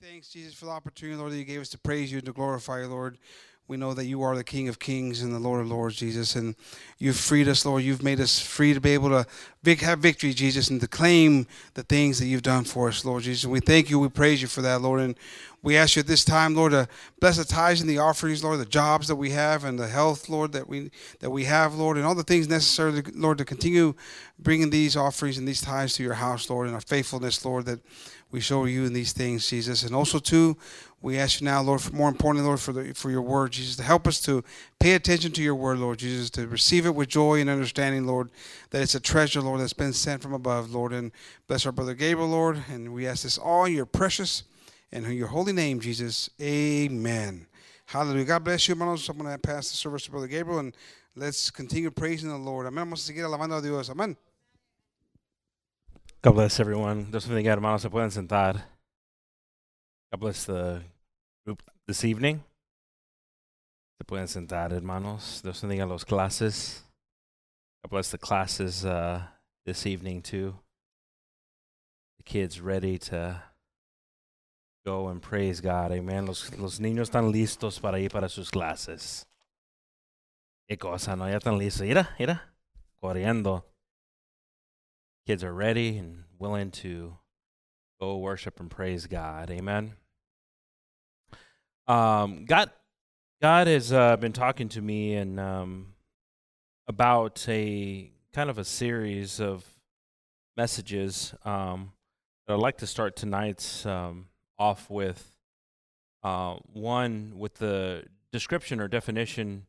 thanks, 0.00 0.28
Jesus, 0.28 0.54
for 0.54 0.66
the 0.66 0.70
opportunity, 0.70 1.18
Lord, 1.18 1.32
that 1.32 1.38
you 1.38 1.44
gave 1.44 1.60
us 1.60 1.70
to 1.70 1.78
praise 1.78 2.12
you 2.12 2.18
and 2.18 2.26
to 2.26 2.32
glorify 2.32 2.82
you, 2.82 2.86
Lord. 2.86 3.18
We 3.66 3.76
know 3.76 3.94
that 3.94 4.04
you 4.04 4.22
are 4.22 4.36
the 4.36 4.44
King 4.44 4.68
of 4.68 4.78
Kings 4.78 5.22
and 5.22 5.34
the 5.34 5.40
Lord 5.40 5.60
of 5.60 5.68
Lords, 5.68 5.96
Jesus, 5.96 6.36
and 6.36 6.54
you've 6.98 7.16
freed 7.16 7.48
us, 7.48 7.66
Lord. 7.66 7.82
You've 7.82 8.02
made 8.02 8.20
us 8.20 8.38
free 8.40 8.72
to 8.74 8.80
be 8.80 8.94
able 8.94 9.08
to 9.10 9.26
have 9.80 9.98
victory, 9.98 10.32
Jesus, 10.32 10.70
and 10.70 10.80
to 10.80 10.86
claim 10.86 11.48
the 11.74 11.82
things 11.82 12.20
that 12.20 12.26
you've 12.26 12.42
done 12.42 12.62
for 12.62 12.88
us, 12.88 13.04
Lord 13.04 13.24
Jesus. 13.24 13.42
And 13.42 13.52
we 13.52 13.58
thank 13.58 13.90
you, 13.90 13.98
we 13.98 14.08
praise 14.08 14.40
you 14.40 14.46
for 14.46 14.62
that, 14.62 14.80
Lord. 14.80 15.00
And 15.00 15.16
we 15.62 15.76
ask 15.76 15.96
you 15.96 16.00
at 16.00 16.06
this 16.06 16.24
time, 16.24 16.54
Lord, 16.54 16.72
to 16.72 16.88
bless 17.20 17.36
the 17.36 17.44
tithes 17.44 17.80
and 17.80 17.90
the 17.90 17.98
offerings, 17.98 18.44
Lord, 18.44 18.60
the 18.60 18.66
jobs 18.66 19.08
that 19.08 19.16
we 19.16 19.30
have 19.30 19.64
and 19.64 19.78
the 19.78 19.88
health, 19.88 20.28
Lord, 20.28 20.52
that 20.52 20.68
we 20.68 20.92
that 21.18 21.30
we 21.30 21.44
have, 21.44 21.74
Lord, 21.74 21.96
and 21.96 22.06
all 22.06 22.14
the 22.14 22.22
things 22.22 22.48
necessary, 22.48 23.02
Lord, 23.14 23.38
to 23.38 23.44
continue 23.44 23.94
bringing 24.38 24.70
these 24.70 24.96
offerings 24.96 25.36
and 25.36 25.48
these 25.48 25.60
tithes 25.60 25.94
to 25.94 26.04
your 26.04 26.14
house, 26.14 26.48
Lord, 26.48 26.68
and 26.68 26.74
our 26.74 26.80
faithfulness, 26.80 27.44
Lord, 27.44 27.66
that 27.66 27.80
we 28.30 28.40
show 28.40 28.66
you 28.66 28.84
in 28.84 28.92
these 28.92 29.12
things, 29.12 29.48
Jesus. 29.48 29.82
And 29.82 29.94
also, 29.94 30.18
too, 30.18 30.56
we 31.00 31.18
ask 31.18 31.40
you 31.40 31.46
now, 31.46 31.62
Lord, 31.62 31.80
for 31.80 31.94
more 31.94 32.08
importantly, 32.08 32.46
Lord, 32.46 32.60
for 32.60 32.72
the 32.72 32.92
for 32.92 33.10
your 33.10 33.22
word, 33.22 33.52
Jesus, 33.52 33.76
to 33.76 33.82
help 33.82 34.06
us 34.06 34.20
to 34.22 34.42
pay 34.80 34.94
attention 34.94 35.32
to 35.32 35.42
your 35.42 35.54
word, 35.54 35.78
Lord 35.78 35.98
Jesus, 35.98 36.28
to 36.30 36.46
receive 36.46 36.86
it 36.86 36.94
with 36.94 37.08
joy 37.08 37.40
and 37.40 37.48
understanding, 37.48 38.06
Lord, 38.06 38.30
that 38.70 38.82
it's 38.82 38.94
a 38.94 39.00
treasure, 39.00 39.40
Lord, 39.40 39.60
that's 39.60 39.72
been 39.72 39.92
sent 39.92 40.22
from 40.22 40.34
above, 40.34 40.72
Lord. 40.72 40.92
And 40.92 41.12
bless 41.46 41.66
our 41.66 41.72
brother 41.72 41.94
Gabriel, 41.94 42.28
Lord, 42.28 42.62
and 42.68 42.92
we 42.92 43.06
ask 43.06 43.22
this 43.22 43.38
all 43.38 43.64
in 43.64 43.74
your 43.74 43.86
precious 43.86 44.42
and 44.92 45.06
in 45.06 45.12
your 45.12 45.28
holy 45.28 45.52
name, 45.52 45.80
Jesus. 45.80 46.28
Amen. 46.40 47.46
Hallelujah. 47.86 48.24
God 48.24 48.44
bless 48.44 48.68
you, 48.68 48.74
hermanos. 48.74 49.08
I'm 49.08 49.16
going 49.16 49.32
to 49.32 49.38
pass 49.38 49.70
the 49.70 49.76
service 49.76 50.04
to 50.04 50.10
Brother 50.10 50.26
Gabriel, 50.26 50.58
and 50.58 50.76
let's 51.16 51.50
continue 51.50 51.90
praising 51.90 52.28
the 52.28 52.36
Lord. 52.36 52.66
Amén. 52.66 52.84
Vamos 52.84 53.08
a 53.08 53.12
seguir 53.12 53.24
alabando 53.24 53.56
a 53.56 53.62
Dios. 53.62 53.88
Amén. 53.88 54.16
God 56.28 56.34
bless 56.34 56.60
everyone. 56.60 57.04
Dios 57.10 57.26
bendiga, 57.26 57.52
hermanos. 57.52 57.80
Se 57.80 57.88
pueden 57.88 58.10
sentar. 58.10 58.62
God 60.12 60.20
bless 60.20 60.44
the 60.44 60.82
group 61.46 61.62
this 61.86 62.04
evening. 62.04 62.44
Se 63.96 64.04
pueden 64.04 64.28
sentar, 64.28 64.72
hermanos. 64.72 65.40
Dios 65.42 65.62
bendiga 65.62 65.88
los 65.88 66.04
clases. 66.04 66.82
God 67.82 67.92
bless 67.92 68.10
the 68.10 68.18
classes 68.18 68.84
uh, 68.84 69.22
this 69.64 69.86
evening, 69.86 70.20
too. 70.20 70.54
The 72.18 72.24
kids 72.24 72.60
ready 72.60 72.98
to 72.98 73.42
go 74.84 75.08
and 75.08 75.22
praise 75.22 75.62
God. 75.62 75.92
Amen. 75.92 76.26
Los, 76.26 76.54
los 76.58 76.78
niños 76.78 77.08
están 77.08 77.32
listos 77.32 77.80
para 77.80 77.98
ir 77.98 78.10
para 78.10 78.28
sus 78.28 78.50
clases. 78.50 79.24
Qué 80.68 80.76
cosa, 80.78 81.16
¿no? 81.16 81.26
Ya 81.26 81.38
están 81.38 81.56
listos. 81.56 81.86
Mira, 81.86 82.14
mira. 82.18 82.52
Corriendo 83.00 83.64
kids 85.28 85.44
are 85.44 85.52
ready 85.52 85.98
and 85.98 86.24
willing 86.38 86.70
to 86.70 87.14
go 88.00 88.16
worship 88.16 88.60
and 88.60 88.70
praise 88.70 89.06
God. 89.06 89.50
Amen. 89.50 89.92
Um, 91.86 92.46
God, 92.46 92.70
God 93.42 93.66
has 93.66 93.92
uh, 93.92 94.16
been 94.16 94.32
talking 94.32 94.70
to 94.70 94.80
me 94.80 95.16
and 95.16 95.38
um, 95.38 95.88
about 96.86 97.44
a 97.46 98.10
kind 98.32 98.48
of 98.48 98.56
a 98.56 98.64
series 98.64 99.38
of 99.38 99.66
messages. 100.56 101.34
Um, 101.44 101.92
that 102.46 102.54
I'd 102.54 102.60
like 102.60 102.78
to 102.78 102.86
start 102.86 103.14
tonight's 103.14 103.84
um, 103.84 104.28
off 104.58 104.88
with. 104.88 105.36
Uh, 106.22 106.54
one 106.72 107.34
with 107.36 107.56
the 107.56 108.04
description 108.32 108.80
or 108.80 108.88
definition 108.88 109.66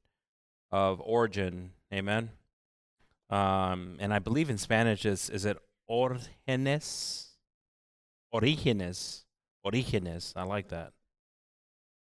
of 0.72 1.02
origin. 1.02 1.72
Amen. 1.94 2.30
Um, 3.30 3.98
and 4.00 4.14
I 4.14 4.20
believe 4.20 4.50
in 4.50 4.58
Spanish 4.58 5.06
is 5.06 5.30
is 5.30 5.46
it 5.46 5.58
orígenes? 5.90 7.28
Orígenes. 8.34 9.24
Orígenes. 9.66 10.34
I 10.36 10.44
like 10.44 10.70
that. 10.70 10.94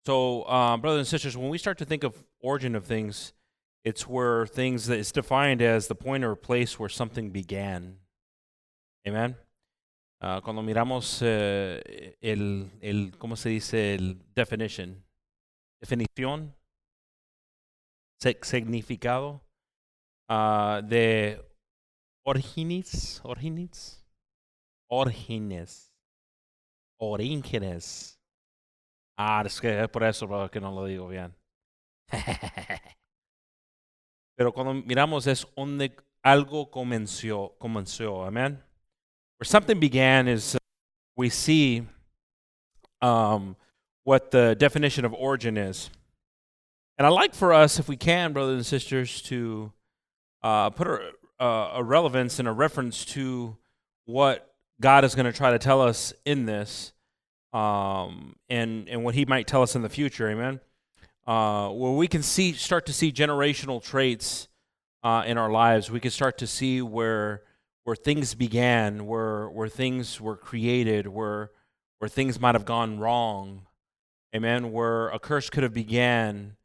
So, 0.05 0.45
um, 0.47 0.81
brothers 0.81 0.99
and 0.99 1.07
sisters, 1.07 1.37
when 1.37 1.49
we 1.49 1.57
start 1.57 1.77
to 1.79 1.85
think 1.85 2.03
of 2.03 2.23
origin 2.41 2.75
of 2.75 2.85
things, 2.85 3.33
it's 3.83 4.07
where 4.07 4.45
things 4.45 4.87
that 4.87 4.97
is 4.97 5.11
defined 5.11 5.61
as 5.61 5.87
the 5.87 5.95
point 5.95 6.23
or 6.23 6.35
place 6.35 6.79
where 6.79 6.89
something 6.89 7.29
began. 7.29 7.97
Amen. 9.07 9.35
Uh, 10.19 10.39
cuando 10.39 10.61
miramos 10.61 11.21
eh, 11.23 12.13
el, 12.21 12.69
el, 12.81 13.11
¿cómo 13.17 13.35
se 13.35 13.49
dice? 13.49 13.95
El 13.95 14.15
definition. 14.35 15.03
Definición. 15.83 16.51
Se- 18.19 18.37
significado 18.43 19.41
uh, 20.31 20.81
de 20.81 21.37
Origines, 22.23 23.21
Origines, 23.23 24.01
Origines, 24.89 25.91
Orígenes. 26.97 28.17
Ah, 29.17 29.43
es 29.45 29.59
que 29.59 29.67
es 29.67 29.89
por 29.89 30.03
eso 30.03 30.49
que 30.49 30.61
no 30.61 30.71
lo 30.71 30.85
digo 30.85 31.09
bien. 31.09 31.35
Pero 34.37 34.53
cuando 34.53 34.73
miramos 34.73 35.27
es 35.27 35.45
donde 35.55 35.95
algo 36.23 36.71
comenzó, 36.71 37.57
comenzó, 37.59 38.23
amén. 38.25 38.63
Where 39.37 39.45
something 39.45 39.79
began 39.79 40.27
is 40.29 40.55
uh, 40.55 40.59
we 41.17 41.29
see 41.29 41.85
um, 43.01 43.57
what 44.05 44.31
the 44.31 44.55
definition 44.55 45.03
of 45.03 45.13
origin 45.13 45.57
is. 45.57 45.89
And 46.97 47.05
I'd 47.05 47.13
like 47.13 47.33
for 47.33 47.51
us, 47.51 47.79
if 47.79 47.89
we 47.89 47.97
can, 47.97 48.31
brothers 48.33 48.55
and 48.55 48.65
sisters, 48.65 49.21
to 49.23 49.73
uh, 50.43 50.69
put 50.71 50.87
a, 50.87 51.45
a, 51.45 51.83
relevance 51.83 52.39
and 52.39 52.47
a 52.47 52.51
reference 52.51 53.05
to 53.05 53.57
what 54.05 54.53
God 54.79 55.03
is 55.03 55.15
going 55.15 55.25
to 55.25 55.33
try 55.33 55.51
to 55.51 55.59
tell 55.59 55.81
us 55.81 56.13
in 56.25 56.45
this, 56.45 56.93
um, 57.53 58.35
and 58.49 58.87
and 58.89 59.03
what 59.03 59.15
He 59.15 59.25
might 59.25 59.47
tell 59.47 59.61
us 59.61 59.75
in 59.75 59.81
the 59.81 59.89
future. 59.89 60.29
Amen. 60.29 60.59
Uh, 61.27 61.69
where 61.69 61.91
we 61.91 62.07
can 62.07 62.23
see, 62.23 62.53
start 62.53 62.85
to 62.87 62.93
see 62.93 63.11
generational 63.11 63.81
traits 63.81 64.47
uh, 65.03 65.23
in 65.25 65.37
our 65.37 65.51
lives. 65.51 65.91
We 65.91 65.99
can 65.99 66.11
start 66.11 66.37
to 66.39 66.47
see 66.47 66.81
where 66.81 67.43
where 67.83 67.95
things 67.95 68.33
began, 68.33 69.05
where 69.05 69.49
where 69.49 69.67
things 69.67 70.19
were 70.19 70.35
created, 70.35 71.07
where 71.07 71.51
where 71.99 72.09
things 72.09 72.39
might 72.39 72.55
have 72.55 72.65
gone 72.65 72.99
wrong. 72.99 73.67
Amen. 74.35 74.71
Where 74.71 75.09
a 75.09 75.19
curse 75.19 75.49
could 75.49 75.63
have 75.63 75.73
began 75.73 76.55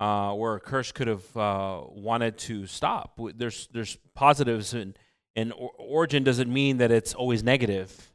uh, 0.00 0.32
where 0.32 0.58
curse 0.58 0.92
could 0.92 1.08
have 1.08 1.36
uh, 1.36 1.80
wanted 1.88 2.38
to 2.38 2.66
stop. 2.66 3.18
There's 3.34 3.68
there's 3.72 3.96
positives, 4.14 4.74
and 4.74 4.98
and 5.34 5.52
origin 5.78 6.24
doesn't 6.24 6.52
mean 6.52 6.78
that 6.78 6.90
it's 6.90 7.14
always 7.14 7.42
negative. 7.42 8.12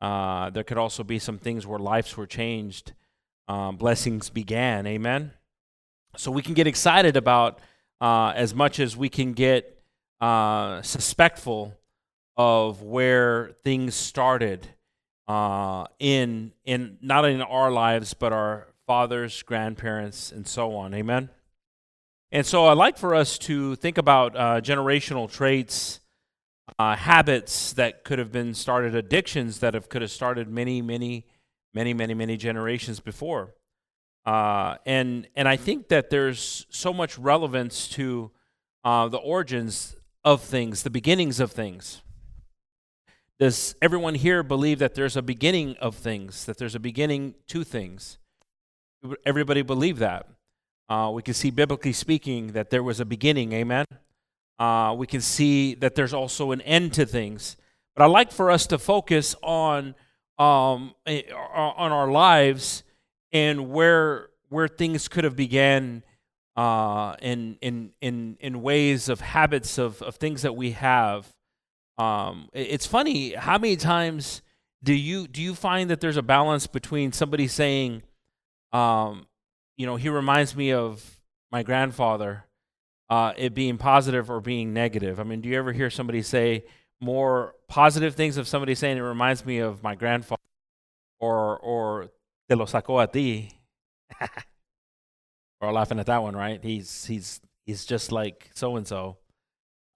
Uh, 0.00 0.50
there 0.50 0.64
could 0.64 0.78
also 0.78 1.02
be 1.02 1.18
some 1.18 1.38
things 1.38 1.66
where 1.66 1.78
lives 1.78 2.16
were 2.16 2.26
changed, 2.26 2.92
um, 3.48 3.76
blessings 3.76 4.28
began. 4.30 4.86
Amen. 4.86 5.32
So 6.16 6.30
we 6.30 6.42
can 6.42 6.54
get 6.54 6.66
excited 6.66 7.16
about 7.16 7.60
uh, 8.00 8.32
as 8.36 8.54
much 8.54 8.80
as 8.80 8.96
we 8.96 9.08
can 9.08 9.32
get 9.32 9.82
uh, 10.20 10.82
suspectful 10.82 11.74
of 12.36 12.82
where 12.82 13.52
things 13.62 13.94
started 13.94 14.66
uh, 15.28 15.86
in 15.98 16.52
in 16.64 16.98
not 17.00 17.24
in 17.24 17.40
our 17.40 17.70
lives 17.70 18.12
but 18.14 18.32
our 18.32 18.66
fathers, 18.86 19.42
grandparents, 19.42 20.32
and 20.32 20.46
so 20.46 20.74
on. 20.74 20.94
Amen. 20.94 21.30
And 22.32 22.44
so 22.44 22.66
I'd 22.66 22.76
like 22.76 22.98
for 22.98 23.14
us 23.14 23.38
to 23.38 23.76
think 23.76 23.96
about 23.96 24.36
uh, 24.36 24.60
generational 24.60 25.30
traits, 25.30 26.00
uh, 26.78 26.96
habits 26.96 27.72
that 27.74 28.04
could 28.04 28.18
have 28.18 28.32
been 28.32 28.54
started, 28.54 28.94
addictions 28.94 29.60
that 29.60 29.74
have 29.74 29.88
could 29.88 30.02
have 30.02 30.10
started 30.10 30.48
many, 30.48 30.82
many, 30.82 31.26
many, 31.72 31.94
many, 31.94 32.14
many 32.14 32.36
generations 32.36 33.00
before. 33.00 33.54
Uh, 34.26 34.76
and 34.86 35.28
and 35.36 35.46
I 35.46 35.56
think 35.56 35.88
that 35.88 36.10
there's 36.10 36.66
so 36.70 36.92
much 36.92 37.18
relevance 37.18 37.88
to 37.90 38.30
uh, 38.82 39.08
the 39.08 39.18
origins 39.18 39.96
of 40.24 40.42
things, 40.42 40.82
the 40.82 40.90
beginnings 40.90 41.38
of 41.40 41.52
things. 41.52 42.02
Does 43.38 43.74
everyone 43.82 44.14
here 44.14 44.42
believe 44.42 44.78
that 44.78 44.94
there's 44.94 45.16
a 45.16 45.22
beginning 45.22 45.76
of 45.80 45.94
things, 45.94 46.46
that 46.46 46.56
there's 46.56 46.74
a 46.74 46.80
beginning 46.80 47.34
to 47.48 47.64
things? 47.64 48.18
Everybody 49.24 49.62
believe 49.62 49.98
that. 49.98 50.26
Uh, 50.88 51.10
we 51.14 51.22
can 51.22 51.34
see, 51.34 51.50
biblically 51.50 51.92
speaking, 51.92 52.48
that 52.52 52.70
there 52.70 52.82
was 52.82 53.00
a 53.00 53.04
beginning. 53.04 53.52
Amen. 53.52 53.86
Uh, 54.58 54.94
we 54.96 55.06
can 55.06 55.20
see 55.20 55.74
that 55.74 55.94
there's 55.94 56.14
also 56.14 56.52
an 56.52 56.60
end 56.62 56.92
to 56.94 57.06
things. 57.06 57.56
But 57.96 58.04
I 58.04 58.06
like 58.06 58.32
for 58.32 58.50
us 58.50 58.66
to 58.68 58.78
focus 58.78 59.34
on 59.42 59.94
um, 60.38 60.94
eh, 61.06 61.22
on 61.32 61.92
our 61.92 62.10
lives 62.10 62.82
and 63.32 63.70
where 63.70 64.30
where 64.48 64.68
things 64.68 65.08
could 65.08 65.24
have 65.24 65.36
began 65.36 66.02
uh, 66.56 67.14
in 67.20 67.56
in 67.60 67.92
in 68.00 68.36
in 68.40 68.62
ways 68.62 69.08
of 69.08 69.20
habits 69.20 69.78
of 69.78 70.02
of 70.02 70.16
things 70.16 70.42
that 70.42 70.56
we 70.56 70.72
have. 70.72 71.28
Um, 71.98 72.48
it's 72.52 72.86
funny 72.86 73.34
how 73.34 73.58
many 73.58 73.76
times 73.76 74.42
do 74.82 74.92
you 74.92 75.28
do 75.28 75.40
you 75.40 75.54
find 75.54 75.90
that 75.90 76.00
there's 76.00 76.16
a 76.16 76.22
balance 76.22 76.66
between 76.66 77.12
somebody 77.12 77.46
saying, 77.46 78.02
um, 78.74 79.26
you 79.76 79.86
know, 79.86 79.96
he 79.96 80.08
reminds 80.08 80.54
me 80.54 80.72
of 80.72 81.20
my 81.50 81.62
grandfather, 81.62 82.44
uh, 83.08 83.32
it 83.36 83.54
being 83.54 83.78
positive 83.78 84.30
or 84.30 84.40
being 84.40 84.72
negative. 84.74 85.20
I 85.20 85.22
mean, 85.22 85.40
do 85.40 85.48
you 85.48 85.56
ever 85.56 85.72
hear 85.72 85.90
somebody 85.90 86.22
say 86.22 86.64
more 87.00 87.54
positive 87.68 88.14
things 88.14 88.36
of 88.36 88.48
somebody 88.48 88.74
saying 88.74 88.96
it 88.96 89.00
reminds 89.02 89.44
me 89.44 89.58
of 89.58 89.82
my 89.82 89.94
grandfather, 89.94 90.40
or 91.20 91.58
or 91.58 92.10
te 92.48 92.54
lo 92.54 92.64
sacó 92.64 93.02
a 93.02 93.06
ti. 93.06 93.50
We're 95.60 95.72
laughing 95.72 95.98
at 95.98 96.06
that 96.06 96.22
one, 96.22 96.36
right? 96.36 96.62
He's 96.62 97.04
he's 97.04 97.40
he's 97.66 97.84
just 97.84 98.12
like 98.12 98.50
so 98.54 98.76
and 98.76 98.86
so. 98.86 99.18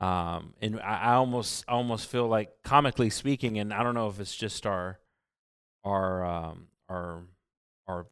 Um, 0.01 0.55
and 0.61 0.81
I, 0.81 0.99
I 0.99 1.15
almost 1.15 1.65
I 1.69 1.73
almost 1.73 2.09
feel 2.09 2.29
like 2.29 2.51
comically 2.63 3.11
speaking, 3.11 3.59
and 3.59 3.73
I 3.73 3.83
don't 3.83 3.95
know 3.95 4.09
if 4.09 4.21
it's 4.21 4.37
just 4.37 4.67
our 4.67 4.99
our 5.85 6.25
um, 6.25 6.69
our 6.89 7.25
our 7.87 8.07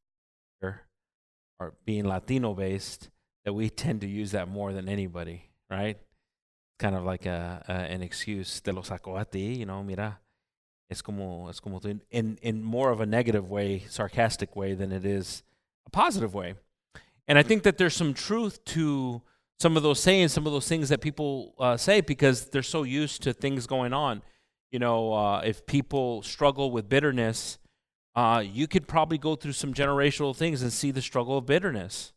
our 1.60 1.74
being 1.84 2.04
Latino 2.04 2.54
based 2.54 3.10
that 3.44 3.52
we 3.52 3.70
tend 3.70 4.00
to 4.00 4.06
use 4.06 4.32
that 4.32 4.48
more 4.48 4.72
than 4.72 4.88
anybody, 4.88 5.50
right? 5.70 5.98
Kind 6.78 6.94
of 6.94 7.04
like 7.04 7.26
a, 7.26 7.64
a 7.68 7.72
an 7.72 8.02
excuse. 8.02 8.60
Te 8.60 8.72
lo 8.72 8.82
saco 8.82 9.16
a 9.16 9.24
ti, 9.24 9.54
you 9.54 9.66
know, 9.66 9.82
mira. 9.82 10.18
Es 10.90 11.02
como 11.02 11.48
es 11.48 11.60
como 11.60 11.80
tú, 11.80 12.00
in 12.10 12.38
in 12.42 12.62
more 12.62 12.90
of 12.90 13.00
a 13.00 13.06
negative 13.06 13.50
way, 13.50 13.84
sarcastic 13.88 14.54
way 14.54 14.74
than 14.74 14.92
it 14.92 15.04
is 15.04 15.42
a 15.86 15.90
positive 15.90 16.34
way. 16.34 16.54
And 17.28 17.38
I 17.38 17.42
think 17.42 17.64
that 17.64 17.76
there's 17.76 17.94
some 17.94 18.14
truth 18.14 18.64
to 18.66 19.22
some 19.58 19.76
of 19.76 19.82
those 19.82 20.00
sayings, 20.00 20.32
some 20.32 20.46
of 20.46 20.52
those 20.52 20.68
things 20.68 20.88
that 20.90 21.00
people 21.00 21.54
uh, 21.58 21.76
say 21.76 22.00
because 22.00 22.46
they're 22.46 22.62
so 22.62 22.82
used 22.82 23.22
to 23.22 23.32
things 23.32 23.66
going 23.66 23.92
on. 23.92 24.22
You 24.70 24.78
know, 24.78 25.12
uh, 25.12 25.40
if 25.40 25.66
people 25.66 26.22
struggle 26.22 26.70
with 26.70 26.88
bitterness, 26.88 27.58
uh, 28.16 28.42
you 28.44 28.66
could 28.66 28.88
probably 28.88 29.18
go 29.18 29.36
through 29.36 29.52
some 29.52 29.74
generational 29.74 30.34
things 30.34 30.62
and 30.62 30.72
see 30.72 30.90
the 30.90 31.02
struggle 31.02 31.38
of 31.38 31.46
bitterness. 31.46 32.14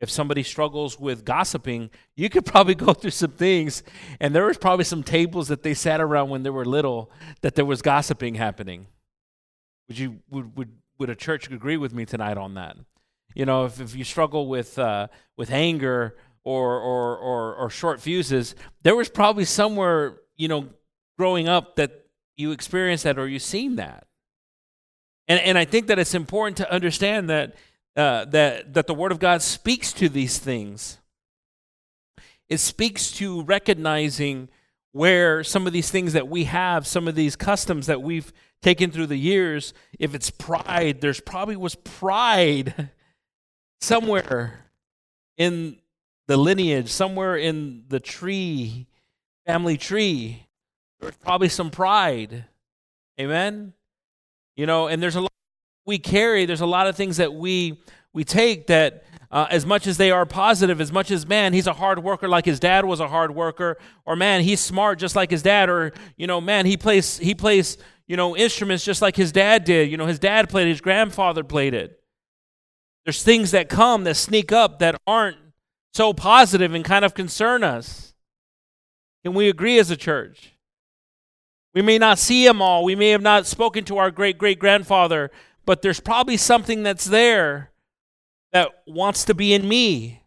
If 0.00 0.10
somebody 0.10 0.42
struggles 0.42 0.98
with 0.98 1.24
gossiping, 1.24 1.90
you 2.16 2.28
could 2.28 2.44
probably 2.52 2.74
go 2.74 2.94
through 2.94 3.10
some 3.10 3.32
things, 3.32 3.82
and 4.18 4.34
there 4.34 4.46
was 4.46 4.58
probably 4.58 4.84
some 4.84 5.02
tables 5.02 5.48
that 5.48 5.62
they 5.62 5.74
sat 5.74 6.00
around 6.00 6.30
when 6.30 6.42
they 6.42 6.50
were 6.50 6.64
little 6.64 7.10
that 7.42 7.54
there 7.54 7.64
was 7.64 7.82
gossiping 7.82 8.34
happening. 8.34 8.86
Would 9.88 9.98
you 9.98 10.18
would 10.30 10.56
would 10.56 10.72
would 10.98 11.10
a 11.10 11.14
church 11.14 11.50
agree 11.50 11.76
with 11.76 11.94
me 11.94 12.06
tonight 12.06 12.38
on 12.38 12.54
that? 12.54 12.76
You 13.34 13.44
know, 13.44 13.66
if, 13.66 13.80
if 13.80 13.94
you 13.94 14.02
struggle 14.02 14.48
with 14.48 14.78
uh, 14.78 15.08
with 15.36 15.50
anger 15.50 16.16
or, 16.44 16.78
or, 16.78 17.16
or, 17.18 17.54
or 17.56 17.70
short 17.70 18.00
fuses, 18.00 18.54
there 18.82 18.96
was 18.96 19.08
probably 19.08 19.44
somewhere, 19.44 20.20
you 20.36 20.48
know, 20.48 20.68
growing 21.18 21.48
up 21.48 21.76
that 21.76 22.06
you 22.36 22.52
experienced 22.52 23.04
that 23.04 23.18
or 23.18 23.28
you've 23.28 23.42
seen 23.42 23.76
that. 23.76 24.06
And, 25.28 25.40
and 25.40 25.58
I 25.58 25.64
think 25.64 25.88
that 25.88 25.98
it's 25.98 26.14
important 26.14 26.56
to 26.58 26.72
understand 26.72 27.30
that, 27.30 27.54
uh, 27.96 28.26
that, 28.26 28.74
that 28.74 28.86
the 28.86 28.94
Word 28.94 29.12
of 29.12 29.18
God 29.18 29.42
speaks 29.42 29.92
to 29.94 30.08
these 30.08 30.38
things. 30.38 30.98
It 32.48 32.58
speaks 32.58 33.10
to 33.12 33.42
recognizing 33.42 34.48
where 34.92 35.42
some 35.44 35.66
of 35.66 35.72
these 35.72 35.90
things 35.90 36.12
that 36.12 36.28
we 36.28 36.44
have, 36.44 36.86
some 36.86 37.08
of 37.08 37.14
these 37.14 37.36
customs 37.36 37.86
that 37.86 38.00
we've 38.00 38.32
taken 38.62 38.90
through 38.90 39.08
the 39.08 39.16
years, 39.16 39.74
if 39.98 40.14
it's 40.14 40.30
pride, 40.30 41.00
there's 41.00 41.20
probably 41.20 41.56
was 41.56 41.74
pride 41.74 42.90
somewhere 43.80 44.70
in 45.36 45.76
the 46.28 46.36
lineage, 46.36 46.88
somewhere 46.88 47.36
in 47.36 47.84
the 47.88 48.00
tree, 48.00 48.86
family 49.44 49.76
tree, 49.76 50.46
there's 51.00 51.16
probably 51.16 51.48
some 51.48 51.70
pride. 51.70 52.44
Amen? 53.20 53.72
You 54.56 54.66
know, 54.66 54.88
and 54.88 55.02
there's 55.02 55.16
a 55.16 55.20
lot 55.20 55.32
we 55.84 55.98
carry, 55.98 56.46
there's 56.46 56.60
a 56.60 56.66
lot 56.66 56.86
of 56.86 56.96
things 56.96 57.18
that 57.18 57.32
we 57.34 57.80
we 58.12 58.24
take 58.24 58.66
that 58.68 59.04
uh, 59.30 59.46
as 59.50 59.66
much 59.66 59.86
as 59.86 59.98
they 59.98 60.10
are 60.10 60.24
positive, 60.24 60.80
as 60.80 60.90
much 60.90 61.10
as 61.10 61.26
man, 61.26 61.52
he's 61.52 61.66
a 61.66 61.74
hard 61.74 62.02
worker 62.02 62.28
like 62.28 62.44
his 62.44 62.58
dad 62.58 62.84
was 62.84 63.00
a 63.00 63.08
hard 63.08 63.34
worker, 63.34 63.76
or 64.04 64.16
man, 64.16 64.42
he's 64.42 64.60
smart 64.60 64.98
just 64.98 65.14
like 65.14 65.30
his 65.30 65.42
dad, 65.42 65.68
or 65.68 65.92
you 66.16 66.26
know, 66.26 66.40
man, 66.40 66.66
he 66.66 66.76
plays 66.76 67.18
he 67.18 67.34
plays 67.34 67.78
you 68.06 68.16
know 68.16 68.36
instruments 68.36 68.84
just 68.84 69.02
like 69.02 69.14
his 69.16 69.32
dad 69.32 69.64
did. 69.64 69.90
You 69.90 69.96
know, 69.96 70.06
his 70.06 70.18
dad 70.18 70.48
played, 70.48 70.68
his 70.68 70.80
grandfather 70.80 71.44
played 71.44 71.74
it. 71.74 72.00
There's 73.04 73.22
things 73.22 73.52
that 73.52 73.68
come 73.68 74.04
that 74.04 74.16
sneak 74.16 74.50
up 74.50 74.80
that 74.80 74.96
aren't 75.06 75.36
so 75.96 76.12
positive 76.12 76.74
and 76.74 76.84
kind 76.84 77.04
of 77.04 77.14
concern 77.14 77.64
us? 77.64 78.14
Can 79.24 79.34
we 79.34 79.48
agree 79.48 79.78
as 79.78 79.90
a 79.90 79.96
church? 79.96 80.52
We 81.76 81.82
may 81.82 81.98
not 81.98 82.18
see 82.18 82.46
them 82.46 82.62
all. 82.62 82.84
We 82.84 82.94
may 82.94 83.10
have 83.10 83.20
not 83.20 83.44
spoken 83.44 83.84
to 83.84 83.98
our 83.98 84.10
great 84.10 84.38
great 84.38 84.58
grandfather, 84.58 85.30
but 85.66 85.82
there's 85.82 86.00
probably 86.00 86.38
something 86.38 86.82
that's 86.82 87.04
there 87.04 87.70
that 88.54 88.70
wants 88.86 89.26
to 89.26 89.34
be 89.34 89.52
in 89.52 89.68
me. 89.68 90.22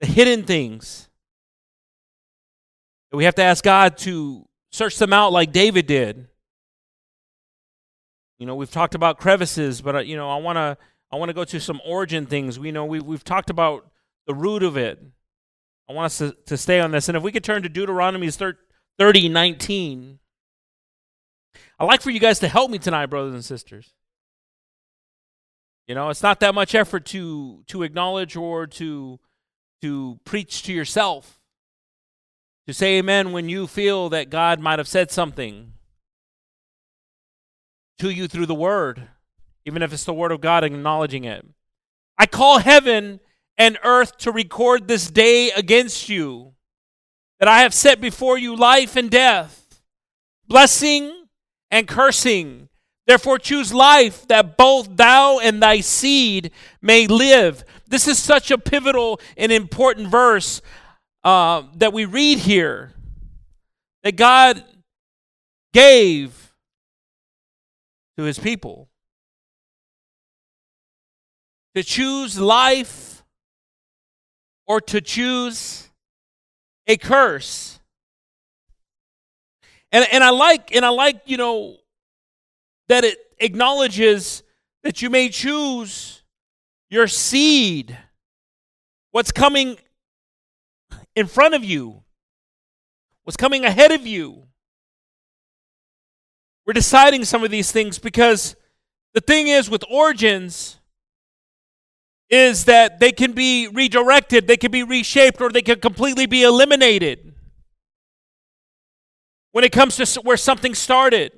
The 0.00 0.06
hidden 0.06 0.44
things. 0.44 1.10
We 3.12 3.24
have 3.24 3.34
to 3.34 3.42
ask 3.42 3.62
God 3.62 3.98
to 3.98 4.48
search 4.72 4.96
them 4.96 5.12
out 5.12 5.32
like 5.32 5.52
David 5.52 5.86
did. 5.86 6.28
You 8.38 8.46
know, 8.46 8.54
we've 8.54 8.70
talked 8.70 8.94
about 8.94 9.18
crevices, 9.18 9.82
but 9.82 9.96
uh, 9.96 9.98
you 9.98 10.16
know, 10.16 10.30
I 10.30 10.36
want 10.36 10.56
to 10.56 10.78
I 11.12 11.16
want 11.16 11.28
to 11.28 11.34
go 11.34 11.44
to 11.44 11.60
some 11.60 11.82
origin 11.84 12.24
things. 12.24 12.58
We 12.58 12.72
know 12.72 12.86
we, 12.86 13.00
we've 13.00 13.22
talked 13.22 13.50
about 13.50 13.86
the 14.26 14.32
root 14.32 14.62
of 14.62 14.78
it. 14.78 14.98
I 15.90 15.92
want 15.92 16.06
us 16.06 16.18
to, 16.18 16.34
to 16.46 16.56
stay 16.56 16.80
on 16.80 16.90
this. 16.90 17.10
And 17.10 17.18
if 17.18 17.22
we 17.22 17.32
could 17.32 17.44
turn 17.44 17.64
to 17.64 17.68
Deuteronomy 17.68 18.30
30, 18.98 19.28
19. 19.28 20.18
I'd 21.78 21.84
like 21.84 22.02
for 22.02 22.10
you 22.10 22.20
guys 22.20 22.40
to 22.40 22.48
help 22.48 22.70
me 22.70 22.78
tonight, 22.78 23.06
brothers 23.06 23.34
and 23.34 23.44
sisters. 23.44 23.90
You 25.86 25.94
know, 25.94 26.10
it's 26.10 26.22
not 26.22 26.40
that 26.40 26.54
much 26.54 26.74
effort 26.74 27.06
to 27.06 27.62
to 27.68 27.82
acknowledge 27.82 28.36
or 28.36 28.66
to 28.66 29.18
to 29.80 30.18
preach 30.24 30.62
to 30.64 30.72
yourself. 30.72 31.40
To 32.66 32.74
say 32.74 32.98
amen 32.98 33.32
when 33.32 33.48
you 33.48 33.66
feel 33.66 34.10
that 34.10 34.28
God 34.28 34.60
might 34.60 34.78
have 34.78 34.88
said 34.88 35.10
something 35.10 35.72
to 37.98 38.10
you 38.10 38.28
through 38.28 38.46
the 38.46 38.54
word 38.54 39.08
even 39.68 39.82
if 39.82 39.92
it's 39.92 40.04
the 40.04 40.14
word 40.14 40.32
of 40.32 40.40
God 40.40 40.64
acknowledging 40.64 41.24
it. 41.24 41.44
I 42.16 42.24
call 42.24 42.58
heaven 42.58 43.20
and 43.58 43.76
earth 43.84 44.16
to 44.18 44.32
record 44.32 44.88
this 44.88 45.10
day 45.10 45.50
against 45.50 46.08
you, 46.08 46.54
that 47.38 47.48
I 47.48 47.60
have 47.60 47.74
set 47.74 48.00
before 48.00 48.38
you 48.38 48.56
life 48.56 48.96
and 48.96 49.10
death, 49.10 49.80
blessing 50.46 51.26
and 51.70 51.86
cursing. 51.86 52.68
Therefore, 53.06 53.38
choose 53.38 53.72
life 53.72 54.26
that 54.28 54.56
both 54.56 54.96
thou 54.96 55.38
and 55.38 55.62
thy 55.62 55.80
seed 55.80 56.50
may 56.82 57.06
live. 57.06 57.64
This 57.86 58.06
is 58.06 58.18
such 58.18 58.50
a 58.50 58.58
pivotal 58.58 59.20
and 59.36 59.50
important 59.50 60.08
verse 60.08 60.60
uh, 61.24 61.62
that 61.76 61.92
we 61.92 62.04
read 62.04 62.38
here 62.38 62.92
that 64.02 64.16
God 64.16 64.62
gave 65.72 66.54
to 68.16 68.24
his 68.24 68.38
people 68.38 68.88
to 71.74 71.82
choose 71.82 72.38
life 72.38 73.22
or 74.66 74.80
to 74.80 75.00
choose 75.00 75.87
a 76.88 76.96
curse. 76.96 77.78
And, 79.92 80.06
and 80.10 80.24
I 80.24 80.30
like 80.30 80.74
and 80.74 80.84
I 80.84 80.88
like, 80.88 81.22
you 81.26 81.36
know, 81.36 81.76
that 82.88 83.04
it 83.04 83.18
acknowledges 83.38 84.42
that 84.82 85.02
you 85.02 85.10
may 85.10 85.28
choose 85.28 86.22
your 86.90 87.06
seed, 87.06 87.96
what's 89.10 89.30
coming 89.30 89.76
in 91.14 91.26
front 91.26 91.54
of 91.54 91.64
you, 91.64 92.02
what's 93.24 93.36
coming 93.36 93.64
ahead 93.64 93.92
of 93.92 94.06
you. 94.06 94.44
We're 96.66 96.74
deciding 96.74 97.24
some 97.24 97.44
of 97.44 97.50
these 97.50 97.72
things 97.72 97.98
because 97.98 98.56
the 99.14 99.20
thing 99.22 99.48
is 99.48 99.70
with 99.70 99.84
origins, 99.90 100.77
is 102.30 102.66
that 102.66 103.00
they 103.00 103.12
can 103.12 103.32
be 103.32 103.68
redirected, 103.68 104.46
they 104.46 104.56
can 104.56 104.70
be 104.70 104.82
reshaped, 104.82 105.40
or 105.40 105.50
they 105.50 105.62
can 105.62 105.80
completely 105.80 106.26
be 106.26 106.42
eliminated 106.42 107.34
when 109.52 109.64
it 109.64 109.72
comes 109.72 109.96
to 109.96 110.20
where 110.20 110.36
something 110.36 110.74
started. 110.74 111.32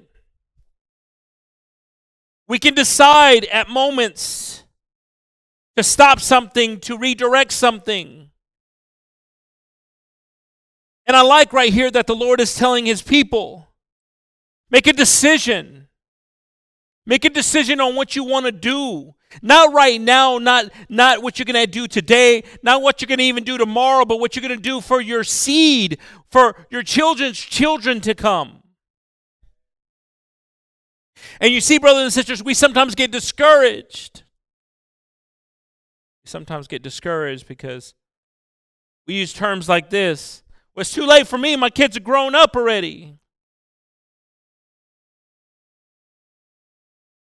We 2.49 2.59
can 2.59 2.75
decide 2.75 3.45
at 3.47 3.69
moments 3.69 4.65
to 5.77 5.85
stop 5.85 6.21
something, 6.21 6.81
to 6.81 6.99
redirect 6.99 7.53
something. 7.53 8.31
And 11.07 11.17
I 11.17 11.23
like 11.23 11.53
right 11.53 11.73
here 11.73 11.91
that 11.91 12.07
the 12.07 12.15
Lord 12.15 12.41
is 12.41 12.55
telling 12.55 12.87
his 12.87 13.03
people 13.03 13.69
make 14.71 14.87
a 14.87 14.93
decision. 14.93 15.89
Make 17.07 17.25
a 17.25 17.31
decision 17.31 17.81
on 17.81 17.97
what 17.97 18.15
you 18.15 18.25
want 18.25 18.47
to 18.47 18.53
do. 18.53 19.15
Not 19.43 19.73
right 19.73 20.01
now, 20.01 20.39
not, 20.39 20.67
not 20.89 21.23
what 21.23 21.39
you're 21.39 21.47
going 21.47 21.65
to 21.65 21.71
do 21.71 21.87
today, 21.87 22.43
not 22.63 22.83
what 22.83 23.01
you're 23.01 23.07
going 23.07 23.19
to 23.19 23.25
even 23.25 23.45
do 23.45 23.57
tomorrow, 23.59 24.05
but 24.05 24.19
what 24.19 24.35
you're 24.35 24.47
going 24.47 24.57
to 24.57 24.63
do 24.63 24.81
for 24.81 25.01
your 25.01 25.25
seed, 25.25 25.99
for 26.31 26.67
your 26.71 26.83
children's 26.83 27.39
children 27.39 28.01
to 28.01 28.15
come. 28.15 28.63
And 31.41 31.53
you 31.53 31.61
see, 31.61 31.79
brothers 31.79 32.03
and 32.03 32.13
sisters, 32.13 32.43
we 32.43 32.55
sometimes 32.55 32.95
get 32.95 33.11
discouraged. 33.11 34.25
We 36.25 36.29
sometimes 36.29 36.67
get 36.67 36.83
discouraged 36.83 37.47
because 37.47 37.95
we 39.07 39.15
use 39.15 39.33
terms 39.33 39.69
like 39.69 39.91
this. 39.91 40.43
Well, 40.75 40.83
it's 40.83 40.93
too 40.93 41.07
late 41.07 41.27
for 41.27 41.39
me. 41.39 41.57
My 41.57 41.71
kids 41.71 41.97
are 41.97 42.01
grown 42.01 42.35
up 42.35 42.57
already. 42.57 43.17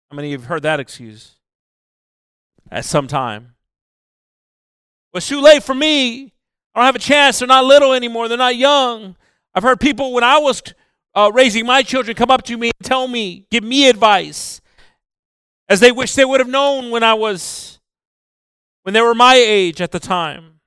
How 0.09 0.15
many 0.15 0.29
of 0.29 0.31
you 0.31 0.37
have 0.39 0.47
heard 0.47 0.63
that 0.63 0.79
excuse? 0.79 1.38
At 2.71 2.85
some 2.85 3.07
time. 3.07 3.55
Well, 5.11 5.17
it's 5.17 5.27
too 5.27 5.41
late 5.41 5.63
for 5.63 5.73
me. 5.73 6.33
I 6.75 6.79
don't 6.79 6.85
have 6.85 6.95
a 6.95 6.99
chance. 6.99 7.39
They're 7.39 7.47
not 7.47 7.65
little 7.65 7.93
anymore. 7.93 8.27
They're 8.27 8.37
not 8.37 8.55
young. 8.55 9.15
I've 9.55 9.63
heard 9.63 9.79
people 9.79 10.13
when 10.13 10.23
I 10.23 10.37
was 10.37 10.61
uh, 11.15 11.31
raising 11.33 11.65
my 11.65 11.81
children 11.81 12.15
come 12.15 12.29
up 12.29 12.43
to 12.43 12.57
me 12.57 12.71
and 12.79 12.85
tell 12.87 13.07
me, 13.07 13.47
give 13.49 13.63
me 13.63 13.89
advice, 13.89 14.61
as 15.67 15.79
they 15.79 15.91
wish 15.91 16.13
they 16.13 16.25
would 16.25 16.39
have 16.39 16.49
known 16.49 16.91
when 16.91 17.03
I 17.03 17.15
was, 17.15 17.79
when 18.83 18.93
they 18.93 19.01
were 19.01 19.15
my 19.15 19.35
age 19.35 19.81
at 19.81 19.91
the 19.91 19.99
time. 19.99 20.59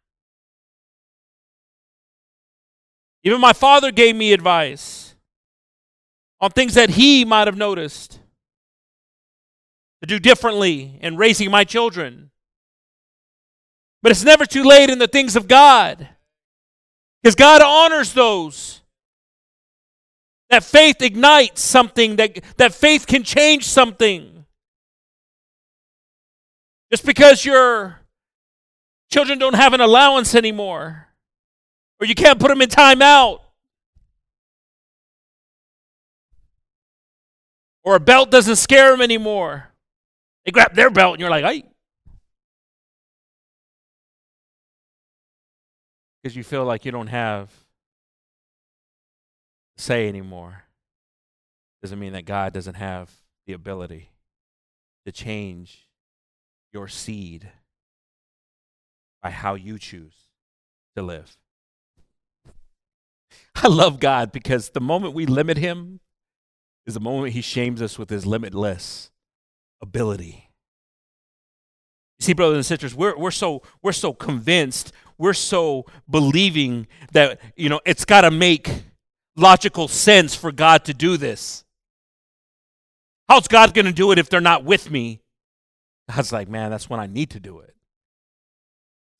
Even 3.24 3.40
my 3.40 3.52
father 3.52 3.92
gave 3.92 4.16
me 4.16 4.32
advice 4.32 5.14
on 6.40 6.50
things 6.50 6.74
that 6.74 6.90
he 6.90 7.24
might 7.24 7.46
have 7.46 7.56
noticed 7.56 8.18
to 10.02 10.06
do 10.06 10.18
differently 10.18 10.98
in 11.00 11.16
raising 11.16 11.50
my 11.50 11.62
children. 11.64 12.30
But 14.02 14.10
it's 14.10 14.24
never 14.24 14.44
too 14.44 14.64
late 14.64 14.90
in 14.90 14.98
the 14.98 15.06
things 15.06 15.36
of 15.36 15.46
God. 15.46 16.08
Because 17.22 17.36
God 17.36 17.62
honors 17.62 18.12
those. 18.12 18.80
That 20.50 20.64
faith 20.64 21.00
ignites 21.00 21.62
something, 21.62 22.16
that, 22.16 22.42
that 22.56 22.74
faith 22.74 23.06
can 23.06 23.22
change 23.22 23.64
something. 23.64 24.44
Just 26.90 27.06
because 27.06 27.44
your 27.44 28.00
children 29.10 29.38
don't 29.38 29.54
have 29.54 29.72
an 29.72 29.80
allowance 29.80 30.34
anymore, 30.34 31.08
or 32.00 32.06
you 32.06 32.14
can't 32.14 32.40
put 32.40 32.48
them 32.48 32.60
in 32.60 32.68
timeout, 32.68 33.38
or 37.84 37.94
a 37.94 38.00
belt 38.00 38.30
doesn't 38.30 38.56
scare 38.56 38.90
them 38.90 39.00
anymore. 39.00 39.71
They 40.44 40.50
grab 40.50 40.74
their 40.74 40.90
belt 40.90 41.14
and 41.14 41.20
you're 41.20 41.30
like, 41.30 41.44
hey. 41.44 41.64
Because 46.22 46.36
you 46.36 46.44
feel 46.44 46.64
like 46.64 46.84
you 46.84 46.92
don't 46.92 47.08
have 47.08 47.50
say 49.76 50.08
anymore. 50.08 50.64
Doesn't 51.82 51.98
mean 51.98 52.12
that 52.12 52.24
God 52.24 52.52
doesn't 52.52 52.74
have 52.74 53.10
the 53.46 53.52
ability 53.52 54.10
to 55.04 55.12
change 55.12 55.88
your 56.72 56.88
seed 56.88 57.50
by 59.22 59.30
how 59.30 59.54
you 59.54 59.78
choose 59.78 60.14
to 60.96 61.02
live. 61.02 61.36
I 63.54 63.68
love 63.68 64.00
God 64.00 64.32
because 64.32 64.70
the 64.70 64.80
moment 64.80 65.14
we 65.14 65.26
limit 65.26 65.56
Him 65.56 66.00
is 66.86 66.94
the 66.94 67.00
moment 67.00 67.32
He 67.32 67.40
shames 67.40 67.80
us 67.80 67.98
with 67.98 68.10
His 68.10 68.26
limitless 68.26 69.11
ability. 69.82 70.48
See, 72.20 72.32
brothers 72.32 72.56
and 72.56 72.66
sisters, 72.66 72.94
we're, 72.94 73.16
we're, 73.18 73.32
so, 73.32 73.62
we're 73.82 73.92
so 73.92 74.12
convinced, 74.12 74.92
we're 75.18 75.34
so 75.34 75.86
believing 76.08 76.86
that, 77.10 77.40
you 77.56 77.68
know, 77.68 77.80
it's 77.84 78.04
got 78.04 78.20
to 78.20 78.30
make 78.30 78.70
logical 79.36 79.88
sense 79.88 80.34
for 80.34 80.52
God 80.52 80.84
to 80.84 80.94
do 80.94 81.16
this. 81.16 81.64
How's 83.28 83.48
God 83.48 83.74
going 83.74 83.86
to 83.86 83.92
do 83.92 84.12
it 84.12 84.18
if 84.18 84.28
they're 84.30 84.40
not 84.40 84.64
with 84.64 84.90
me? 84.90 85.20
God's 86.08 86.32
like, 86.32 86.48
man, 86.48 86.70
that's 86.70 86.88
when 86.88 87.00
I 87.00 87.06
need 87.06 87.30
to 87.30 87.40
do 87.40 87.58
it. 87.60 87.74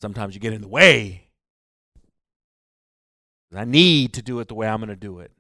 Sometimes 0.01 0.35
you 0.35 0.41
get 0.41 0.53
in 0.53 0.61
the 0.61 0.69
way. 0.69 1.29
I 3.55 3.65
need 3.65 4.15
to 4.15 4.23
do 4.23 4.41
it 4.41 4.49
the 4.49 4.55
way 4.55 4.67
I'm 4.67 4.79
going 4.79 4.89
to 4.89 4.97
do 4.97 5.21
it. 5.21 5.31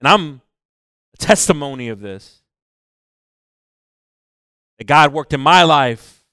And 0.00 0.08
I'm 0.08 0.40
a 1.14 1.16
testimony 1.16 1.88
of 1.88 2.00
this. 2.00 2.43
That 4.78 4.86
God 4.86 5.12
worked 5.12 5.32
in 5.32 5.40
my 5.40 5.62
life. 5.62 6.24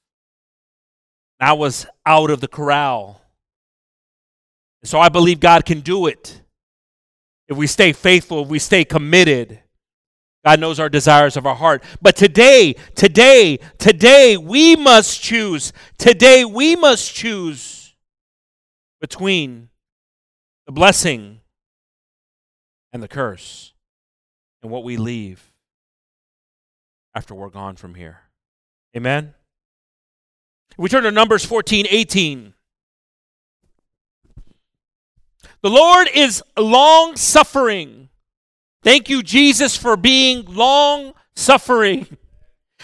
I 1.40 1.54
was 1.54 1.88
out 2.06 2.30
of 2.30 2.40
the 2.40 2.48
corral. 2.48 3.22
And 4.82 4.90
so 4.90 5.00
I 5.00 5.10
believe 5.10 5.40
God 5.40 5.66
can 5.66 5.82
do 5.82 6.08
it. 6.08 6.42
If 7.48 7.58
we 7.58 7.68
stay 7.68 7.94
faithful, 7.94 8.44
if 8.44 8.48
we 8.48 8.60
stay 8.60 8.86
committed. 8.86 9.60
God 10.46 10.60
knows 10.60 10.80
our 10.80 10.90
desires 10.90 11.38
of 11.38 11.46
our 11.46 11.56
heart. 11.56 11.84
But 12.02 12.16
today, 12.16 12.74
today, 12.96 13.60
today, 13.78 14.38
we 14.38 14.76
must 14.76 15.22
choose. 15.22 15.74
Today, 15.98 16.46
we 16.46 16.76
must 16.76 17.14
choose 17.14 17.96
between 19.00 19.70
the 20.66 20.72
blessing 20.72 21.42
and 22.94 23.04
the 23.04 23.08
curse 23.08 23.74
and 24.62 24.72
what 24.72 24.84
we 24.84 24.98
leave 24.98 25.52
after 27.14 27.36
we're 27.36 27.50
gone 27.50 27.76
from 27.76 27.96
here. 27.96 28.20
Amen? 28.96 29.34
We 30.78 30.90
turn 30.90 31.04
to 31.04 31.12
Numbers 31.12 31.46
14 31.46 31.86
18. 31.90 32.54
The 35.62 35.70
Lord 35.70 36.08
is 36.14 36.44
long 36.58 37.16
suffering. 37.16 38.10
Thank 38.84 39.10
you, 39.10 39.22
Jesus, 39.22 39.78
for 39.78 39.96
being 39.96 40.46
long 40.46 41.14
suffering. 41.36 42.18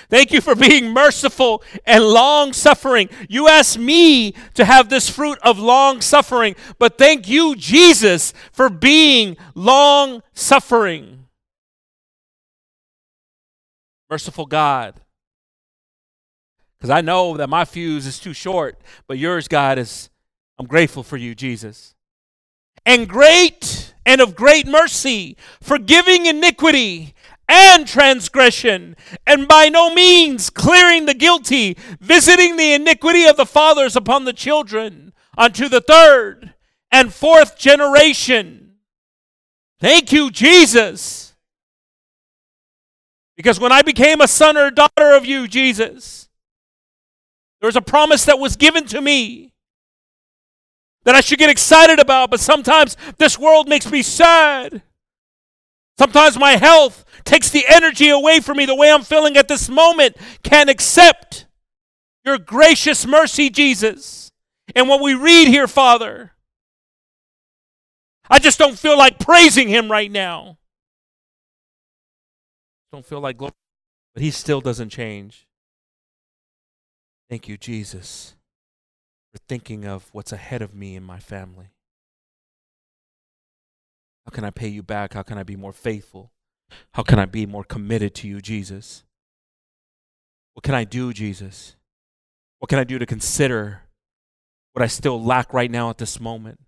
Thank 0.10 0.32
you 0.32 0.42
for 0.42 0.56
being 0.56 0.94
merciful 0.94 1.64
and 1.86 2.04
long 2.04 2.54
suffering. 2.54 3.10
You 3.28 3.48
asked 3.48 3.80
me 3.80 4.34
to 4.54 4.64
have 4.64 4.90
this 4.90 5.10
fruit 5.10 5.40
of 5.42 5.58
long 5.58 6.02
suffering, 6.02 6.56
but 6.78 6.98
thank 6.98 7.28
you, 7.28 7.56
Jesus, 7.56 8.34
for 8.52 8.70
being 8.70 9.38
long 9.56 10.22
suffering. 10.34 11.26
Merciful 14.10 14.46
God. 14.46 15.02
Because 16.80 16.90
I 16.90 17.02
know 17.02 17.38
that 17.38 17.50
my 17.50 17.66
fuse 17.66 18.06
is 18.06 18.20
too 18.20 18.34
short, 18.34 18.80
but 19.08 19.18
yours, 19.18 19.48
God, 19.48 19.80
is, 19.80 20.10
I'm 20.60 20.68
grateful 20.68 21.04
for 21.04 21.18
you, 21.18 21.34
Jesus. 21.34 21.96
And 22.86 23.10
great 23.10 23.94
and 24.06 24.22
of 24.22 24.36
great 24.36 24.68
mercy, 24.68 25.36
forgiving 25.62 26.26
iniquity 26.26 27.14
and 27.50 27.88
transgression, 27.88 28.96
and 29.26 29.48
by 29.48 29.70
no 29.70 29.94
means 29.94 30.50
clearing 30.50 31.06
the 31.06 31.14
guilty, 31.14 31.78
visiting 32.00 32.58
the 32.58 32.74
iniquity 32.74 33.26
of 33.26 33.38
the 33.38 33.46
fathers 33.46 33.96
upon 33.96 34.26
the 34.26 34.34
children, 34.34 35.14
unto 35.38 35.70
the 35.70 35.82
third 35.82 36.54
and 36.92 37.14
fourth 37.14 37.58
generation. 37.58 38.76
Thank 39.80 40.12
you, 40.12 40.32
Jesus. 40.32 41.36
Because 43.36 43.60
when 43.60 43.72
I 43.72 43.82
became 43.84 44.20
a 44.20 44.28
son 44.28 44.58
or 44.58 44.72
daughter 44.72 45.14
of 45.14 45.26
you, 45.26 45.48
Jesus, 45.48 46.27
there 47.60 47.68
was 47.68 47.76
a 47.76 47.82
promise 47.82 48.26
that 48.26 48.40
was 48.40 48.56
given 48.56 48.86
to 48.88 49.02
me 49.02 49.54
that 51.04 51.16
I 51.16 51.22
should 51.22 51.40
get 51.40 51.50
excited 51.50 52.00
about, 52.00 52.30
but 52.30 52.40
sometimes 52.40 52.98
this 53.18 53.40
world 53.40 53.68
makes 53.68 53.90
me 53.90 54.02
sad. 54.02 54.82
Sometimes 55.98 56.38
my 56.38 56.58
health 56.58 57.06
takes 57.24 57.50
the 57.50 57.66
energy 57.68 58.10
away 58.10 58.40
from 58.40 58.58
me 58.58 58.66
the 58.66 58.76
way 58.76 58.92
I'm 58.92 59.04
feeling 59.04 59.38
at 59.38 59.48
this 59.48 59.70
moment. 59.70 60.18
Can't 60.44 60.70
accept 60.70 61.48
your 62.24 62.38
gracious 62.38 63.06
mercy, 63.06 63.50
Jesus. 63.50 64.32
And 64.76 64.88
what 64.90 65.02
we 65.02 65.14
read 65.14 65.48
here, 65.48 65.68
Father, 65.68 66.34
I 68.30 68.40
just 68.40 68.60
don't 68.60 68.78
feel 68.78 68.98
like 68.98 69.18
praising 69.18 69.70
Him 69.70 69.90
right 69.90 70.12
now. 70.12 70.58
Don't 72.92 73.06
feel 73.06 73.22
like 73.22 73.38
glory, 73.38 73.54
but 74.14 74.22
He 74.22 74.30
still 74.30 74.62
doesn't 74.62 74.90
change. 74.90 75.47
Thank 77.30 77.48
you, 77.48 77.58
Jesus, 77.58 78.36
for 79.34 79.40
thinking 79.50 79.86
of 79.86 80.10
what's 80.14 80.32
ahead 80.32 80.62
of 80.62 80.74
me 80.74 80.96
and 80.96 81.06
my 81.06 81.20
family. 81.20 81.72
How 84.26 84.32
can 84.32 84.46
I 84.46 84.50
pay 84.50 84.68
you 84.68 84.82
back? 84.82 85.14
How 85.14 85.24
can 85.24 85.38
I 85.38 85.44
be 85.44 85.56
more 85.56 85.74
faithful? 85.74 86.32
How 86.94 87.04
can 87.04 87.20
I 87.20 87.26
be 87.26 87.46
more 87.46 87.64
committed 87.64 88.16
to 88.16 88.28
you, 88.28 88.42
Jesus? 88.42 89.04
What 90.54 90.64
can 90.64 90.76
I 90.76 90.86
do, 90.86 91.14
Jesus? 91.14 91.76
What 92.60 92.70
can 92.70 92.80
I 92.80 92.84
do 92.84 92.98
to 92.98 93.06
consider 93.06 93.82
what 94.74 94.84
I 94.84 94.88
still 94.88 95.22
lack 95.22 95.54
right 95.54 95.70
now 95.70 95.90
at 95.90 95.98
this 95.98 96.20
moment 96.20 96.60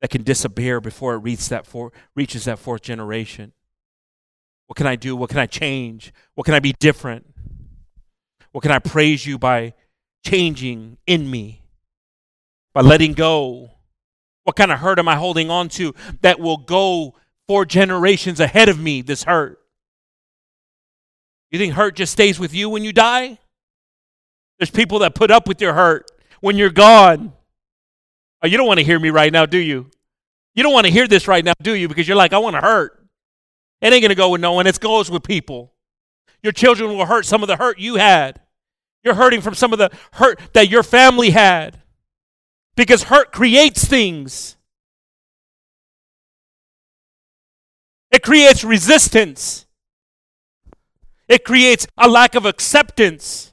that 0.00 0.10
can 0.10 0.22
disappear 0.22 0.80
before 0.80 1.14
it 1.14 1.18
reaches 1.18 1.48
that, 1.48 1.66
four, 1.66 1.92
reaches 2.14 2.46
that 2.46 2.58
fourth 2.58 2.82
generation? 2.82 3.52
What 4.66 4.76
can 4.76 4.86
I 4.86 4.96
do? 4.96 5.16
What 5.16 5.30
can 5.30 5.38
I 5.38 5.46
change? 5.46 6.12
What 6.34 6.44
can 6.44 6.54
I 6.54 6.60
be 6.60 6.72
different? 6.72 7.26
What 8.52 8.62
can 8.62 8.72
I 8.72 8.78
praise 8.78 9.26
you 9.26 9.38
by 9.38 9.74
changing 10.24 10.98
in 11.06 11.30
me? 11.30 11.62
By 12.74 12.82
letting 12.82 13.14
go? 13.14 13.70
What 14.44 14.56
kind 14.56 14.72
of 14.72 14.78
hurt 14.78 14.98
am 14.98 15.08
I 15.08 15.16
holding 15.16 15.50
on 15.50 15.68
to 15.70 15.94
that 16.22 16.40
will 16.40 16.56
go 16.56 17.14
four 17.46 17.64
generations 17.64 18.40
ahead 18.40 18.68
of 18.68 18.78
me, 18.78 19.02
this 19.02 19.24
hurt? 19.24 19.58
You 21.50 21.58
think 21.58 21.74
hurt 21.74 21.96
just 21.96 22.12
stays 22.12 22.38
with 22.38 22.54
you 22.54 22.68
when 22.68 22.84
you 22.84 22.92
die? 22.92 23.38
There's 24.58 24.70
people 24.70 25.00
that 25.00 25.14
put 25.14 25.30
up 25.30 25.46
with 25.48 25.60
your 25.60 25.72
hurt 25.72 26.10
when 26.40 26.56
you're 26.56 26.70
gone. 26.70 27.32
Oh, 28.42 28.46
you 28.46 28.56
don't 28.56 28.66
want 28.66 28.78
to 28.78 28.84
hear 28.84 28.98
me 28.98 29.10
right 29.10 29.32
now, 29.32 29.46
do 29.46 29.58
you? 29.58 29.90
You 30.54 30.62
don't 30.62 30.72
want 30.72 30.86
to 30.86 30.92
hear 30.92 31.06
this 31.06 31.28
right 31.28 31.44
now, 31.44 31.54
do 31.62 31.72
you? 31.72 31.88
Because 31.88 32.08
you're 32.08 32.16
like, 32.16 32.32
I 32.32 32.38
want 32.38 32.54
to 32.54 32.60
hurt. 32.60 33.06
It 33.80 33.92
ain't 33.92 34.02
going 34.02 34.10
to 34.10 34.14
go 34.14 34.30
with 34.30 34.40
no 34.40 34.52
one. 34.52 34.66
It 34.66 34.80
goes 34.80 35.10
with 35.10 35.22
people. 35.22 35.72
your 36.42 36.52
children 36.52 36.96
will 36.96 37.06
hurt 37.06 37.26
some 37.26 37.42
of 37.42 37.48
the 37.48 37.56
hurt 37.56 37.78
you 37.78 37.96
had. 37.96 38.40
You're 39.04 39.14
hurting 39.14 39.40
from 39.40 39.54
some 39.54 39.72
of 39.72 39.78
the 39.78 39.90
hurt 40.12 40.40
that 40.52 40.68
your 40.68 40.82
family 40.82 41.30
had. 41.30 41.80
Because 42.76 43.04
hurt 43.04 43.32
creates 43.32 43.84
things. 43.84 44.56
It 48.10 48.22
creates 48.22 48.64
resistance. 48.64 49.66
It 51.28 51.44
creates 51.44 51.86
a 51.96 52.08
lack 52.08 52.34
of 52.34 52.46
acceptance. 52.46 53.52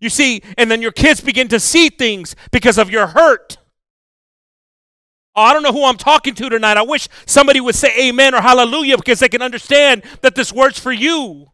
You 0.00 0.08
see, 0.08 0.42
and 0.58 0.70
then 0.70 0.82
your 0.82 0.92
kids 0.92 1.20
begin 1.20 1.48
to 1.48 1.60
see 1.60 1.88
things 1.88 2.34
because 2.50 2.78
of 2.78 2.90
your 2.90 3.06
hurt. 3.08 3.58
Oh, 5.36 5.42
I 5.42 5.52
don't 5.52 5.62
know 5.62 5.72
who 5.72 5.84
I'm 5.84 5.96
talking 5.96 6.34
to 6.34 6.48
tonight. 6.48 6.76
I 6.76 6.82
wish 6.82 7.08
somebody 7.26 7.60
would 7.60 7.74
say 7.74 8.08
amen 8.08 8.34
or 8.34 8.40
hallelujah 8.40 8.96
because 8.96 9.18
they 9.18 9.28
can 9.28 9.42
understand 9.42 10.02
that 10.20 10.34
this 10.34 10.52
word's 10.52 10.78
for 10.78 10.92
you. 10.92 11.50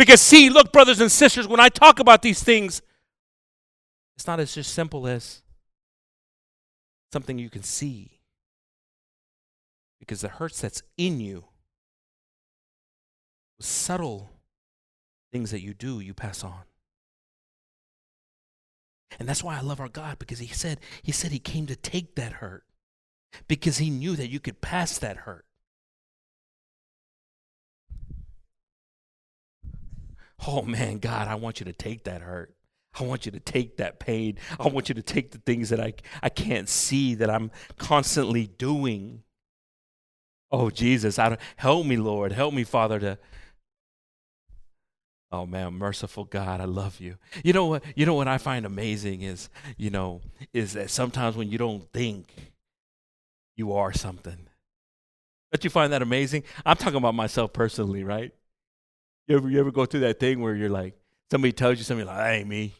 Because, 0.00 0.22
see, 0.22 0.48
look, 0.48 0.72
brothers 0.72 0.98
and 1.02 1.12
sisters, 1.12 1.46
when 1.46 1.60
I 1.60 1.68
talk 1.68 1.98
about 1.98 2.22
these 2.22 2.42
things, 2.42 2.80
it's 4.16 4.26
not 4.26 4.40
as 4.40 4.54
just 4.54 4.72
simple 4.72 5.06
as 5.06 5.42
something 7.12 7.38
you 7.38 7.50
can 7.50 7.62
see. 7.62 8.12
Because 9.98 10.22
the 10.22 10.28
hurts 10.28 10.62
that's 10.62 10.82
in 10.96 11.20
you, 11.20 11.44
the 13.58 13.66
subtle 13.66 14.30
things 15.32 15.50
that 15.50 15.60
you 15.60 15.74
do, 15.74 16.00
you 16.00 16.14
pass 16.14 16.42
on. 16.42 16.62
And 19.18 19.28
that's 19.28 19.44
why 19.44 19.58
I 19.58 19.60
love 19.60 19.80
our 19.80 19.90
God 19.90 20.18
because 20.18 20.38
he 20.38 20.46
said 20.46 20.80
he 21.02 21.12
said 21.12 21.30
he 21.30 21.38
came 21.38 21.66
to 21.66 21.76
take 21.76 22.14
that 22.14 22.32
hurt 22.32 22.64
because 23.48 23.76
he 23.76 23.90
knew 23.90 24.16
that 24.16 24.30
you 24.30 24.40
could 24.40 24.62
pass 24.62 24.96
that 24.96 25.18
hurt. 25.18 25.44
Oh 30.46 30.62
man, 30.62 30.98
God, 30.98 31.28
I 31.28 31.34
want 31.34 31.60
you 31.60 31.66
to 31.66 31.72
take 31.72 32.04
that 32.04 32.22
hurt. 32.22 32.54
I 32.98 33.04
want 33.04 33.24
you 33.26 33.32
to 33.32 33.40
take 33.40 33.76
that 33.76 34.00
pain. 34.00 34.38
I 34.58 34.68
want 34.68 34.88
you 34.88 34.94
to 34.96 35.02
take 35.02 35.30
the 35.30 35.38
things 35.38 35.68
that 35.68 35.80
I, 35.80 35.94
I 36.22 36.28
can't 36.28 36.68
see 36.68 37.14
that 37.14 37.30
I'm 37.30 37.50
constantly 37.78 38.46
doing. 38.46 39.22
Oh, 40.50 40.70
Jesus, 40.70 41.18
I 41.18 41.38
help 41.56 41.86
me, 41.86 41.96
Lord. 41.96 42.32
Help 42.32 42.52
me, 42.54 42.64
Father, 42.64 42.98
to. 42.98 43.18
Oh 45.32 45.46
man, 45.46 45.74
merciful 45.74 46.24
God, 46.24 46.60
I 46.60 46.64
love 46.64 46.98
you. 46.98 47.16
You 47.44 47.52
know 47.52 47.66
what? 47.66 47.84
You 47.94 48.04
know 48.04 48.14
what 48.14 48.26
I 48.26 48.38
find 48.38 48.66
amazing 48.66 49.22
is, 49.22 49.48
you 49.76 49.88
know, 49.88 50.22
is 50.52 50.72
that 50.72 50.90
sometimes 50.90 51.36
when 51.36 51.48
you 51.48 51.56
don't 51.56 51.88
think 51.92 52.52
you 53.56 53.74
are 53.74 53.92
something. 53.92 54.48
Don't 55.52 55.62
you 55.62 55.70
find 55.70 55.92
that 55.92 56.02
amazing? 56.02 56.42
I'm 56.66 56.76
talking 56.76 56.96
about 56.96 57.14
myself 57.14 57.52
personally, 57.52 58.02
right? 58.02 58.32
You 59.30 59.36
ever, 59.36 59.48
you 59.48 59.60
ever 59.60 59.70
go 59.70 59.86
through 59.86 60.00
that 60.00 60.18
thing 60.18 60.40
where 60.40 60.56
you're 60.56 60.68
like, 60.68 60.98
somebody 61.30 61.52
tells 61.52 61.78
you 61.78 61.84
something 61.84 62.04
like, 62.04 62.16
that 62.16 62.32
ain't 62.32 62.48
me. 62.48 62.74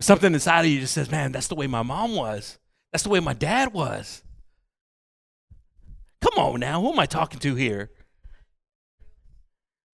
Something 0.00 0.34
inside 0.34 0.62
of 0.62 0.66
you 0.66 0.80
just 0.80 0.92
says, 0.92 1.08
man, 1.08 1.30
that's 1.30 1.46
the 1.46 1.54
way 1.54 1.68
my 1.68 1.82
mom 1.82 2.16
was. 2.16 2.58
That's 2.90 3.04
the 3.04 3.10
way 3.10 3.20
my 3.20 3.34
dad 3.34 3.72
was. 3.72 4.24
Come 6.20 6.32
on 6.36 6.58
now, 6.58 6.80
who 6.80 6.92
am 6.92 6.98
I 6.98 7.06
talking 7.06 7.38
to 7.38 7.54
here? 7.54 7.92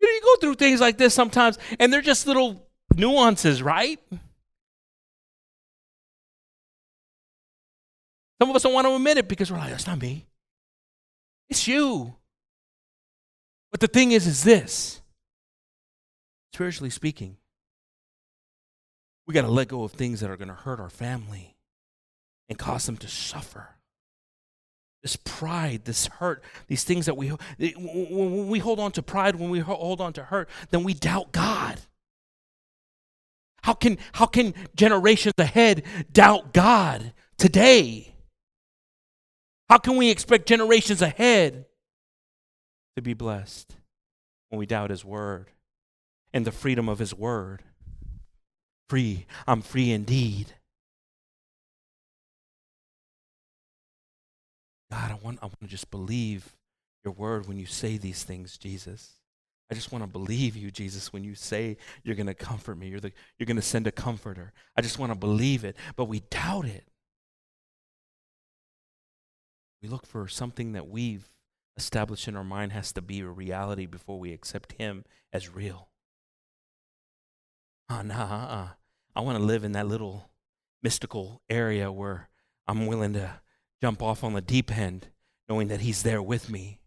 You 0.01 0.09
know, 0.09 0.15
you 0.15 0.21
go 0.23 0.37
through 0.41 0.55
things 0.55 0.81
like 0.81 0.97
this 0.97 1.13
sometimes, 1.13 1.59
and 1.79 1.93
they're 1.93 2.01
just 2.01 2.27
little 2.27 2.67
nuances, 2.97 3.63
right? 3.63 4.01
Some 8.41 8.49
of 8.49 8.57
us 8.57 8.63
don't 8.63 8.73
want 8.73 8.87
to 8.87 8.95
admit 8.95 9.19
it 9.19 9.29
because 9.29 9.53
we're 9.53 9.59
like, 9.59 9.69
that's 9.69 9.87
not 9.87 10.01
me. 10.01 10.25
It's 11.51 11.69
you. 11.69 12.15
But 13.75 13.81
the 13.81 13.89
thing 13.89 14.13
is, 14.13 14.29
is 14.29 14.45
this 14.45 15.03
spiritually 16.53 16.91
speaking, 16.91 17.39
we 19.27 19.35
got 19.35 19.43
to 19.43 19.49
let 19.49 19.67
go 19.67 19.83
of 19.83 19.91
things 19.91 20.21
that 20.21 20.31
are 20.31 20.37
going 20.37 20.47
to 20.47 20.55
hurt 20.55 20.79
our 20.79 20.89
family 20.89 21.57
and 22.49 22.57
cause 22.57 22.87
them 22.87 22.97
to 22.99 23.09
suffer. 23.09 23.71
This 25.03 25.17
pride, 25.17 25.87
this 25.87 26.07
hurt, 26.07 26.45
these 26.69 26.85
things 26.85 27.07
that 27.07 27.17
we, 27.17 27.33
when 27.59 28.47
we 28.47 28.61
hold 28.61 28.79
on 28.79 28.93
to 28.93 29.03
pride, 29.03 29.35
when 29.35 29.51
we 29.51 29.59
hold 29.59 30.01
on 30.01 30.13
to 30.13 30.23
hurt, 30.23 30.49
then 30.71 30.85
we 30.85 30.95
doubt 30.95 31.33
God. 31.33 31.81
How 33.65 33.73
can, 33.73 33.99
how 34.13 34.27
can 34.27 34.55
generations 34.77 35.35
ahead 35.37 35.83
doubt 36.13 36.53
God 36.53 37.13
today? 37.39 38.15
How 39.69 39.79
can 39.79 39.97
we 39.97 40.11
expect 40.11 40.47
generations 40.47 41.03
ahead 41.03 41.67
to 42.97 43.03
be 43.03 43.15
blessed 43.15 43.77
when 44.49 44.59
we 44.59 44.67
doubt 44.67 44.91
His 44.91 45.05
word 45.05 45.51
and 46.33 46.45
the 46.45 46.53
freedom 46.53 46.89
of 46.89 46.99
His 46.99 47.15
word. 47.15 47.63
Free, 48.89 49.27
I'm 49.47 49.63
free 49.63 49.91
indeed. 49.91 50.55
God, 54.91 55.11
I 55.11 55.15
want, 55.15 55.39
I 55.43 55.47
want 55.47 55.61
to 55.61 55.67
just 55.67 55.91
believe 55.91 56.55
your 57.05 57.15
word 57.15 57.49
when 57.49 57.59
you 57.59 57.67
say 57.67 57.97
these 57.97 58.23
things, 58.23 58.57
Jesus. 58.57 59.15
I 59.71 59.75
just 59.75 59.91
want 59.91 60.05
to 60.05 60.09
believe 60.09 60.57
you, 60.57 60.71
Jesus, 60.71 61.13
when 61.13 61.25
you 61.25 61.35
say 61.35 61.79
you're 62.03 62.15
going 62.15 62.27
to 62.27 62.35
comfort 62.35 62.77
me. 62.77 62.89
You're, 62.89 63.01
the, 63.01 63.13
you're 63.39 63.47
going 63.47 63.57
to 63.57 63.63
send 63.63 63.87
a 63.87 63.93
comforter. 63.93 64.53
I 64.77 64.83
just 64.83 64.99
want 64.99 65.11
to 65.11 65.19
believe 65.19 65.65
it, 65.65 65.77
but 65.97 66.05
we 66.05 66.21
doubt 66.21 66.67
it. 66.67 66.85
We 69.83 69.89
look 69.89 70.07
for 70.07 70.29
something 70.29 70.73
that 70.73 70.89
we've 70.89 71.29
established 71.77 72.29
in 72.29 72.37
our 72.37 72.45
mind 72.45 72.73
has 72.73 72.93
to 72.93 73.03
be 73.03 73.21
a 73.21 73.27
reality 73.27 73.87
before 73.87 74.19
we 74.19 74.33
accept 74.33 74.73
Him 74.73 75.05
as 75.33 75.55
real. 75.55 75.89
Ah, 77.89 77.99
uh, 77.99 78.03
nah, 78.03 78.15
uh-uh. 78.23 78.69
I 79.17 79.21
want 79.21 79.39
to 79.39 79.45
live 79.45 79.65
in 79.65 79.73
that 79.73 79.87
little 79.87 80.31
mystical 80.83 81.43
area 81.49 81.91
where 81.91 82.29
I'm 82.67 82.87
willing 82.87 83.13
to 83.15 83.41
jump 83.83 84.03
off 84.03 84.25
on 84.25 84.33
the 84.33 84.41
deep 84.41 84.77
end, 84.77 85.09
knowing 85.49 85.69
that 85.69 85.81
He's 85.81 86.03
there 86.03 86.23
with 86.23 86.51
me. 86.51 86.81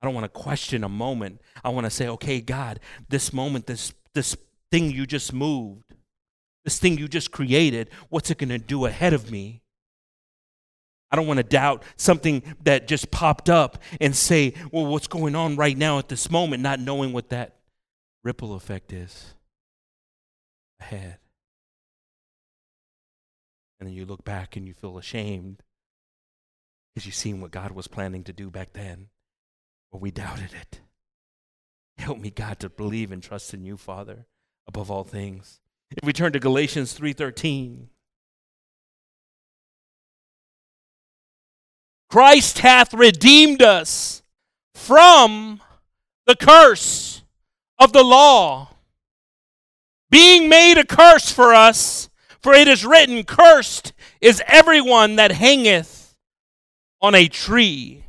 I 0.00 0.06
don't 0.06 0.14
want 0.14 0.24
to 0.24 0.40
question 0.40 0.84
a 0.84 0.88
moment. 0.88 1.40
I 1.64 1.70
want 1.70 1.86
to 1.86 1.90
say, 1.90 2.08
okay, 2.08 2.40
God, 2.40 2.80
this 3.08 3.32
moment, 3.32 3.66
this, 3.66 3.94
this 4.14 4.36
thing 4.70 4.90
you 4.90 5.06
just 5.06 5.32
moved, 5.32 5.94
this 6.64 6.78
thing 6.78 6.98
you 6.98 7.08
just 7.08 7.30
created, 7.30 7.90
what's 8.10 8.30
it 8.30 8.38
going 8.38 8.50
to 8.50 8.58
do 8.58 8.84
ahead 8.84 9.12
of 9.12 9.30
me? 9.30 9.62
I 11.14 11.16
don't 11.16 11.28
want 11.28 11.38
to 11.38 11.44
doubt 11.44 11.84
something 11.96 12.42
that 12.64 12.88
just 12.88 13.12
popped 13.12 13.48
up 13.48 13.80
and 14.00 14.16
say, 14.16 14.52
well, 14.72 14.84
what's 14.86 15.06
going 15.06 15.36
on 15.36 15.54
right 15.54 15.78
now 15.78 16.00
at 16.00 16.08
this 16.08 16.28
moment, 16.28 16.60
not 16.60 16.80
knowing 16.80 17.12
what 17.12 17.28
that 17.28 17.54
ripple 18.24 18.52
effect 18.52 18.92
is 18.92 19.34
ahead. 20.80 21.18
And 23.78 23.88
then 23.88 23.94
you 23.94 24.04
look 24.04 24.24
back 24.24 24.56
and 24.56 24.66
you 24.66 24.74
feel 24.74 24.98
ashamed 24.98 25.62
because 26.92 27.06
you've 27.06 27.14
seen 27.14 27.40
what 27.40 27.52
God 27.52 27.70
was 27.70 27.86
planning 27.86 28.24
to 28.24 28.32
do 28.32 28.50
back 28.50 28.72
then, 28.72 29.06
but 29.92 30.00
we 30.00 30.10
doubted 30.10 30.50
it. 30.52 30.80
Help 31.96 32.18
me, 32.18 32.30
God, 32.30 32.58
to 32.58 32.68
believe 32.68 33.12
and 33.12 33.22
trust 33.22 33.54
in 33.54 33.64
you, 33.64 33.76
Father, 33.76 34.26
above 34.66 34.90
all 34.90 35.04
things. 35.04 35.60
If 35.92 36.04
we 36.04 36.12
turn 36.12 36.32
to 36.32 36.40
Galatians 36.40 36.98
3:13, 36.98 37.86
Christ 42.14 42.60
hath 42.60 42.94
redeemed 42.94 43.60
us 43.60 44.22
from 44.72 45.60
the 46.26 46.36
curse 46.36 47.24
of 47.76 47.92
the 47.92 48.04
law, 48.04 48.68
being 50.12 50.48
made 50.48 50.78
a 50.78 50.86
curse 50.86 51.32
for 51.32 51.52
us, 51.52 52.08
for 52.40 52.54
it 52.54 52.68
is 52.68 52.86
written, 52.86 53.24
Cursed 53.24 53.92
is 54.20 54.40
everyone 54.46 55.16
that 55.16 55.32
hangeth 55.32 56.14
on 57.02 57.16
a 57.16 57.26
tree. 57.26 58.04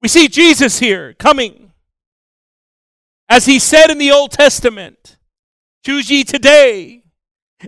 We 0.00 0.06
see 0.06 0.28
Jesus 0.28 0.78
here 0.78 1.14
coming. 1.14 1.72
As 3.28 3.46
he 3.46 3.58
said 3.58 3.90
in 3.90 3.98
the 3.98 4.12
Old 4.12 4.30
Testament, 4.30 5.16
choose 5.84 6.08
ye 6.08 6.22
today. 6.22 7.02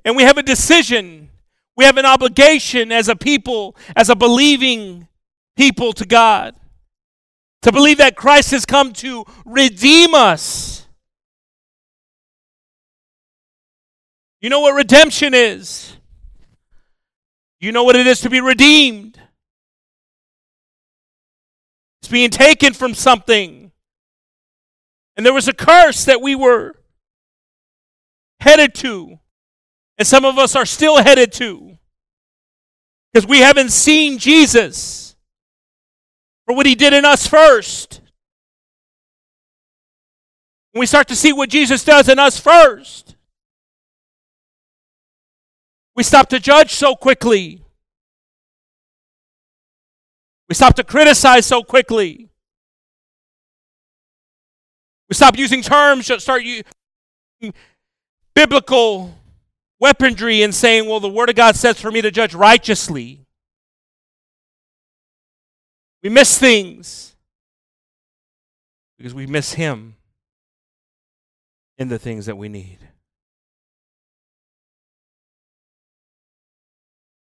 And 0.05 0.15
we 0.15 0.23
have 0.23 0.39
a 0.39 0.45
decision 0.45 1.30
we 1.81 1.87
have 1.87 1.97
an 1.97 2.05
obligation 2.05 2.93
as 2.93 3.09
a 3.09 3.17
people, 3.17 3.75
as 3.97 4.11
a 4.11 4.15
believing 4.15 5.09
people 5.57 5.95
to 5.95 6.05
God, 6.05 6.55
to 7.63 7.73
believe 7.73 7.97
that 7.97 8.17
Christ 8.17 8.51
has 8.51 8.67
come 8.67 8.93
to 8.93 9.25
redeem 9.47 10.15
us. 10.15 10.87
You 14.43 14.51
know 14.51 14.61
what 14.61 14.75
redemption 14.75 15.33
is? 15.33 15.97
You 17.61 17.73
know 17.73 17.85
what 17.85 17.97
it 17.97 18.07
is 18.07 18.21
to 18.21 18.29
be 18.29 18.43
redeemed? 18.43 19.19
It's 22.03 22.11
being 22.11 22.29
taken 22.29 22.75
from 22.75 22.93
something. 22.93 23.73
And 25.17 25.25
there 25.25 25.33
was 25.33 25.49
a 25.49 25.55
curse 25.55 26.05
that 26.05 26.21
we 26.21 26.35
were 26.35 26.75
headed 28.39 28.75
to 28.75 29.19
and 30.01 30.07
some 30.07 30.25
of 30.25 30.39
us 30.39 30.57
are 30.57 30.65
still 30.65 31.03
headed 31.03 31.31
to. 31.33 31.70
Because 33.13 33.29
we 33.29 33.39
haven't 33.39 33.71
seen 33.71 34.19
Jesus 34.19 35.17
for 36.47 36.55
what 36.55 36.67
he 36.67 36.75
did 36.75 36.93
in 36.93 37.05
us 37.05 37.27
first. 37.27 38.01
When 40.73 40.81
we 40.81 40.87
start 40.87 41.09
to 41.09 41.17
see 41.17 41.33
what 41.33 41.49
Jesus 41.49 41.85
does 41.85 42.09
in 42.09 42.19
us 42.19 42.39
first, 42.39 43.17
we 45.97 46.05
stop 46.05 46.29
to 46.29 46.39
judge 46.39 46.73
so 46.73 46.95
quickly. 46.95 47.63
We 50.49 50.55
stop 50.55 50.75
to 50.77 50.85
criticize 50.85 51.47
so 51.47 51.63
quickly. 51.63 52.29
We 55.09 55.15
stop 55.15 55.37
using 55.37 55.63
terms, 55.63 56.07
start 56.23 56.43
using 56.43 56.65
biblical 58.35 59.15
weaponry 59.81 60.43
and 60.43 60.55
saying, 60.55 60.89
well, 60.89 61.01
the 61.01 61.09
Word 61.09 61.31
of 61.31 61.35
God 61.35 61.57
says 61.57 61.81
for 61.81 61.91
me 61.91 62.03
to 62.03 62.11
judge 62.11 62.35
righteously. 62.35 63.27
We 66.03 66.11
miss 66.11 66.39
things 66.39 67.17
because 68.97 69.15
we 69.15 69.27
miss 69.27 69.55
Him 69.55 69.97
in 71.79 71.89
the 71.89 71.99
things 71.99 72.27
that 72.27 72.37
we 72.37 72.49
need. 72.49 72.79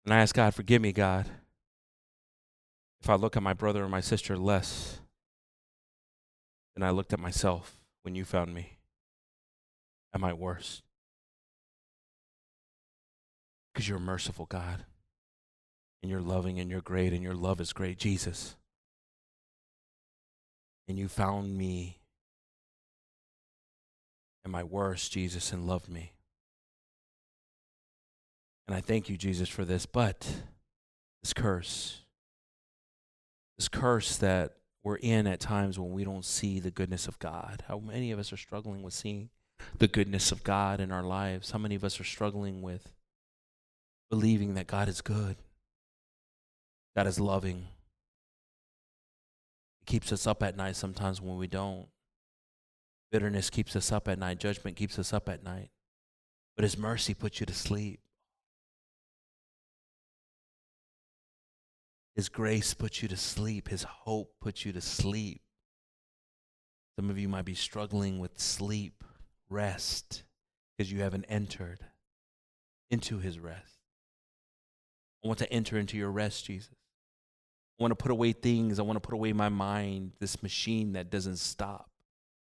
And 0.06 0.13
I 0.13 0.20
ask 0.20 0.36
God, 0.36 0.54
forgive 0.54 0.82
me, 0.82 0.91
God, 0.91 1.26
if 3.02 3.10
I 3.10 3.15
look 3.15 3.36
at 3.36 3.44
my 3.44 3.54
brother 3.54 3.84
or 3.84 3.89
my 3.89 4.02
sister 4.02 4.38
less 4.38 5.00
than 6.76 6.84
I 6.84 6.91
looked 6.91 7.12
at 7.12 7.20
myself 7.20 7.78
when 8.04 8.15
you 8.15 8.24
found 8.24 8.54
me 8.54 8.78
at 10.13 10.22
my 10.22 10.32
worst. 10.32 10.85
Because 13.76 13.90
you're 13.90 13.98
a 13.98 14.02
merciful 14.02 14.46
God. 14.46 14.86
And 16.02 16.10
you're 16.10 16.22
loving 16.22 16.60
and 16.60 16.72
you're 16.72 16.80
great 16.80 17.12
and 17.12 17.22
your 17.22 17.34
love 17.34 17.60
is 17.60 17.74
great, 17.74 17.98
Jesus. 17.98 18.56
And 20.88 20.98
you 20.98 21.10
found 21.10 21.58
me 21.58 21.98
at 24.46 24.52
my 24.52 24.64
worst, 24.64 25.12
Jesus, 25.12 25.52
and 25.52 25.68
loved 25.68 25.90
me. 25.90 26.14
And 28.68 28.78
I 28.78 28.80
thank 28.80 29.10
you, 29.10 29.18
Jesus, 29.18 29.50
for 29.50 29.66
this. 29.66 29.86
But 29.86 30.44
this 31.22 31.34
curse, 31.34 32.04
this 33.58 33.68
curse 33.68 34.16
that 34.18 34.54
we're 34.86 34.98
in 34.98 35.28
at 35.28 35.40
times 35.42 35.78
when 35.78 35.92
we 35.92 36.06
don't 36.06 36.24
see 36.24 36.62
the 36.62 36.72
goodness 36.72 37.08
of 37.08 37.20
God. 37.20 37.64
How 37.68 37.80
many 37.80 38.12
of 38.12 38.20
us 38.20 38.32
are 38.32 38.38
struggling 38.38 38.84
with 38.84 38.94
seeing 38.94 39.32
the 39.80 39.88
goodness 39.88 40.32
of 40.32 40.44
God 40.44 40.80
in 40.80 40.92
our 40.92 41.04
lives? 41.04 41.52
How 41.52 41.60
many 41.60 41.76
of 41.76 41.84
us 41.84 42.00
are 42.00 42.06
struggling 42.06 42.62
with 42.62 42.94
believing 44.10 44.56
that 44.56 44.68
God 44.68 44.88
is 44.88 45.02
good, 45.02 45.38
God 46.96 47.08
is 47.08 47.20
loving? 47.20 47.68
It 49.82 49.86
keeps 49.86 50.12
us 50.12 50.26
up 50.26 50.41
at 50.44 50.56
night 50.56 50.76
sometimes 50.76 51.22
when 51.22 51.38
we 51.38 51.48
don't. 51.48 51.88
Bitterness 53.12 53.50
keeps 53.50 53.76
us 53.76 53.91
up 53.91 54.08
at 54.08 54.20
night, 54.20 54.39
judgment 54.39 54.78
keeps 54.78 54.98
us 55.00 55.13
up 55.13 55.30
at 55.30 55.44
night. 55.44 55.70
But 56.56 56.63
His 56.63 56.78
mercy 56.78 57.13
puts 57.13 57.39
you 57.39 57.46
to 57.46 57.54
sleep. 57.54 58.00
His 62.15 62.30
grace 62.30 62.74
puts 62.74 63.02
you 63.02 63.10
to 63.10 63.18
sleep. 63.18 63.68
His 63.68 63.84
hope 63.84 64.36
puts 64.39 64.65
you 64.65 64.72
to 64.72 64.82
sleep. 64.82 65.41
Some 66.96 67.10
of 67.10 67.20
you 67.20 67.28
might 67.28 67.44
be 67.44 67.56
struggling 67.56 68.20
with 68.20 68.39
sleep, 68.39 69.04
rest, 69.50 70.24
because 70.78 70.91
you 70.91 71.02
haven't 71.02 71.26
entered 71.26 71.80
into 72.89 73.20
his 73.20 73.38
rest. 73.38 73.75
I 75.26 75.28
want 75.28 75.40
to 75.40 75.52
enter 75.52 75.80
into 75.80 75.98
your 75.98 76.12
rest, 76.12 76.46
Jesus. 76.46 76.76
I 77.80 77.84
want 77.84 77.92
to 77.92 77.96
put 77.96 78.12
away 78.12 78.32
things. 78.32 78.78
I 78.78 78.84
want 78.84 78.98
to 78.98 79.02
put 79.02 79.16
away 79.16 79.34
my 79.34 79.50
mind, 79.50 80.12
this 80.20 80.44
machine 80.44 80.94
that 80.94 81.10
doesn't 81.10 81.38
stop, 81.38 81.90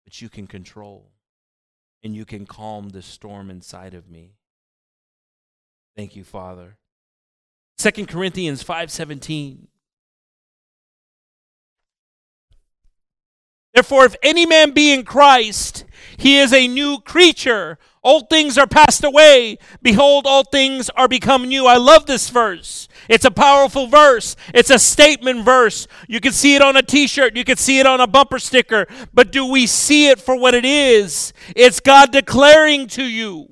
but 0.04 0.20
you 0.20 0.28
can 0.28 0.48
control. 0.48 1.12
And 2.04 2.16
you 2.16 2.26
can 2.26 2.46
calm 2.46 2.90
the 2.90 3.04
storm 3.04 3.50
inside 3.50 3.94
of 3.94 4.10
me. 4.10 4.34
Thank 5.96 6.16
you, 6.16 6.24
Father. 6.24 6.78
2 7.78 8.08
Corinthians 8.08 8.64
5:17 8.64 9.68
Therefore 13.74 14.06
if 14.06 14.16
any 14.22 14.46
man 14.46 14.72
be 14.72 14.94
in 14.94 15.04
Christ 15.04 15.86
he 16.18 16.38
is 16.38 16.54
a 16.54 16.68
new 16.68 17.00
creature. 17.00 17.78
Old 18.04 18.30
things 18.30 18.58
are 18.58 18.68
passed 18.68 19.04
away. 19.04 19.58
Behold 19.82 20.26
all 20.28 20.44
things 20.44 20.90
are 20.92 21.08
become 21.08 21.48
new. 21.48 21.66
I 21.66 21.78
love 21.78 22.06
this 22.06 22.30
verse. 22.30 22.88
It's 23.10 23.26
a 23.26 23.32
powerful 23.32 23.88
verse. 23.88 24.36
It's 24.54 24.70
a 24.70 24.80
statement 24.80 25.46
verse. 25.46 25.88
You 26.08 26.20
can 26.20 26.34
see 26.34 26.56
it 26.56 26.62
on 26.62 26.76
a 26.76 26.82
t-shirt. 26.82 27.36
You 27.36 27.44
can 27.44 27.58
see 27.58 27.80
it 27.80 27.86
on 27.86 28.02
a 28.02 28.08
bumper 28.08 28.40
sticker. 28.40 28.88
But 29.14 29.32
do 29.32 29.46
we 29.46 29.68
see 29.68 30.10
it 30.10 30.20
for 30.20 30.36
what 30.36 30.54
it 30.54 30.66
is? 30.66 31.34
It's 31.56 31.80
God 31.80 32.12
declaring 32.12 32.88
to 32.88 33.04
you 33.04 33.50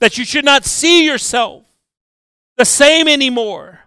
that 0.00 0.18
you 0.18 0.24
should 0.24 0.44
not 0.44 0.64
see 0.64 1.04
yourself 1.04 1.64
the 2.56 2.64
same 2.64 3.06
anymore. 3.06 3.81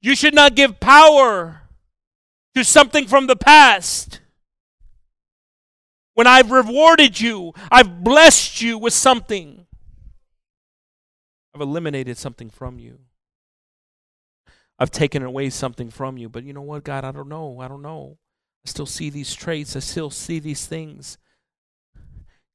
You 0.00 0.16
should 0.16 0.34
not 0.34 0.54
give 0.54 0.80
power 0.80 1.62
to 2.54 2.64
something 2.64 3.06
from 3.06 3.26
the 3.26 3.36
past. 3.36 4.20
When 6.14 6.26
I've 6.26 6.50
rewarded 6.50 7.20
you, 7.20 7.52
I've 7.70 8.02
blessed 8.02 8.60
you 8.60 8.78
with 8.78 8.92
something, 8.92 9.66
I've 11.54 11.60
eliminated 11.60 12.16
something 12.16 12.50
from 12.50 12.78
you. 12.78 12.98
I've 14.78 14.90
taken 14.90 15.22
away 15.22 15.50
something 15.50 15.90
from 15.90 16.16
you. 16.16 16.30
But 16.30 16.44
you 16.44 16.54
know 16.54 16.62
what, 16.62 16.84
God? 16.84 17.04
I 17.04 17.12
don't 17.12 17.28
know. 17.28 17.60
I 17.60 17.68
don't 17.68 17.82
know. 17.82 18.16
I 18.64 18.68
still 18.70 18.86
see 18.86 19.10
these 19.10 19.34
traits. 19.34 19.76
I 19.76 19.80
still 19.80 20.08
see 20.08 20.38
these 20.38 20.66
things. 20.66 21.18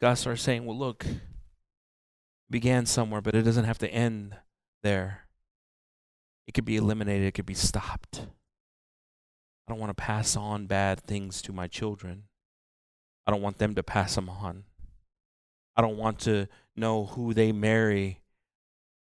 God 0.02 0.16
starts 0.16 0.42
saying, 0.42 0.66
Well, 0.66 0.78
look, 0.78 1.06
began 2.50 2.88
somewhere, 2.88 3.22
but 3.22 3.36
it 3.36 3.44
doesn't 3.44 3.66
have 3.66 3.78
to 3.80 3.90
end 3.94 4.36
there. 4.82 5.25
It 6.48 6.54
could 6.54 6.66
be 6.66 6.78
eliminated, 6.78 7.28
it 7.28 7.34
could 7.34 7.46
be 7.46 7.54
stopped. 7.54 8.28
I 9.68 9.72
don't 9.72 9.80
want 9.80 9.90
to 9.90 10.02
pass 10.02 10.36
on 10.36 10.68
bad 10.68 11.02
things 11.02 11.42
to 11.44 11.54
my 11.54 11.68
children. 11.68 12.24
I 13.26 13.32
don't 13.32 13.42
want 13.42 13.58
them 13.58 13.74
to 13.76 13.84
pass 13.84 14.16
them 14.16 14.30
on. 14.30 14.66
I 15.76 15.82
don't 15.82 15.98
want 15.98 16.20
to 16.20 16.48
know 16.76 17.06
who 17.06 17.34
they 17.34 17.52
marry. 17.52 18.22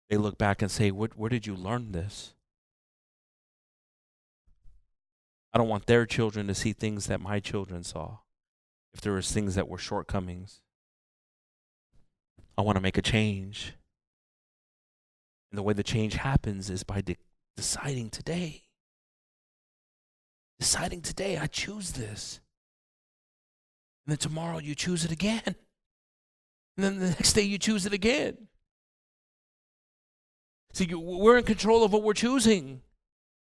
They 0.08 0.16
look 0.16 0.38
back 0.38 0.62
and 0.62 0.70
say, 0.70 0.90
what, 0.90 1.16
Where 1.16 1.30
did 1.30 1.46
you 1.46 1.54
learn 1.54 1.92
this? 1.92 2.34
I 5.52 5.58
don't 5.58 5.68
want 5.68 5.86
their 5.86 6.06
children 6.06 6.46
to 6.46 6.54
see 6.54 6.72
things 6.72 7.06
that 7.06 7.20
my 7.20 7.40
children 7.40 7.84
saw, 7.84 8.18
if 8.94 9.00
there 9.00 9.12
was 9.12 9.30
things 9.30 9.54
that 9.54 9.68
were 9.68 9.78
shortcomings. 9.78 10.60
I 12.56 12.62
want 12.62 12.76
to 12.76 12.82
make 12.82 12.96
a 12.96 13.02
change. 13.02 13.74
And 15.50 15.58
the 15.58 15.62
way 15.62 15.74
the 15.74 15.82
change 15.82 16.14
happens 16.14 16.70
is 16.70 16.84
by 16.84 17.02
de- 17.02 17.18
deciding 17.56 18.10
today. 18.10 18.64
Deciding 20.58 21.02
today, 21.02 21.38
I 21.38 21.46
choose 21.46 21.92
this. 21.92 22.40
And 24.06 24.12
then 24.12 24.18
tomorrow 24.18 24.58
you 24.58 24.74
choose 24.74 25.04
it 25.04 25.12
again. 25.12 25.42
And 26.76 26.84
then 26.84 26.98
the 26.98 27.08
next 27.08 27.34
day 27.34 27.42
you 27.42 27.58
choose 27.58 27.86
it 27.86 27.92
again. 27.92 28.48
See, 30.72 30.88
we're 30.94 31.36
in 31.36 31.44
control 31.44 31.84
of 31.84 31.92
what 31.92 32.02
we're 32.02 32.14
choosing. 32.14 32.80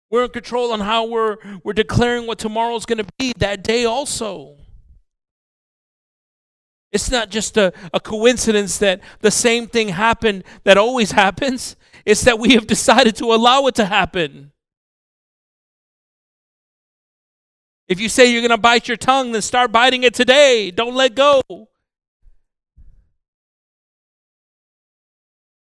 We're 0.09 0.25
in 0.25 0.29
control 0.29 0.71
on 0.71 0.79
how 0.79 1.05
we're, 1.05 1.37
we're 1.63 1.73
declaring 1.73 2.27
what 2.27 2.37
tomorrow's 2.37 2.85
going 2.85 3.03
to 3.03 3.07
be 3.17 3.33
that 3.37 3.63
day 3.63 3.85
also. 3.85 4.55
It's 6.91 7.11
not 7.11 7.29
just 7.29 7.57
a, 7.57 7.73
a 7.93 7.99
coincidence 7.99 8.77
that 8.77 9.01
the 9.19 9.31
same 9.31 9.67
thing 9.67 9.89
happened 9.89 10.43
that 10.63 10.77
always 10.77 11.11
happens. 11.23 11.75
It's 12.07 12.23
that 12.23 12.39
we 12.39 12.53
have 12.53 12.65
decided 12.65 13.17
to 13.17 13.33
allow 13.33 13.67
it 13.67 13.75
to 13.75 13.85
happen. 13.85 14.53
If 17.89 17.99
you 17.99 18.07
say 18.07 18.31
you're 18.31 18.39
going 18.39 18.51
to 18.51 18.57
bite 18.57 18.87
your 18.87 18.95
tongue, 18.95 19.33
then 19.33 19.41
start 19.41 19.73
biting 19.73 20.03
it 20.03 20.13
today. 20.13 20.71
Don't 20.71 20.95
let 20.95 21.15
go. 21.15 21.41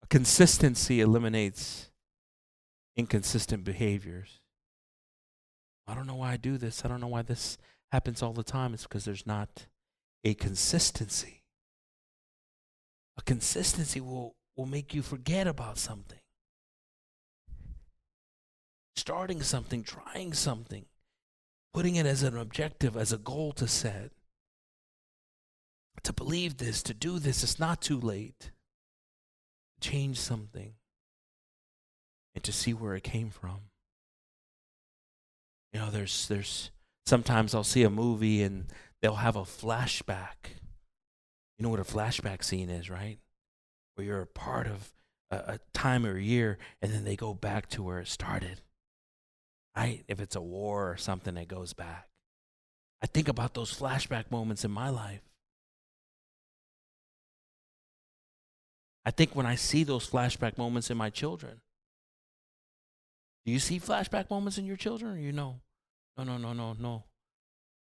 Consistency 0.07 1.01
eliminates 1.01 1.89
inconsistent 2.95 3.63
behaviors. 3.63 4.39
I 5.87 5.95
don't 5.95 6.05
know 6.05 6.17
why 6.17 6.33
I 6.33 6.37
do 6.37 6.59
this. 6.59 6.85
I 6.85 6.87
don't 6.87 7.01
know 7.01 7.07
why 7.07 7.23
this 7.23 7.57
happens 7.91 8.21
all 8.21 8.33
the 8.33 8.43
time. 8.43 8.75
It's 8.75 8.83
because 8.83 9.05
there's 9.05 9.25
not 9.25 9.65
a 10.23 10.35
consistency. 10.35 11.41
A 13.17 13.23
consistency 13.23 13.99
will, 13.99 14.35
will 14.55 14.67
make 14.67 14.93
you 14.93 15.01
forget 15.01 15.47
about 15.47 15.79
something. 15.79 16.19
Starting 18.95 19.41
something, 19.41 19.83
trying 19.83 20.33
something, 20.33 20.85
putting 21.73 21.95
it 21.95 22.05
as 22.05 22.23
an 22.23 22.37
objective, 22.37 22.95
as 22.95 23.11
a 23.11 23.17
goal 23.17 23.51
to 23.53 23.67
set. 23.67 24.11
To 26.03 26.13
believe 26.13 26.57
this, 26.57 26.83
to 26.83 26.93
do 26.93 27.19
this, 27.19 27.43
it's 27.43 27.59
not 27.59 27.81
too 27.81 27.99
late. 27.99 28.51
change 29.81 30.19
something, 30.19 30.73
and 32.33 32.43
to 32.43 32.51
see 32.51 32.73
where 32.73 32.95
it 32.95 33.03
came 33.03 33.29
from. 33.29 33.69
You 35.73 35.79
know, 35.79 35.91
there's 35.91 36.27
there's 36.27 36.71
sometimes 37.05 37.53
I'll 37.53 37.63
see 37.63 37.83
a 37.83 37.89
movie 37.89 38.41
and 38.43 38.67
they'll 39.01 39.15
have 39.15 39.35
a 39.35 39.41
flashback. 39.41 40.55
You 41.57 41.63
know 41.63 41.69
what 41.69 41.79
a 41.79 41.83
flashback 41.83 42.43
scene 42.43 42.69
is, 42.69 42.89
right? 42.89 43.19
Where 43.95 44.07
you're 44.07 44.21
a 44.21 44.27
part 44.27 44.67
of 44.67 44.91
a, 45.31 45.35
a 45.35 45.59
time 45.73 46.05
or 46.05 46.17
a 46.17 46.21
year, 46.21 46.57
and 46.81 46.91
then 46.91 47.03
they 47.03 47.15
go 47.15 47.33
back 47.33 47.67
to 47.69 47.83
where 47.83 47.99
it 47.99 48.07
started. 48.07 48.61
Right? 49.75 50.03
If 50.07 50.19
it's 50.19 50.35
a 50.35 50.41
war 50.41 50.89
or 50.89 50.97
something, 50.97 51.35
that 51.35 51.47
goes 51.47 51.73
back. 51.73 52.07
I 53.01 53.07
think 53.07 53.27
about 53.27 53.53
those 53.53 53.77
flashback 53.77 54.31
moments 54.31 54.63
in 54.63 54.71
my 54.71 54.89
life. 54.89 55.21
I 59.05 59.11
think 59.11 59.35
when 59.35 59.45
I 59.45 59.55
see 59.55 59.83
those 59.83 60.09
flashback 60.09 60.57
moments 60.57 60.89
in 60.89 60.97
my 60.97 61.09
children. 61.09 61.61
Do 63.45 63.51
you 63.51 63.59
see 63.59 63.79
flashback 63.79 64.31
moments 64.31 64.57
in 64.57 64.65
your 64.65 64.77
children 64.77 65.21
you 65.21 65.31
know? 65.31 65.61
No, 66.17 66.23
no, 66.23 66.37
no, 66.37 66.53
no, 66.53 66.73
no. 66.73 67.03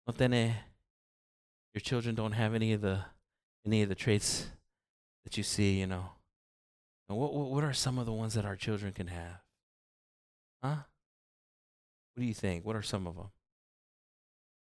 No 0.07 0.13
tiene, 0.13 0.55
your 1.75 1.81
children 1.81 2.15
don't 2.15 2.33
have 2.33 2.55
any 2.55 2.73
of 2.73 2.81
the 2.81 3.01
any 3.65 3.83
of 3.83 3.89
the 3.89 3.95
traits 3.95 4.47
that 5.25 5.37
you 5.37 5.43
see, 5.43 5.79
you 5.81 5.87
know. 5.87 6.11
what, 7.07 7.33
what, 7.33 7.51
what 7.51 7.65
are 7.65 7.73
some 7.73 7.99
of 7.99 8.05
the 8.05 8.13
ones 8.13 8.35
that 8.35 8.45
our 8.45 8.57
children 8.57 8.93
can 8.93 9.07
have? 9.07 9.41
Huh? 10.63 10.77
What 12.15 12.23
do 12.23 12.27
you 12.27 12.35
think? 12.35 12.65
What 12.65 12.77
are 12.77 12.83
some 12.83 13.07
of 13.07 13.17
them? 13.17 13.31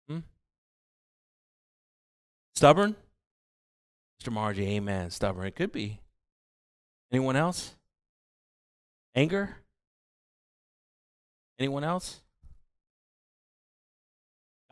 Hmm? 0.09 0.19
Stubborn? 2.55 2.95
Mr. 4.21 4.31
Margie, 4.31 4.75
amen. 4.75 5.09
Stubborn. 5.09 5.47
It 5.47 5.55
could 5.55 5.71
be. 5.71 5.99
Anyone 7.11 7.37
else? 7.37 7.75
Anger? 9.15 9.55
Anyone 11.57 11.85
else? 11.85 12.21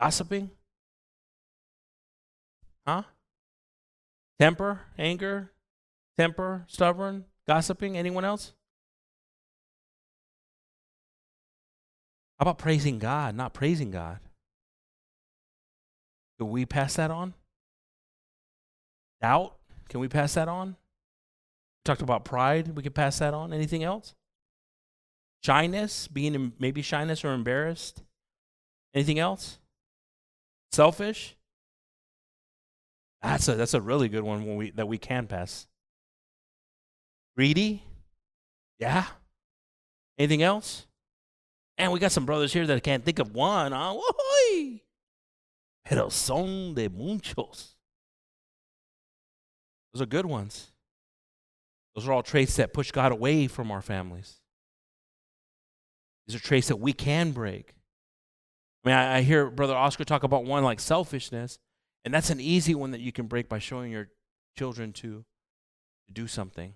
Gossiping? 0.00 0.50
Huh? 2.86 3.02
Temper, 4.38 4.80
anger, 4.98 5.52
temper, 6.16 6.64
stubborn, 6.68 7.24
gossiping. 7.46 7.96
Anyone 7.96 8.24
else? 8.24 8.52
How 12.38 12.44
about 12.44 12.58
praising 12.58 12.98
God, 12.98 13.34
not 13.34 13.52
praising 13.52 13.90
God? 13.90 14.20
Can 16.38 16.50
we 16.50 16.64
pass 16.64 16.94
that 16.94 17.10
on? 17.10 17.34
Doubt? 19.20 19.56
Can 19.88 20.00
we 20.00 20.08
pass 20.08 20.34
that 20.34 20.48
on? 20.48 20.68
We 20.68 20.74
talked 21.84 22.02
about 22.02 22.24
pride. 22.24 22.76
We 22.76 22.82
can 22.82 22.92
pass 22.92 23.18
that 23.18 23.34
on. 23.34 23.52
Anything 23.52 23.82
else? 23.82 24.14
Shyness, 25.42 26.08
being 26.08 26.52
maybe 26.58 26.82
shyness 26.82 27.24
or 27.24 27.32
embarrassed. 27.32 28.02
Anything 28.94 29.18
else? 29.18 29.58
Selfish? 30.70 31.36
That's 33.22 33.48
a 33.48 33.54
that's 33.56 33.74
a 33.74 33.80
really 33.80 34.08
good 34.08 34.22
one 34.22 34.46
when 34.46 34.56
we 34.56 34.70
that 34.72 34.86
we 34.86 34.98
can 34.98 35.26
pass. 35.26 35.66
Greedy? 37.36 37.82
Yeah. 38.78 39.06
Anything 40.18 40.42
else? 40.42 40.87
And 41.78 41.92
we 41.92 42.00
got 42.00 42.12
some 42.12 42.26
brothers 42.26 42.52
here 42.52 42.66
that 42.66 42.82
can't 42.82 43.04
think 43.04 43.20
of 43.20 43.34
one. 43.34 43.72
Ah, 43.72 43.92
huh? 43.92 43.94
Woo-hoo! 43.94 44.80
Pero 45.84 46.08
son 46.08 46.74
de 46.74 46.88
muchos. 46.88 47.76
Those 49.94 50.02
are 50.02 50.06
good 50.06 50.26
ones. 50.26 50.72
Those 51.94 52.06
are 52.06 52.12
all 52.12 52.22
traits 52.22 52.56
that 52.56 52.74
push 52.74 52.90
God 52.90 53.12
away 53.12 53.46
from 53.46 53.70
our 53.70 53.80
families. 53.80 54.36
These 56.26 56.36
are 56.36 56.40
traits 56.40 56.68
that 56.68 56.76
we 56.76 56.92
can 56.92 57.30
break. 57.30 57.74
I 58.84 58.88
mean, 58.88 58.96
I, 58.96 59.16
I 59.16 59.20
hear 59.22 59.50
Brother 59.50 59.74
Oscar 59.74 60.04
talk 60.04 60.24
about 60.24 60.44
one 60.44 60.62
like 60.62 60.80
selfishness, 60.80 61.58
and 62.04 62.12
that's 62.12 62.30
an 62.30 62.40
easy 62.40 62.74
one 62.74 62.90
that 62.90 63.00
you 63.00 63.12
can 63.12 63.26
break 63.26 63.48
by 63.48 63.58
showing 63.58 63.90
your 63.90 64.08
children 64.56 64.92
to, 64.94 65.24
to 66.06 66.12
do 66.12 66.26
something. 66.26 66.74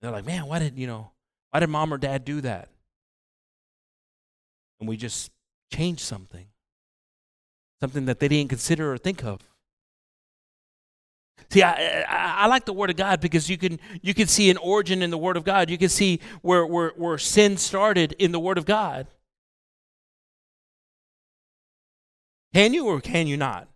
They're 0.00 0.10
like, 0.10 0.26
man, 0.26 0.46
why 0.46 0.58
did, 0.58 0.76
you 0.76 0.86
know, 0.86 1.12
why 1.50 1.60
did 1.60 1.68
mom 1.68 1.94
or 1.94 1.98
dad 1.98 2.24
do 2.24 2.40
that? 2.40 2.68
And 4.82 4.88
we 4.88 4.96
just 4.96 5.30
change 5.72 6.00
something. 6.00 6.44
Something 7.78 8.06
that 8.06 8.18
they 8.18 8.26
didn't 8.26 8.50
consider 8.50 8.92
or 8.92 8.98
think 8.98 9.22
of. 9.22 9.38
See, 11.50 11.62
I, 11.62 12.02
I, 12.02 12.34
I, 12.38 12.46
like 12.48 12.64
the 12.64 12.72
Word 12.72 12.90
of 12.90 12.96
God 12.96 13.20
because 13.20 13.48
you 13.48 13.56
can 13.56 13.78
you 14.00 14.12
can 14.12 14.26
see 14.26 14.50
an 14.50 14.56
origin 14.56 15.00
in 15.00 15.10
the 15.10 15.18
Word 15.18 15.36
of 15.36 15.44
God. 15.44 15.70
You 15.70 15.78
can 15.78 15.88
see 15.88 16.18
where, 16.40 16.66
where, 16.66 16.90
where 16.96 17.16
sin 17.16 17.58
started 17.58 18.16
in 18.18 18.32
the 18.32 18.40
Word 18.40 18.58
of 18.58 18.64
God. 18.64 19.06
Can 22.52 22.74
you 22.74 22.86
or 22.86 23.00
can 23.00 23.28
you 23.28 23.36
not? 23.36 23.68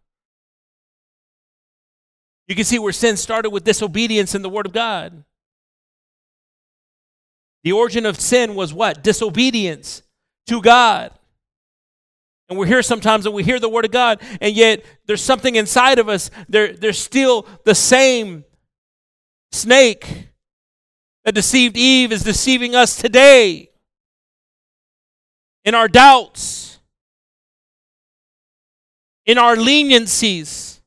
You 2.49 2.57
can 2.57 2.65
see 2.65 2.81
where 2.81 2.93
sin 2.93 3.17
started 3.17 3.51
with 3.51 3.63
disobedience 3.63 4.35
in 4.35 4.43
the 4.43 4.51
Word 4.51 4.67
of 4.67 4.73
God. 4.73 5.23
The 7.63 7.71
origin 7.71 8.07
of 8.07 8.19
sin 8.19 8.57
was 8.57 8.75
what? 8.75 9.05
Disobedience 9.05 10.03
to 10.47 10.61
God. 10.63 11.13
And 12.49 12.59
we're 12.59 12.67
here 12.67 12.83
sometimes 12.83 13.27
and 13.27 13.35
we 13.35 13.43
hear 13.43 13.59
the 13.59 13.69
Word 13.69 13.85
of 13.85 13.91
God, 13.91 14.23
and 14.41 14.55
yet 14.55 14.85
there's 15.07 15.23
something 15.23 15.57
inside 15.57 15.99
of 15.99 16.09
us. 16.09 16.31
There, 16.49 16.73
there's 16.73 16.99
still 16.99 17.47
the 17.65 17.75
same 17.75 18.45
snake 19.51 20.29
that 21.25 21.35
deceived 21.35 21.77
Eve 21.77 22.13
is 22.13 22.23
deceiving 22.23 22.77
us 22.77 22.97
today 22.97 23.71
in 25.65 25.75
our 25.75 25.89
doubts, 25.89 26.79
in 29.25 29.39
our 29.39 29.57
leniencies, 29.57 30.81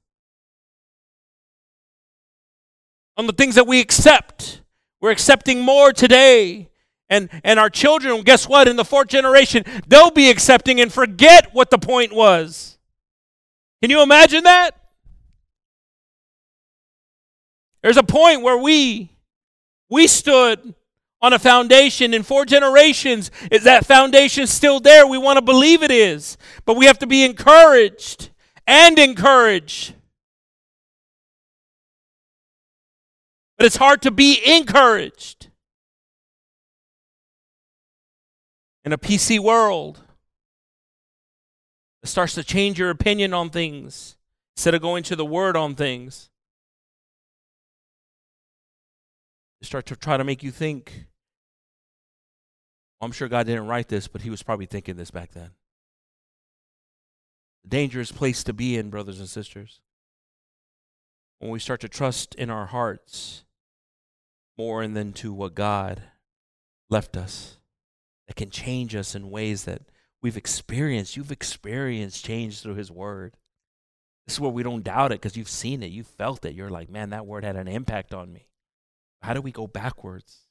on 3.17 3.27
the 3.27 3.33
things 3.33 3.55
that 3.55 3.67
we 3.67 3.81
accept. 3.81 4.61
We're 5.01 5.11
accepting 5.11 5.59
more 5.59 5.91
today 5.91 6.68
and, 7.09 7.29
and 7.43 7.59
our 7.59 7.69
children, 7.69 8.21
guess 8.21 8.47
what? 8.47 8.67
In 8.67 8.75
the 8.75 8.85
fourth 8.85 9.07
generation, 9.07 9.63
they'll 9.87 10.11
be 10.11 10.29
accepting 10.29 10.79
and 10.79 10.93
forget 10.93 11.53
what 11.53 11.71
the 11.71 11.79
point 11.79 12.13
was. 12.13 12.77
Can 13.81 13.89
you 13.89 14.03
imagine 14.03 14.43
that? 14.43 14.71
There's 17.81 17.97
a 17.97 18.03
point 18.03 18.41
where 18.41 18.57
we 18.57 19.09
we 19.89 20.05
stood 20.05 20.75
on 21.21 21.33
a 21.33 21.39
foundation 21.39 22.13
in 22.13 22.23
four 22.23 22.45
generations. 22.45 23.31
Is 23.51 23.63
that 23.63 23.85
foundation 23.85 24.47
still 24.47 24.79
there? 24.79 25.07
We 25.07 25.17
want 25.17 25.37
to 25.37 25.41
believe 25.41 25.83
it 25.83 25.91
is. 25.91 26.37
But 26.65 26.77
we 26.77 26.85
have 26.85 26.99
to 26.99 27.07
be 27.07 27.25
encouraged 27.25 28.29
and 28.67 28.99
encouraged. 28.99 29.95
But 33.57 33.65
it's 33.65 33.75
hard 33.75 34.01
to 34.03 34.11
be 34.11 34.39
encouraged. 34.45 35.48
In 38.85 38.93
a 38.93 38.97
PC 38.97 39.39
world. 39.39 40.01
It 42.01 42.07
starts 42.07 42.33
to 42.35 42.43
change 42.43 42.79
your 42.79 42.89
opinion 42.89 43.33
on 43.33 43.49
things 43.49 44.15
instead 44.55 44.73
of 44.73 44.81
going 44.81 45.03
to 45.03 45.15
the 45.15 45.25
Word 45.25 45.57
on 45.57 45.75
things. 45.75 46.29
They 49.61 49.65
start 49.65 49.85
to 49.87 49.95
try 49.95 50.15
to 50.17 50.23
make 50.23 50.43
you 50.43 50.51
think. 50.51 51.05
I'm 53.01 53.11
sure 53.11 53.27
God 53.27 53.45
didn't 53.45 53.67
write 53.67 53.89
this, 53.89 54.07
but 54.07 54.21
He 54.21 54.29
was 54.29 54.43
probably 54.43 54.65
thinking 54.65 54.95
this 54.95 55.11
back 55.11 55.31
then. 55.31 55.51
Dangerous 57.67 58.11
place 58.11 58.43
to 58.45 58.53
be 58.53 58.77
in, 58.77 58.89
brothers 58.89 59.19
and 59.19 59.27
sisters. 59.27 59.81
When 61.39 61.51
we 61.51 61.59
start 61.59 61.81
to 61.81 61.89
trust 61.89 62.35
in 62.35 62.49
our 62.49 62.67
hearts 62.67 63.43
more 64.57 64.85
than 64.87 65.13
to 65.13 65.31
what 65.31 65.55
God 65.55 66.01
left 66.89 67.15
us 67.15 67.58
that 68.29 68.35
can 68.35 68.51
change 68.51 68.95
us 68.95 69.15
in 69.15 69.31
ways 69.31 69.63
that 69.63 69.81
we've 70.21 70.37
experienced. 70.37 71.17
You've 71.17 71.31
experienced 71.31 72.23
change 72.23 72.61
through 72.61 72.75
His 72.75 72.91
Word. 72.91 73.33
This 74.27 74.35
is 74.35 74.39
where 74.39 74.51
we 74.51 74.61
don't 74.61 74.83
doubt 74.83 75.11
it 75.11 75.19
because 75.19 75.35
you've 75.35 75.49
seen 75.49 75.81
it, 75.81 75.87
you've 75.87 76.05
felt 76.05 76.45
it. 76.45 76.53
You're 76.53 76.69
like, 76.69 76.91
man, 76.91 77.09
that 77.09 77.25
word 77.25 77.43
had 77.43 77.55
an 77.55 77.67
impact 77.67 78.13
on 78.13 78.31
me. 78.31 78.45
How 79.23 79.33
do 79.33 79.41
we 79.41 79.51
go 79.51 79.65
backwards? 79.65 80.41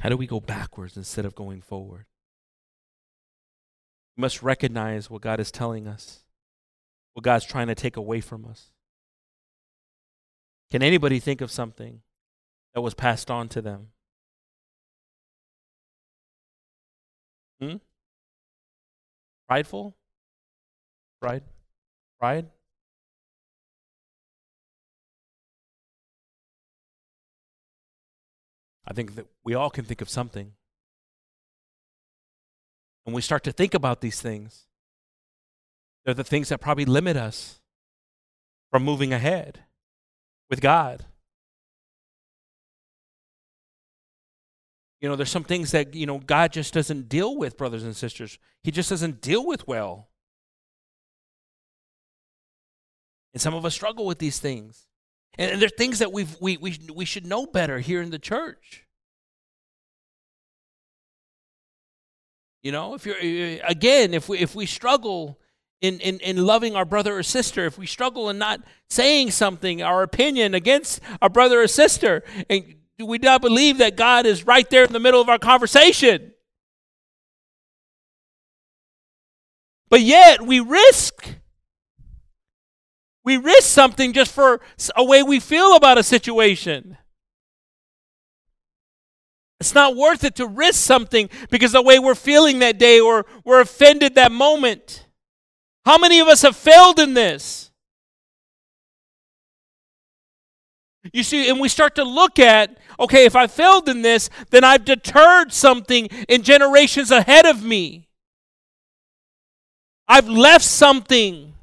How 0.00 0.08
do 0.08 0.16
we 0.16 0.26
go 0.26 0.40
backwards 0.40 0.96
instead 0.96 1.24
of 1.24 1.36
going 1.36 1.62
forward? 1.62 2.06
We 4.16 4.22
must 4.22 4.42
recognize 4.42 5.08
what 5.08 5.22
God 5.22 5.38
is 5.38 5.52
telling 5.52 5.86
us, 5.86 6.24
what 7.12 7.22
God's 7.22 7.44
trying 7.44 7.68
to 7.68 7.76
take 7.76 7.96
away 7.96 8.20
from 8.20 8.44
us. 8.44 8.72
Can 10.72 10.82
anybody 10.82 11.20
think 11.20 11.40
of 11.40 11.52
something 11.52 12.00
that 12.74 12.80
was 12.80 12.94
passed 12.94 13.30
on 13.30 13.48
to 13.50 13.62
them? 13.62 13.90
Hmm? 17.60 17.76
Prideful? 19.48 19.96
Pride? 21.20 21.42
Pride? 22.18 22.46
I 28.86 28.92
think 28.92 29.14
that 29.14 29.26
we 29.44 29.54
all 29.54 29.70
can 29.70 29.84
think 29.84 30.00
of 30.00 30.08
something. 30.08 30.52
When 33.04 33.14
we 33.14 33.22
start 33.22 33.44
to 33.44 33.52
think 33.52 33.74
about 33.74 34.00
these 34.00 34.20
things, 34.20 34.66
they're 36.04 36.14
the 36.14 36.24
things 36.24 36.48
that 36.50 36.60
probably 36.60 36.84
limit 36.84 37.16
us 37.16 37.60
from 38.70 38.84
moving 38.84 39.12
ahead 39.12 39.60
with 40.50 40.60
God. 40.60 41.06
You 45.04 45.10
know, 45.10 45.16
there's 45.16 45.30
some 45.30 45.44
things 45.44 45.72
that, 45.72 45.94
you 45.94 46.06
know, 46.06 46.16
God 46.16 46.50
just 46.50 46.72
doesn't 46.72 47.10
deal 47.10 47.36
with, 47.36 47.58
brothers 47.58 47.82
and 47.82 47.94
sisters. 47.94 48.38
He 48.62 48.70
just 48.70 48.88
doesn't 48.88 49.20
deal 49.20 49.46
with 49.46 49.68
well. 49.68 50.08
And 53.34 53.42
some 53.42 53.52
of 53.52 53.66
us 53.66 53.74
struggle 53.74 54.06
with 54.06 54.18
these 54.18 54.38
things. 54.38 54.86
And, 55.36 55.50
and 55.50 55.60
there's 55.60 55.74
things 55.76 55.98
that 55.98 56.10
we've, 56.10 56.34
we, 56.40 56.56
we, 56.56 56.78
we 56.90 57.04
should 57.04 57.26
know 57.26 57.44
better 57.44 57.80
here 57.80 58.00
in 58.00 58.08
the 58.08 58.18
church. 58.18 58.86
You 62.62 62.72
know, 62.72 62.94
if 62.94 63.04
you're, 63.04 63.18
uh, 63.18 63.58
again, 63.68 64.14
if 64.14 64.30
we, 64.30 64.38
if 64.38 64.54
we 64.54 64.64
struggle 64.64 65.38
in, 65.82 66.00
in, 66.00 66.18
in 66.20 66.46
loving 66.46 66.76
our 66.76 66.86
brother 66.86 67.18
or 67.18 67.22
sister, 67.22 67.66
if 67.66 67.76
we 67.76 67.84
struggle 67.84 68.30
in 68.30 68.38
not 68.38 68.60
saying 68.88 69.32
something, 69.32 69.82
our 69.82 70.02
opinion 70.02 70.54
against 70.54 71.00
our 71.20 71.28
brother 71.28 71.60
or 71.60 71.66
sister, 71.66 72.24
and 72.48 72.76
do 72.98 73.06
we 73.06 73.18
not 73.18 73.40
believe 73.40 73.78
that 73.78 73.96
God 73.96 74.26
is 74.26 74.46
right 74.46 74.68
there 74.70 74.84
in 74.84 74.92
the 74.92 75.00
middle 75.00 75.20
of 75.20 75.28
our 75.28 75.38
conversation? 75.38 76.32
But 79.90 80.00
yet 80.00 80.42
we 80.42 80.60
risk. 80.60 81.28
We 83.24 83.36
risk 83.36 83.68
something 83.68 84.12
just 84.12 84.32
for 84.32 84.60
a 84.94 85.04
way 85.04 85.22
we 85.22 85.40
feel 85.40 85.76
about 85.76 85.98
a 85.98 86.02
situation. 86.02 86.98
It's 89.60 89.74
not 89.74 89.96
worth 89.96 90.24
it 90.24 90.36
to 90.36 90.46
risk 90.46 90.84
something 90.84 91.30
because 91.50 91.72
the 91.72 91.80
way 91.82 91.98
we're 91.98 92.14
feeling 92.14 92.58
that 92.58 92.78
day 92.78 93.00
or 93.00 93.24
we're 93.44 93.60
offended 93.60 94.16
that 94.16 94.30
moment. 94.30 95.06
How 95.86 95.96
many 95.96 96.20
of 96.20 96.28
us 96.28 96.42
have 96.42 96.56
failed 96.56 96.98
in 96.98 97.14
this? 97.14 97.70
You 101.12 101.22
see, 101.22 101.48
and 101.48 101.60
we 101.60 101.68
start 101.68 101.94
to 101.96 102.04
look 102.04 102.38
at 102.38 102.78
okay, 102.98 103.24
if 103.24 103.36
I 103.36 103.46
failed 103.46 103.88
in 103.88 104.02
this, 104.02 104.30
then 104.50 104.64
I've 104.64 104.84
deterred 104.84 105.52
something 105.52 106.06
in 106.28 106.42
generations 106.42 107.10
ahead 107.10 107.46
of 107.46 107.62
me. 107.62 108.08
I've 110.06 110.28
left 110.28 110.64
something. 110.64 111.54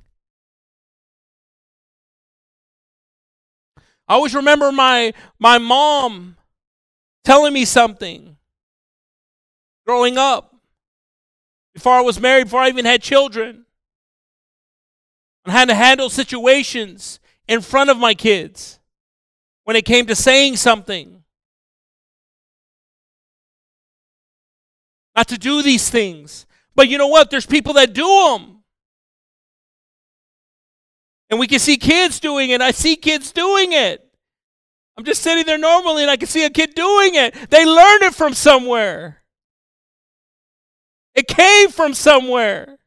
I 4.08 4.16
always 4.16 4.36
remember 4.36 4.72
my, 4.72 5.14
my 5.40 5.58
mom 5.58 6.38
telling 7.24 7.54
me 7.54 7.66
something 7.66 8.38
growing 9.86 10.18
up, 10.18 10.56
before 11.74 11.94
I 11.94 12.02
was 12.02 12.20
married, 12.20 12.46
before 12.46 12.62
I 12.62 12.70
even 12.70 12.86
had 12.86 13.02
children, 13.02 13.66
on 15.46 15.54
how 15.54 15.66
to 15.66 15.74
handle 15.74 16.10
situations 16.10 17.20
in 17.48 17.62
front 17.62 17.90
of 17.90 17.98
my 17.98 18.14
kids 18.14 18.80
when 19.64 19.76
it 19.76 19.86
came 19.86 20.06
to 20.08 20.16
saying 20.16 20.56
something. 20.58 21.21
Not 25.16 25.28
to 25.30 25.38
do 25.38 25.62
these 25.62 25.90
things. 25.90 26.46
But 26.76 26.88
you 26.88 26.98
know 26.98 27.08
what? 27.08 27.30
There's 27.30 27.46
people 27.46 27.74
that 27.74 27.94
do 27.94 28.06
them. 28.06 28.64
And 31.30 31.40
we 31.40 31.48
can 31.48 31.60
see 31.60 31.78
kids 31.78 32.20
doing 32.20 32.50
it. 32.50 32.62
I 32.62 32.72
see 32.72 32.96
kids 32.96 33.32
doing 33.32 33.74
it. 33.74 34.06
I'm 34.98 35.06
just 35.06 35.22
sitting 35.22 35.46
there 35.46 35.58
normally 35.58 36.04
and 36.04 36.12
I 36.12 36.18
can 36.18 36.28
see 36.28 36.46
a 36.46 36.50
kid 36.50 36.76
doing 36.76 37.16
it. 37.16 37.34
They 37.50 37.66
learned 37.66 38.04
it 38.04 38.14
from 38.14 38.34
somewhere. 38.34 39.24
It 41.16 41.28
came 41.28 41.70
from 41.70 41.94
somewhere. 41.94 42.78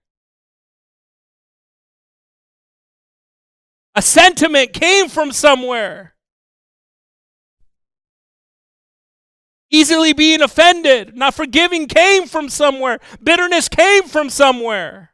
A 3.95 4.03
sentiment 4.03 4.73
came 4.73 5.09
from 5.09 5.33
somewhere. 5.33 6.14
Easily 9.75 10.13
being 10.13 10.41
offended, 10.41 11.17
not 11.17 11.35
forgiving 11.35 11.89
came 11.89 12.29
from 12.29 12.49
somewhere. 12.49 13.01
Bitterness 13.21 13.69
came 13.69 14.05
from 14.05 14.31
somewhere. 14.31 15.11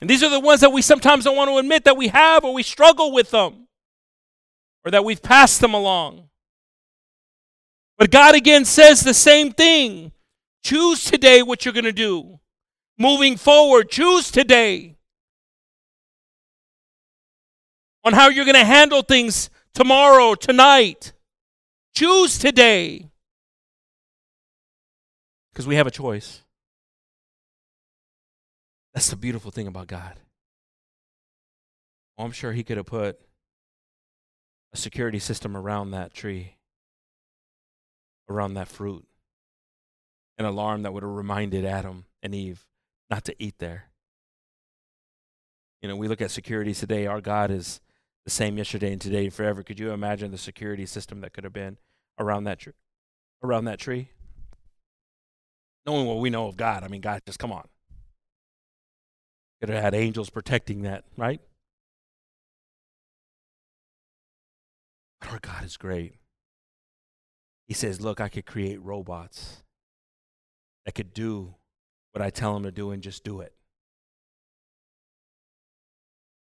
And 0.00 0.08
these 0.08 0.22
are 0.22 0.30
the 0.30 0.38
ones 0.38 0.60
that 0.60 0.70
we 0.70 0.82
sometimes 0.82 1.24
don't 1.24 1.36
want 1.36 1.50
to 1.50 1.56
admit 1.56 1.82
that 1.82 1.96
we 1.96 2.08
have 2.08 2.44
or 2.44 2.54
we 2.54 2.62
struggle 2.62 3.10
with 3.10 3.32
them 3.32 3.66
or 4.84 4.92
that 4.92 5.04
we've 5.04 5.20
passed 5.20 5.60
them 5.60 5.74
along. 5.74 6.28
But 7.98 8.12
God 8.12 8.36
again 8.36 8.64
says 8.64 9.00
the 9.00 9.14
same 9.14 9.50
thing. 9.50 10.12
Choose 10.62 11.02
today 11.02 11.42
what 11.42 11.64
you're 11.64 11.74
going 11.74 11.82
to 11.86 11.92
do. 11.92 12.38
Moving 12.96 13.36
forward, 13.36 13.90
choose 13.90 14.30
today 14.30 14.94
on 18.04 18.12
how 18.12 18.28
you're 18.28 18.44
going 18.44 18.54
to 18.54 18.64
handle 18.64 19.02
things 19.02 19.50
tomorrow, 19.74 20.34
tonight. 20.34 21.12
Choose 21.94 22.38
today. 22.38 23.10
Because 25.52 25.66
we 25.66 25.76
have 25.76 25.86
a 25.86 25.90
choice. 25.90 26.42
That's 28.94 29.10
the 29.10 29.16
beautiful 29.16 29.50
thing 29.50 29.66
about 29.66 29.86
God. 29.86 30.18
Well, 32.16 32.26
I'm 32.26 32.32
sure 32.32 32.52
He 32.52 32.62
could 32.62 32.76
have 32.76 32.86
put 32.86 33.20
a 34.72 34.76
security 34.76 35.18
system 35.18 35.56
around 35.56 35.90
that 35.90 36.14
tree, 36.14 36.54
around 38.28 38.54
that 38.54 38.68
fruit, 38.68 39.04
an 40.38 40.44
alarm 40.44 40.82
that 40.82 40.92
would 40.92 41.02
have 41.02 41.12
reminded 41.12 41.64
Adam 41.64 42.04
and 42.22 42.34
Eve 42.34 42.64
not 43.10 43.24
to 43.24 43.34
eat 43.38 43.58
there. 43.58 43.90
You 45.82 45.88
know, 45.88 45.96
we 45.96 46.08
look 46.08 46.20
at 46.20 46.30
security 46.30 46.74
today. 46.74 47.06
Our 47.06 47.20
God 47.20 47.50
is 47.50 47.80
same 48.30 48.58
yesterday 48.58 48.92
and 48.92 49.00
today 49.00 49.24
and 49.24 49.34
forever. 49.34 49.62
Could 49.62 49.78
you 49.78 49.92
imagine 49.92 50.30
the 50.30 50.38
security 50.38 50.86
system 50.86 51.20
that 51.20 51.32
could 51.32 51.44
have 51.44 51.52
been 51.52 51.76
around 52.18 52.44
that 52.44 52.58
tree? 52.58 52.72
Around 53.42 53.64
that 53.66 53.78
tree? 53.78 54.10
Knowing 55.86 56.06
what 56.06 56.18
we 56.18 56.30
know 56.30 56.46
of 56.46 56.56
God, 56.56 56.84
I 56.84 56.88
mean, 56.88 57.00
God, 57.00 57.22
just 57.26 57.38
come 57.38 57.52
on. 57.52 57.66
Could 59.60 59.70
have 59.70 59.82
had 59.82 59.94
angels 59.94 60.30
protecting 60.30 60.82
that, 60.82 61.04
right? 61.16 61.40
But 65.20 65.30
our 65.30 65.38
God 65.40 65.64
is 65.64 65.76
great. 65.76 66.14
He 67.66 67.74
says, 67.74 68.00
Look, 68.00 68.20
I 68.20 68.28
could 68.28 68.46
create 68.46 68.82
robots 68.82 69.62
that 70.84 70.92
could 70.94 71.12
do 71.12 71.54
what 72.12 72.22
I 72.22 72.30
tell 72.30 72.54
them 72.54 72.64
to 72.64 72.72
do 72.72 72.90
and 72.90 73.02
just 73.02 73.22
do 73.22 73.40
it. 73.40 73.54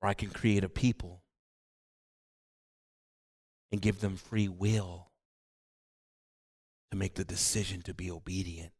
Or 0.00 0.08
I 0.08 0.14
can 0.14 0.30
create 0.30 0.64
a 0.64 0.68
people 0.68 1.22
and 3.70 3.80
give 3.80 4.00
them 4.00 4.16
free 4.16 4.48
will 4.48 5.08
to 6.90 6.96
make 6.96 7.14
the 7.14 7.24
decision 7.24 7.82
to 7.82 7.94
be 7.94 8.10
obedient. 8.10 8.72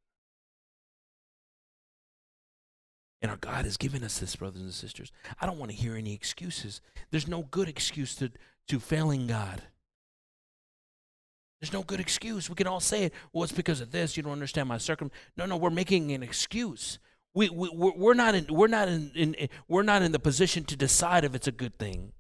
And 3.21 3.31
our 3.31 3.37
God 3.37 3.65
has 3.65 3.77
given 3.77 4.05
us 4.05 4.19
this, 4.19 4.37
brothers 4.37 4.63
and 4.63 4.73
sisters. 4.73 5.11
I 5.41 5.47
don't 5.47 5.59
want 5.59 5.71
to 5.73 5.77
hear 5.77 5.97
any 5.97 6.15
excuses. 6.15 6.81
There's 7.11 7.27
no 7.27 7.43
good 7.43 7.69
excuse 7.69 8.15
to, 8.17 8.31
to 8.69 8.79
failing 8.79 9.27
God. 9.27 9.63
There's 11.61 11.73
no 11.73 11.83
good 11.83 11.99
excuse. 11.99 12.49
We 12.49 12.55
can 12.55 12.69
all 12.69 12.79
say 12.81 13.05
it. 13.05 13.13
Well, 13.33 13.43
it's 13.43 13.53
because 13.53 13.81
of 13.81 13.91
this. 13.91 14.17
You 14.17 14.23
don't 14.23 14.33
understand 14.33 14.69
my 14.69 14.79
circum. 14.79 15.11
No, 15.37 15.47
no, 15.47 15.57
we're 15.57 15.71
making 15.71 16.13
an 16.13 16.23
excuse. 16.23 17.01
We, 17.35 17.49
we 17.49 17.69
we're 17.73 18.15
not 18.15 18.35
in 18.35 18.47
we're 18.49 18.69
not 18.69 18.89
in, 18.89 19.13
in 19.15 19.49
we're 19.69 19.83
not 19.83 20.03
in 20.03 20.13
the 20.13 20.19
position 20.19 20.65
to 20.65 20.77
decide 20.77 21.25
if 21.25 21.35
it's 21.35 21.47
a 21.47 21.53
good 21.53 21.79
thing. 21.79 22.13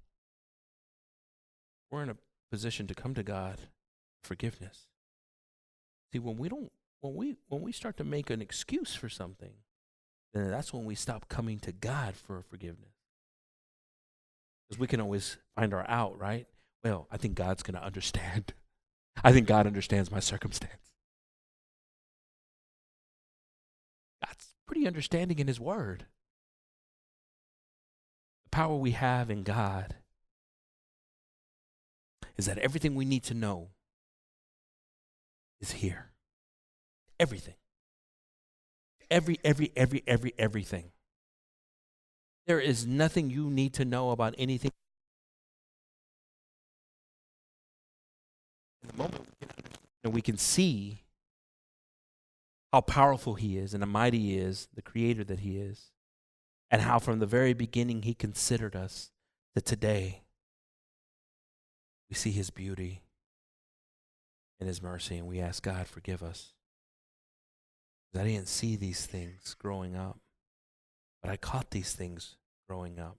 We're 1.90 2.02
in 2.02 2.10
a 2.10 2.16
position 2.50 2.86
to 2.86 2.94
come 2.94 3.14
to 3.14 3.22
God 3.22 3.58
forgiveness. 4.22 4.86
See, 6.12 6.18
when 6.18 6.36
we 6.36 6.48
don't 6.48 6.70
when 7.00 7.14
we 7.14 7.36
when 7.48 7.62
we 7.62 7.72
start 7.72 7.96
to 7.98 8.04
make 8.04 8.30
an 8.30 8.42
excuse 8.42 8.94
for 8.94 9.08
something, 9.08 9.52
then 10.34 10.50
that's 10.50 10.72
when 10.72 10.84
we 10.84 10.94
stop 10.94 11.28
coming 11.28 11.58
to 11.60 11.72
God 11.72 12.14
for 12.16 12.42
forgiveness. 12.42 12.94
Because 14.68 14.80
we 14.80 14.86
can 14.86 15.00
always 15.00 15.38
find 15.56 15.72
our 15.72 15.88
out, 15.88 16.18
right? 16.18 16.46
Well, 16.84 17.06
I 17.10 17.16
think 17.16 17.34
God's 17.34 17.62
going 17.62 17.78
to 17.78 17.84
understand. 17.84 18.52
I 19.24 19.32
think 19.32 19.46
God 19.46 19.66
understands 19.66 20.10
my 20.10 20.20
circumstance. 20.20 20.92
God's 24.24 24.54
pretty 24.66 24.86
understanding 24.86 25.38
in 25.38 25.48
His 25.48 25.58
Word. 25.58 26.06
The 28.44 28.50
power 28.50 28.76
we 28.76 28.92
have 28.92 29.30
in 29.30 29.42
God 29.42 29.96
is 32.38 32.46
that 32.46 32.58
everything 32.58 32.94
we 32.94 33.04
need 33.04 33.24
to 33.24 33.34
know 33.34 33.68
is 35.60 35.72
here. 35.72 36.12
Everything. 37.18 37.54
Every, 39.10 39.38
every, 39.44 39.72
every, 39.74 40.04
every, 40.06 40.34
everything. 40.38 40.92
There 42.46 42.60
is 42.60 42.86
nothing 42.86 43.28
you 43.28 43.50
need 43.50 43.74
to 43.74 43.84
know 43.84 44.10
about 44.10 44.34
anything. 44.38 44.70
In 48.82 48.88
the 48.88 48.96
moment, 48.96 49.20
we 49.20 49.46
can 49.46 49.50
understand 49.50 49.78
and 50.04 50.14
we 50.14 50.22
can 50.22 50.38
see 50.38 51.02
how 52.72 52.82
powerful 52.82 53.34
He 53.34 53.58
is 53.58 53.74
and 53.74 53.82
how 53.82 53.88
mighty 53.88 54.20
He 54.20 54.38
is, 54.38 54.68
the 54.74 54.82
Creator 54.82 55.24
that 55.24 55.40
He 55.40 55.58
is, 55.58 55.90
and 56.70 56.82
how 56.82 56.98
from 56.98 57.18
the 57.18 57.26
very 57.26 57.52
beginning 57.52 58.02
He 58.02 58.14
considered 58.14 58.76
us 58.76 59.10
to 59.56 59.60
today 59.60 60.22
we 62.08 62.16
see 62.16 62.30
His 62.30 62.50
beauty 62.50 63.02
and 64.60 64.68
His 64.68 64.82
mercy, 64.82 65.16
and 65.16 65.26
we 65.26 65.40
ask 65.40 65.62
God, 65.62 65.86
forgive 65.86 66.22
us. 66.22 66.52
I 68.16 68.24
didn't 68.24 68.48
see 68.48 68.74
these 68.74 69.06
things 69.06 69.54
growing 69.54 69.94
up, 69.94 70.18
but 71.22 71.30
I 71.30 71.36
caught 71.36 71.70
these 71.70 71.92
things 71.92 72.36
growing 72.68 72.98
up. 72.98 73.16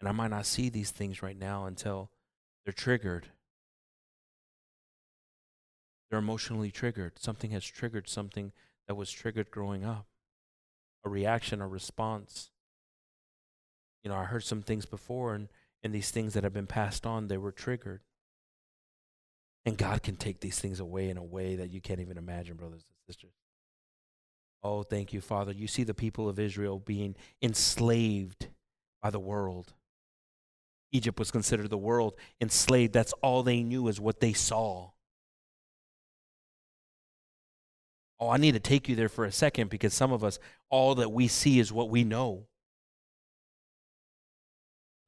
And 0.00 0.08
I 0.08 0.12
might 0.12 0.30
not 0.30 0.46
see 0.46 0.68
these 0.68 0.90
things 0.90 1.22
right 1.22 1.38
now 1.38 1.66
until 1.66 2.10
they're 2.64 2.72
triggered. 2.72 3.26
They're 6.08 6.18
emotionally 6.18 6.70
triggered. 6.70 7.18
Something 7.18 7.50
has 7.50 7.64
triggered 7.64 8.08
something 8.08 8.52
that 8.86 8.94
was 8.94 9.10
triggered 9.10 9.50
growing 9.50 9.84
up 9.84 10.06
a 11.04 11.08
reaction, 11.08 11.60
a 11.60 11.68
response. 11.68 12.50
You 14.02 14.10
know, 14.10 14.16
I 14.16 14.24
heard 14.24 14.42
some 14.42 14.62
things 14.62 14.86
before, 14.86 15.34
and, 15.34 15.48
and 15.86 15.94
these 15.94 16.10
things 16.10 16.34
that 16.34 16.44
have 16.44 16.52
been 16.52 16.66
passed 16.66 17.06
on, 17.06 17.28
they 17.28 17.38
were 17.38 17.52
triggered. 17.52 18.02
And 19.64 19.78
God 19.78 20.02
can 20.02 20.16
take 20.16 20.40
these 20.40 20.58
things 20.58 20.80
away 20.80 21.08
in 21.08 21.16
a 21.16 21.24
way 21.24 21.56
that 21.56 21.70
you 21.70 21.80
can't 21.80 22.00
even 22.00 22.18
imagine, 22.18 22.56
brothers 22.56 22.84
and 22.86 22.96
sisters. 23.06 23.32
Oh, 24.62 24.82
thank 24.82 25.12
you, 25.12 25.20
Father. 25.20 25.52
You 25.52 25.66
see 25.66 25.84
the 25.84 25.94
people 25.94 26.28
of 26.28 26.38
Israel 26.38 26.78
being 26.78 27.14
enslaved 27.40 28.48
by 29.02 29.10
the 29.10 29.20
world. 29.20 29.74
Egypt 30.92 31.18
was 31.18 31.30
considered 31.30 31.70
the 31.70 31.78
world, 31.78 32.14
enslaved. 32.40 32.92
That's 32.92 33.12
all 33.22 33.42
they 33.42 33.62
knew 33.62 33.88
is 33.88 34.00
what 34.00 34.20
they 34.20 34.32
saw. 34.32 34.90
Oh, 38.18 38.28
I 38.28 38.38
need 38.38 38.52
to 38.52 38.60
take 38.60 38.88
you 38.88 38.96
there 38.96 39.08
for 39.08 39.24
a 39.24 39.32
second 39.32 39.70
because 39.70 39.94
some 39.94 40.12
of 40.12 40.24
us, 40.24 40.38
all 40.70 40.96
that 40.96 41.12
we 41.12 41.28
see 41.28 41.60
is 41.60 41.72
what 41.72 41.90
we 41.90 42.02
know. 42.02 42.46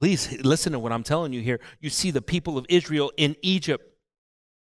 Please 0.00 0.40
listen 0.42 0.72
to 0.72 0.78
what 0.78 0.92
I'm 0.92 1.02
telling 1.02 1.32
you 1.32 1.40
here. 1.40 1.60
You 1.80 1.90
see 1.90 2.10
the 2.10 2.22
people 2.22 2.56
of 2.56 2.66
Israel 2.68 3.10
in 3.16 3.36
Egypt 3.42 3.84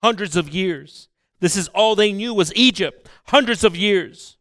hundreds 0.01 0.35
of 0.35 0.49
years. 0.49 1.09
This 1.39 1.55
is 1.55 1.67
all 1.69 1.95
they 1.95 2.11
knew 2.11 2.33
was 2.33 2.53
Egypt, 2.55 3.07
hundreds 3.25 3.63
of 3.63 3.75
years. 3.75 4.37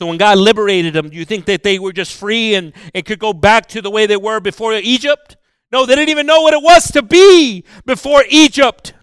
So 0.00 0.06
when 0.06 0.18
God 0.18 0.38
liberated 0.38 0.94
them, 0.94 1.10
do 1.10 1.16
you 1.16 1.24
think 1.24 1.44
that 1.44 1.62
they 1.62 1.78
were 1.78 1.92
just 1.92 2.12
free 2.12 2.54
and 2.54 2.72
it 2.92 3.04
could 3.06 3.18
go 3.18 3.32
back 3.32 3.66
to 3.68 3.82
the 3.82 3.90
way 3.90 4.06
they 4.06 4.16
were 4.16 4.40
before 4.40 4.74
Egypt? 4.74 5.36
No, 5.70 5.86
they 5.86 5.94
didn't 5.94 6.10
even 6.10 6.26
know 6.26 6.40
what 6.40 6.54
it 6.54 6.62
was 6.62 6.90
to 6.92 7.02
be 7.02 7.64
before 7.84 8.24
Egypt. 8.28 8.94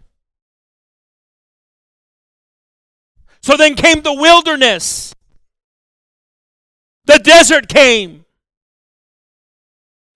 So 3.42 3.58
then 3.58 3.76
came 3.76 4.02
the 4.02 4.14
wilderness. 4.14 5.16
The 7.06 7.20
desert 7.20 7.68
came. 7.68 8.26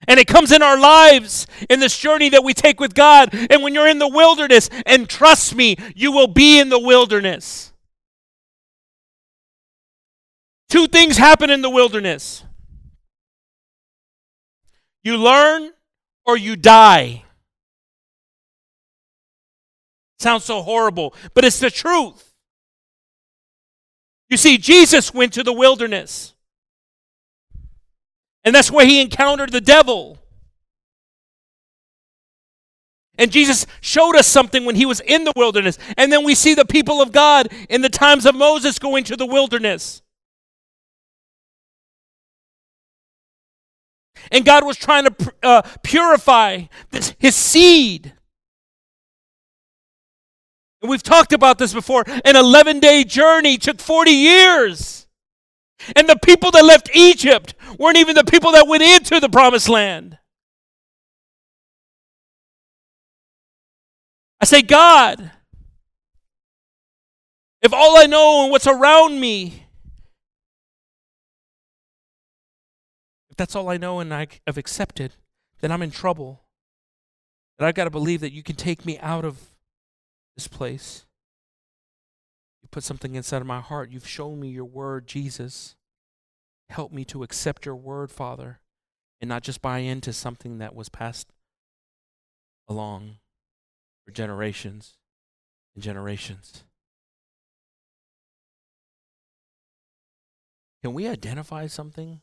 And 0.07 0.19
it 0.19 0.27
comes 0.27 0.51
in 0.51 0.61
our 0.61 0.79
lives 0.79 1.47
in 1.69 1.79
this 1.79 1.97
journey 1.97 2.29
that 2.29 2.43
we 2.43 2.53
take 2.53 2.79
with 2.79 2.93
God. 2.93 3.29
And 3.33 3.63
when 3.63 3.73
you're 3.73 3.87
in 3.87 3.97
the 3.97 4.07
wilderness, 4.07 4.69
and 4.85 5.09
trust 5.09 5.55
me, 5.55 5.77
you 5.95 6.11
will 6.11 6.27
be 6.27 6.59
in 6.59 6.69
the 6.69 6.79
wilderness. 6.79 7.73
Two 10.69 10.87
things 10.87 11.17
happen 11.17 11.49
in 11.49 11.61
the 11.61 11.69
wilderness 11.69 12.43
you 15.05 15.17
learn 15.17 15.71
or 16.25 16.35
you 16.35 16.55
die. 16.57 17.23
Sounds 20.19 20.43
so 20.43 20.63
horrible, 20.63 21.13
but 21.35 21.45
it's 21.45 21.59
the 21.59 21.69
truth. 21.69 22.33
You 24.29 24.37
see, 24.37 24.57
Jesus 24.57 25.13
went 25.13 25.33
to 25.33 25.43
the 25.43 25.53
wilderness, 25.53 26.33
and 28.45 28.53
that's 28.53 28.71
where 28.71 28.85
he 28.85 29.01
encountered 29.01 29.51
the 29.51 29.59
devil. 29.59 30.19
And 33.17 33.31
Jesus 33.31 33.65
showed 33.81 34.15
us 34.15 34.27
something 34.27 34.65
when 34.65 34.75
he 34.75 34.85
was 34.85 34.99
in 34.99 35.23
the 35.23 35.33
wilderness. 35.35 35.79
And 35.97 36.11
then 36.11 36.23
we 36.23 36.35
see 36.35 36.53
the 36.53 36.65
people 36.65 37.01
of 37.01 37.11
God 37.11 37.47
in 37.69 37.81
the 37.81 37.89
times 37.89 38.25
of 38.25 38.35
Moses 38.35 38.77
going 38.77 39.03
to 39.05 39.15
the 39.15 39.25
wilderness. 39.25 40.01
And 44.31 44.43
God 44.43 44.65
was 44.65 44.77
trying 44.77 45.05
to 45.05 45.33
uh, 45.43 45.61
purify 45.83 46.63
this, 46.91 47.15
his 47.17 47.35
seed. 47.35 48.13
And 50.81 50.89
we've 50.89 51.03
talked 51.03 51.31
about 51.33 51.57
this 51.57 51.73
before. 51.73 52.03
An 52.25 52.35
11 52.35 52.79
day 52.79 53.03
journey 53.03 53.57
took 53.57 53.79
40 53.79 54.11
years. 54.11 55.04
And 55.95 56.07
the 56.07 56.17
people 56.23 56.51
that 56.51 56.63
left 56.63 56.89
Egypt 56.95 57.53
weren't 57.77 57.97
even 57.97 58.15
the 58.15 58.23
people 58.23 58.51
that 58.53 58.67
went 58.67 58.83
into 58.83 59.19
the 59.19 59.29
promised 59.29 59.69
land. 59.69 60.17
I 64.41 64.45
say, 64.45 64.61
God, 64.61 65.31
if 67.61 67.73
all 67.73 67.97
I 67.97 68.05
know 68.05 68.43
and 68.43 68.51
what's 68.51 68.67
around 68.67 69.19
me 69.19 69.65
if 73.35 73.37
that's 73.37 73.55
all 73.57 73.67
I 73.67 73.75
know 73.75 73.99
and 73.99 74.13
I 74.13 74.27
have 74.47 74.57
accepted, 74.57 75.15
then 75.59 75.69
I'm 75.69 75.81
in 75.81 75.91
trouble. 75.91 76.45
But 77.57 77.67
I've 77.67 77.75
got 77.75 77.83
to 77.83 77.89
believe 77.89 78.21
that 78.21 78.31
you 78.31 78.41
can 78.41 78.55
take 78.55 78.85
me 78.85 78.97
out 78.99 79.25
of 79.25 79.49
this 80.37 80.47
place. 80.47 81.05
You 82.65 82.69
put 82.71 82.83
something 82.83 83.13
inside 83.13 83.41
of 83.41 83.47
my 83.47 83.61
heart. 83.61 83.91
You've 83.91 84.07
shown 84.07 84.39
me 84.39 84.47
your 84.47 84.65
word, 84.65 85.05
Jesus. 85.05 85.75
Help 86.71 86.91
me 86.91 87.05
to 87.05 87.21
accept 87.21 87.63
your 87.63 87.75
word, 87.75 88.09
Father, 88.09 88.59
and 89.21 89.29
not 89.29 89.43
just 89.43 89.61
buy 89.61 89.79
into 89.79 90.11
something 90.11 90.57
that 90.57 90.73
was 90.73 90.89
passed 90.89 91.31
along 92.67 93.17
for 94.03 94.11
generations 94.11 94.95
and 95.75 95.83
generations. 95.83 96.63
Can 100.81 100.95
we 100.95 101.07
identify 101.07 101.67
something 101.67 102.21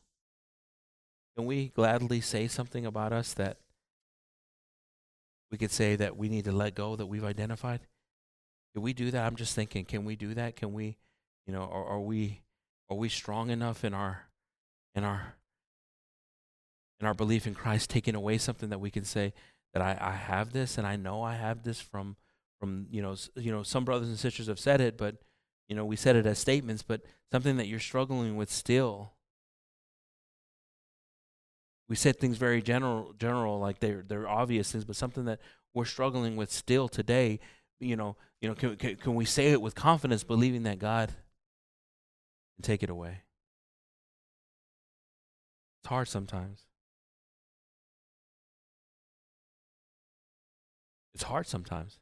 can 1.37 1.45
we 1.45 1.69
gladly 1.69 2.19
say 2.19 2.49
something 2.49 2.85
about 2.85 3.13
us 3.13 3.33
that 3.35 3.59
we 5.49 5.57
could 5.57 5.71
say 5.71 5.95
that 5.95 6.17
we 6.17 6.27
need 6.27 6.43
to 6.43 6.51
let 6.51 6.75
go 6.75 6.97
that 6.97 7.05
we've 7.05 7.23
identified? 7.23 7.79
Can 8.73 8.81
we 8.81 8.93
do 8.93 9.11
that? 9.11 9.25
I'm 9.25 9.35
just 9.35 9.55
thinking, 9.55 9.85
can 9.85 10.05
we 10.05 10.15
do 10.15 10.33
that? 10.33 10.55
Can 10.55 10.73
we, 10.73 10.97
you 11.45 11.53
know, 11.53 11.63
are, 11.63 11.85
are 11.85 11.99
we 11.99 12.41
are 12.89 12.97
we 12.97 13.09
strong 13.09 13.49
enough 13.49 13.83
in 13.83 13.93
our 13.93 14.27
in 14.95 15.03
our 15.03 15.35
in 16.99 17.07
our 17.07 17.13
belief 17.13 17.45
in 17.45 17.53
Christ, 17.53 17.89
taking 17.89 18.15
away 18.15 18.37
something 18.37 18.69
that 18.69 18.79
we 18.79 18.89
can 18.89 19.03
say 19.03 19.33
that 19.73 19.81
I, 19.81 19.97
I 19.99 20.11
have 20.11 20.53
this 20.53 20.77
and 20.77 20.87
I 20.87 20.95
know 20.95 21.21
I 21.21 21.35
have 21.35 21.63
this 21.63 21.79
from 21.79 22.15
from 22.59 22.87
you 22.89 23.01
know 23.01 23.15
you 23.35 23.51
know 23.51 23.63
some 23.63 23.85
brothers 23.85 24.09
and 24.09 24.17
sisters 24.17 24.47
have 24.47 24.59
said 24.59 24.81
it, 24.81 24.97
but 24.97 25.17
you 25.67 25.75
know 25.75 25.85
we 25.85 25.95
said 25.95 26.15
it 26.15 26.25
as 26.25 26.39
statements, 26.39 26.81
but 26.81 27.01
something 27.31 27.57
that 27.57 27.67
you're 27.67 27.79
struggling 27.79 28.35
with 28.35 28.51
still 28.51 29.13
we 31.89 31.95
said 31.95 32.19
things 32.19 32.37
very 32.37 32.61
general 32.61 33.13
general 33.19 33.59
like 33.59 33.79
they're 33.79 34.03
they're 34.07 34.27
obvious 34.27 34.71
things 34.71 34.85
but 34.85 34.95
something 34.95 35.25
that 35.25 35.39
we're 35.73 35.85
struggling 35.85 36.35
with 36.35 36.51
still 36.51 36.87
today 36.87 37.39
you 37.79 37.95
know 37.95 38.15
you 38.43 38.49
know 38.49 38.55
can, 38.55 38.75
can, 38.75 38.97
can 38.97 39.15
we 39.15 39.23
say 39.23 39.51
it 39.51 39.61
with 39.61 39.73
confidence 39.73 40.23
believing 40.23 40.63
that 40.63 40.77
god 40.77 41.09
can 41.09 42.63
take 42.63 42.83
it 42.83 42.89
away 42.89 43.21
it's 45.81 45.87
hard 45.87 46.07
sometimes 46.07 46.67
it's 51.15 51.23
hard 51.23 51.47
sometimes 51.47 51.99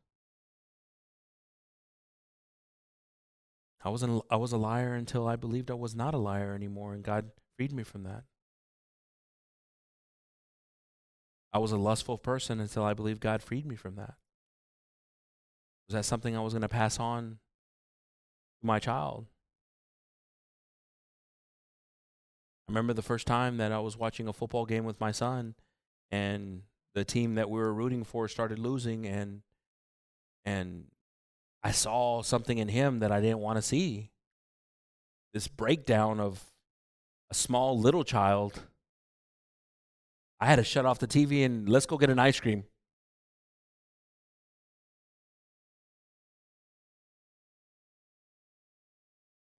I 3.84 3.90
wasn't 3.90 4.24
I 4.30 4.36
was 4.36 4.52
a 4.52 4.58
liar 4.58 4.94
until 4.94 5.28
I 5.28 5.36
believed 5.36 5.72
I 5.72 5.76
was 5.76 5.96
not 5.96 6.14
a 6.14 6.20
liar 6.20 6.54
anymore 6.54 6.94
and 6.94 7.04
God 7.04 7.32
freed 7.58 7.72
me 7.72 7.82
from 7.82 8.04
that. 8.04 8.24
I 11.52 11.58
was 11.58 11.72
a 11.72 11.78
lustful 11.78 12.20
person 12.20 12.60
until 12.60 12.84
I 12.84 12.94
believed 12.94 13.22
God 13.22 13.42
freed 13.42 13.66
me 13.66 13.76
from 13.76 13.96
that. 13.96 14.14
Was 15.92 15.96
that 15.96 16.06
something 16.06 16.38
I 16.38 16.40
was 16.40 16.54
going 16.54 16.62
to 16.62 16.70
pass 16.70 17.02
on 17.02 17.40
to 18.62 18.66
my 18.66 18.80
child? 18.80 19.26
I 22.66 22.72
remember 22.72 22.94
the 22.94 23.02
first 23.02 23.28
time 23.28 23.58
that 23.58 23.74
I 23.74 23.80
was 23.80 23.98
watching 23.98 24.26
a 24.30 24.32
football 24.32 24.66
game 24.66 24.86
with 24.86 25.02
my 25.02 25.12
son 25.12 25.54
and 26.10 26.62
the 26.96 27.04
team 27.04 27.36
that 27.36 27.50
we 27.50 27.60
were 27.60 27.74
rooting 27.74 28.06
for 28.06 28.30
started 28.30 28.58
losing 28.58 29.06
and 29.06 29.42
and 30.46 30.86
I 31.62 31.72
saw 31.72 32.22
something 32.22 32.58
in 32.58 32.70
him 32.70 33.00
that 33.00 33.12
I 33.12 33.20
didn't 33.20 33.40
want 33.40 33.58
to 33.58 33.62
see. 33.62 34.12
This 35.34 35.50
breakdown 35.50 36.22
of 36.22 36.42
a 37.30 37.34
small 37.34 37.78
little 37.78 38.06
child 38.06 38.62
I 40.40 40.46
had 40.46 40.56
to 40.56 40.64
shut 40.64 40.86
off 40.86 41.00
the 41.00 41.08
TV 41.08 41.44
and 41.44 41.68
let's 41.68 41.86
go 41.86 41.98
get 41.98 42.10
an 42.10 42.18
ice 42.18 42.40
cream. 42.40 42.64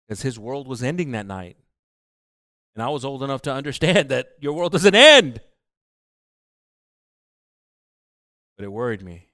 Because 0.06 0.22
his 0.22 0.38
world 0.38 0.66
was 0.66 0.82
ending 0.82 1.12
that 1.12 1.26
night. 1.26 1.56
And 2.74 2.82
I 2.82 2.88
was 2.88 3.04
old 3.04 3.22
enough 3.22 3.42
to 3.42 3.52
understand 3.52 4.08
that 4.10 4.30
your 4.40 4.52
world 4.52 4.72
doesn't 4.72 4.94
end. 4.94 5.40
But 8.56 8.64
it 8.64 8.72
worried 8.72 9.02
me 9.02 9.28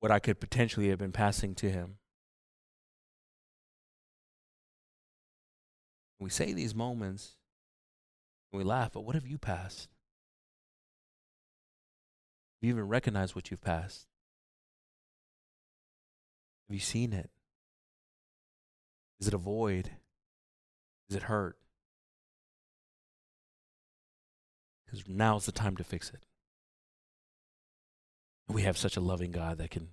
what 0.00 0.10
I 0.10 0.18
could 0.18 0.40
potentially 0.40 0.88
have 0.88 0.98
been 0.98 1.12
passing 1.12 1.54
to 1.56 1.70
him. 1.70 1.96
We 6.18 6.30
say 6.30 6.52
these 6.52 6.74
moments, 6.74 7.36
and 8.52 8.58
we 8.58 8.64
laugh, 8.64 8.92
but 8.92 9.02
what 9.02 9.14
have 9.14 9.26
you 9.26 9.38
passed? 9.38 9.88
Have 12.60 12.68
you 12.68 12.74
even 12.74 12.88
recognized 12.88 13.34
what 13.34 13.50
you've 13.50 13.62
passed? 13.62 14.06
Have 16.68 16.74
you 16.74 16.80
seen 16.80 17.12
it? 17.12 17.30
Is 19.20 19.28
it 19.28 19.34
a 19.34 19.38
void? 19.38 19.90
Is 21.08 21.16
it 21.16 21.24
hurt? 21.24 21.56
Because 24.86 25.06
now's 25.06 25.46
the 25.46 25.52
time 25.52 25.76
to 25.76 25.84
fix 25.84 26.10
it. 26.10 26.24
We 28.48 28.62
have 28.62 28.78
such 28.78 28.96
a 28.96 29.00
loving 29.00 29.30
God 29.30 29.58
that 29.58 29.70
can 29.70 29.90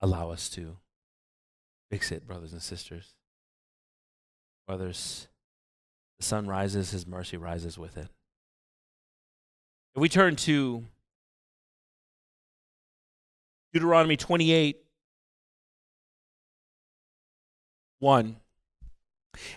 allow 0.00 0.30
us 0.30 0.48
to 0.50 0.76
fix 1.90 2.12
it, 2.12 2.26
brothers 2.26 2.52
and 2.52 2.62
sisters. 2.62 3.14
Brothers, 4.66 5.28
the 6.18 6.24
sun 6.24 6.46
rises, 6.46 6.90
his 6.90 7.06
mercy 7.06 7.36
rises 7.36 7.78
with 7.78 7.96
it. 7.96 8.08
If 9.94 10.00
we 10.00 10.08
turn 10.08 10.36
to 10.36 10.84
Deuteronomy 13.72 14.16
28 14.16 14.83
1. 18.04 18.36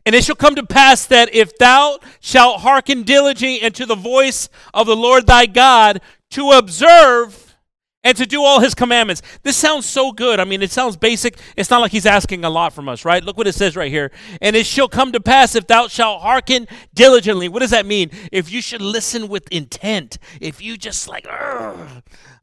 And 0.06 0.16
it 0.16 0.24
shall 0.24 0.36
come 0.36 0.56
to 0.56 0.66
pass 0.66 1.06
that 1.06 1.34
if 1.36 1.56
thou 1.58 2.00
shalt 2.20 2.62
hearken 2.62 3.04
diligently 3.04 3.62
unto 3.62 3.86
the 3.86 3.96
voice 3.96 4.50
of 4.74 4.88
the 4.88 4.96
Lord 4.96 5.28
thy 5.28 5.46
God 5.46 6.02
to 6.32 6.50
observe 6.52 7.56
and 8.04 8.16
to 8.16 8.26
do 8.26 8.42
all 8.42 8.62
his 8.62 8.74
commandments. 8.74 9.22
This 9.44 9.58
sounds 9.58 9.86
so 9.86 10.14
good. 10.14 10.40
I 10.40 10.46
mean, 10.46 10.62
it 10.62 10.72
sounds 10.72 10.96
basic. 10.96 11.38
It's 11.58 11.70
not 11.70 11.82
like 11.82 11.92
he's 11.92 12.06
asking 12.06 12.46
a 12.46 12.50
lot 12.50 12.72
from 12.72 12.88
us, 12.88 13.04
right? 13.04 13.22
Look 13.22 13.38
what 13.38 13.48
it 13.48 13.54
says 13.54 13.76
right 13.76 13.92
here. 13.92 14.12
And 14.42 14.56
it 14.56 14.66
shall 14.66 14.88
come 14.88 15.12
to 15.12 15.20
pass 15.20 15.56
if 15.56 15.68
thou 15.68 15.90
shalt 15.90 16.22
hearken 16.22 16.68
diligently. 16.94 17.50
What 17.50 17.60
does 17.60 17.72
that 17.72 17.86
mean? 17.86 18.10
If 18.32 18.50
you 18.50 18.62
should 18.62 18.82
listen 18.82 19.28
with 19.28 19.48
intent. 19.52 20.20
If 20.40 20.62
you 20.62 20.78
just 20.78 21.10
like, 21.10 21.28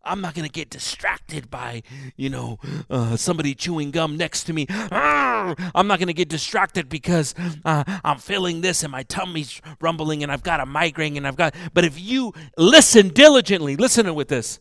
I'm 0.05 0.21
not 0.21 0.35
going 0.35 0.47
to 0.47 0.53
get 0.53 0.71
distracted 0.71 1.51
by, 1.51 1.83
you 2.17 2.29
know, 2.29 2.59
uh, 2.91 3.17
somebody 3.17 3.55
chewing 3.55 3.91
gum 3.91 4.17
next 4.17 4.45
to 4.45 4.53
me. 4.53 4.67
I'm 4.69 5.87
not 5.87 5.99
going 5.99 6.09
to 6.09 6.15
get 6.15 6.29
distracted 6.29 6.89
because 6.89 7.35
uh, 7.65 7.85
I'm 8.05 8.19
feeling 8.19 8.61
this 8.61 8.83
and 8.83 8.93
my 8.93 9.03
tummy's 9.03 9.61
rumbling 9.81 10.23
and 10.23 10.31
I've 10.31 10.43
got 10.43 10.61
a 10.61 10.67
migraine 10.67 11.17
and 11.17 11.27
I've 11.27 11.37
got. 11.37 11.55
But 11.73 11.85
if 11.85 12.01
you 12.01 12.33
listen 12.57 13.09
diligently, 13.09 13.77
listen 13.77 14.15
with 14.15 14.29
this 14.29 14.61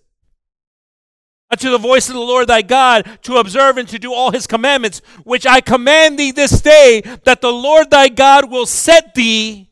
To 1.60 1.70
the 1.70 1.78
voice 1.78 2.08
of 2.08 2.16
the 2.16 2.20
Lord 2.20 2.48
thy 2.48 2.62
God 2.64 3.20
to 3.24 3.38
observe 3.38 3.78
and 3.78 3.88
to 3.90 4.00
do 4.00 4.14
all 4.14 4.32
his 4.32 4.48
commandments, 4.48 5.02
which 5.24 5.46
I 5.46 5.62
command 5.62 6.18
thee 6.18 6.32
this 6.32 6.62
day, 6.62 7.02
that 7.26 7.42
the 7.42 7.52
Lord 7.52 7.92
thy 7.92 8.10
God 8.10 8.50
will 8.50 8.66
set 8.66 9.14
thee 9.14 9.70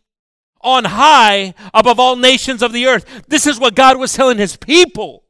on 0.61 0.85
high 0.85 1.55
above 1.73 1.99
all 1.99 2.15
nations 2.15 2.61
of 2.61 2.71
the 2.71 2.85
earth. 2.85 3.23
This 3.27 3.47
is 3.47 3.59
what 3.59 3.73
God 3.73 3.97
was 3.97 4.13
telling 4.13 4.37
his 4.37 4.57
people. 4.57 5.23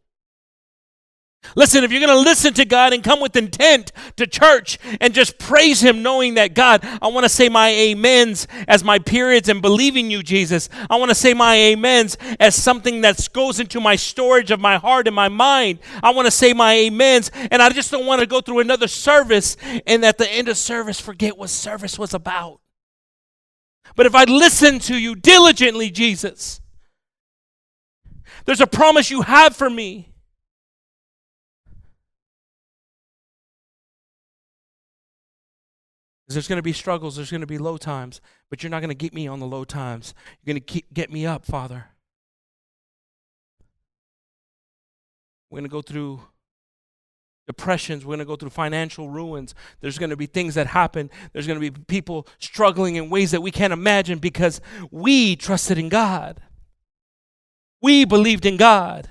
Listen, 1.56 1.84
if 1.84 1.92
you're 1.92 2.06
going 2.06 2.16
to 2.16 2.30
listen 2.30 2.54
to 2.54 2.66
God 2.66 2.94
and 2.94 3.04
come 3.04 3.20
with 3.20 3.36
intent 3.36 3.92
to 4.16 4.28
church 4.28 4.78
and 5.02 5.14
just 5.14 5.38
praise 5.38 5.82
Him, 5.82 6.02
knowing 6.02 6.36
that 6.36 6.54
God, 6.54 6.82
I 7.02 7.08
want 7.08 7.26
to 7.26 7.30
say 7.30 7.50
my 7.50 7.92
amens 7.92 8.48
as 8.68 8.84
my 8.84 9.00
periods 9.00 9.50
and 9.50 9.62
believing 9.62 10.10
you, 10.10 10.24
Jesus. 10.24 10.70
I 10.90 10.98
want 10.98 11.10
to 11.10 11.16
say 11.16 11.34
my 11.34 11.74
amens 11.74 12.18
as 12.40 12.56
something 12.56 13.02
that 13.02 13.28
goes 13.34 13.60
into 13.60 13.82
my 13.82 13.96
storage 13.96 14.52
of 14.52 14.60
my 14.60 14.78
heart 14.78 15.08
and 15.08 15.16
my 15.16 15.30
mind. 15.30 15.80
I 16.02 16.12
want 16.12 16.28
to 16.28 16.32
say 16.32 16.54
my 16.54 16.88
amens, 16.88 17.32
and 17.34 17.62
I 17.62 17.70
just 17.70 17.92
don't 17.92 18.06
want 18.06 18.22
to 18.22 18.28
go 18.28 18.42
through 18.42 18.60
another 18.60 18.88
service 18.88 19.58
and 19.86 20.06
at 20.06 20.18
the 20.18 20.32
end 20.32 20.48
of 20.48 20.58
service 20.58 21.00
forget 21.00 21.38
what 21.38 21.50
service 21.50 22.00
was 22.00 22.14
about. 22.14 22.62
But 23.96 24.06
if 24.06 24.16
I 24.16 24.24
listen 24.24 24.80
to 24.80 24.96
you 24.96 25.16
diligently, 25.16 25.90
Jesus, 25.90 26.62
there's 28.46 28.62
a 28.62 28.68
promise 28.68 29.12
you 29.12 29.24
have 29.24 29.56
for 29.56 29.70
me. 29.70 30.11
There's 36.34 36.48
going 36.48 36.58
to 36.58 36.64
be 36.64 36.74
struggles, 36.74 37.16
there's 37.16 37.32
going 37.32 37.42
to 37.42 37.48
be 37.48 37.58
low 37.58 37.78
times, 37.78 38.22
but 38.50 38.64
you're 38.64 38.70
not 38.70 38.80
going 38.80 38.90
to 38.90 38.96
get 38.96 39.14
me 39.14 39.28
on 39.28 39.40
the 39.40 39.46
low 39.46 39.64
times. 39.64 40.14
You're 40.42 40.54
going 40.54 40.62
to 40.62 40.74
keep, 40.74 40.94
get 40.94 41.12
me 41.12 41.26
up, 41.26 41.46
Father. 41.46 41.86
We're 45.50 45.58
going 45.58 45.70
to 45.70 45.72
go 45.72 45.82
through 45.82 46.22
depressions. 47.48 48.06
We're 48.06 48.16
going 48.16 48.20
to 48.20 48.26
go 48.26 48.38
through 48.38 48.52
financial 48.52 49.10
ruins. 49.10 49.54
There's 49.82 49.98
going 49.98 50.12
to 50.12 50.18
be 50.18 50.26
things 50.26 50.56
that 50.56 50.68
happen. 50.68 51.10
There's 51.34 51.48
going 51.48 51.60
to 51.60 51.72
be 51.72 51.84
people 51.88 52.28
struggling 52.40 52.96
in 52.96 53.10
ways 53.10 53.32
that 53.32 53.42
we 53.42 53.52
can't 53.52 53.74
imagine 53.74 54.20
because 54.20 54.62
we 54.90 55.36
trusted 55.36 55.78
in 55.78 55.90
God. 55.90 56.42
We 57.82 58.06
believed 58.06 58.46
in 58.46 58.58
God. 58.58 59.10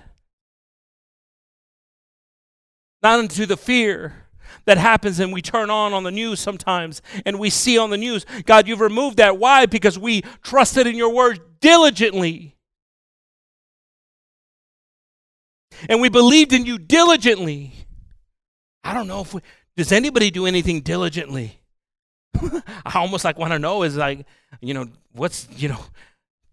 Not 3.03 3.21
into 3.21 3.45
the 3.47 3.57
fear 3.57 4.27
that 4.65 4.79
happens 4.79 5.21
and 5.21 5.33
we 5.33 5.43
turn 5.43 5.71
on 5.71 5.93
on 5.93 6.03
the 6.03 6.11
news 6.11 6.41
sometimes 6.41 7.03
and 7.25 7.39
we 7.39 7.51
see 7.51 7.79
on 7.79 7.91
the 7.91 7.97
news. 7.97 8.25
God, 8.45 8.69
you've 8.69 8.81
removed 8.81 9.17
that. 9.19 9.39
Why? 9.39 9.67
Because 9.67 9.99
we 9.99 10.23
trusted 10.43 10.87
in 10.87 10.97
your 10.97 11.13
word 11.13 11.41
diligently. 11.61 12.57
And 15.89 16.01
we 16.01 16.09
believed 16.09 16.53
in 16.53 16.67
you 16.67 16.79
diligently. 16.79 17.73
I 18.85 18.95
don't 18.95 19.09
know 19.09 19.23
if 19.23 19.35
we, 19.35 19.41
does 19.77 19.93
anybody 19.93 20.31
do 20.31 20.47
anything 20.47 20.81
diligently? 20.81 21.59
I 22.35 22.99
almost 22.99 23.25
like 23.25 23.39
want 23.39 23.53
to 23.53 23.59
know 23.59 23.83
is 23.83 23.97
like, 23.97 24.27
you 24.61 24.75
know, 24.75 24.89
what's, 25.13 25.49
you 25.57 25.69
know, 25.69 25.81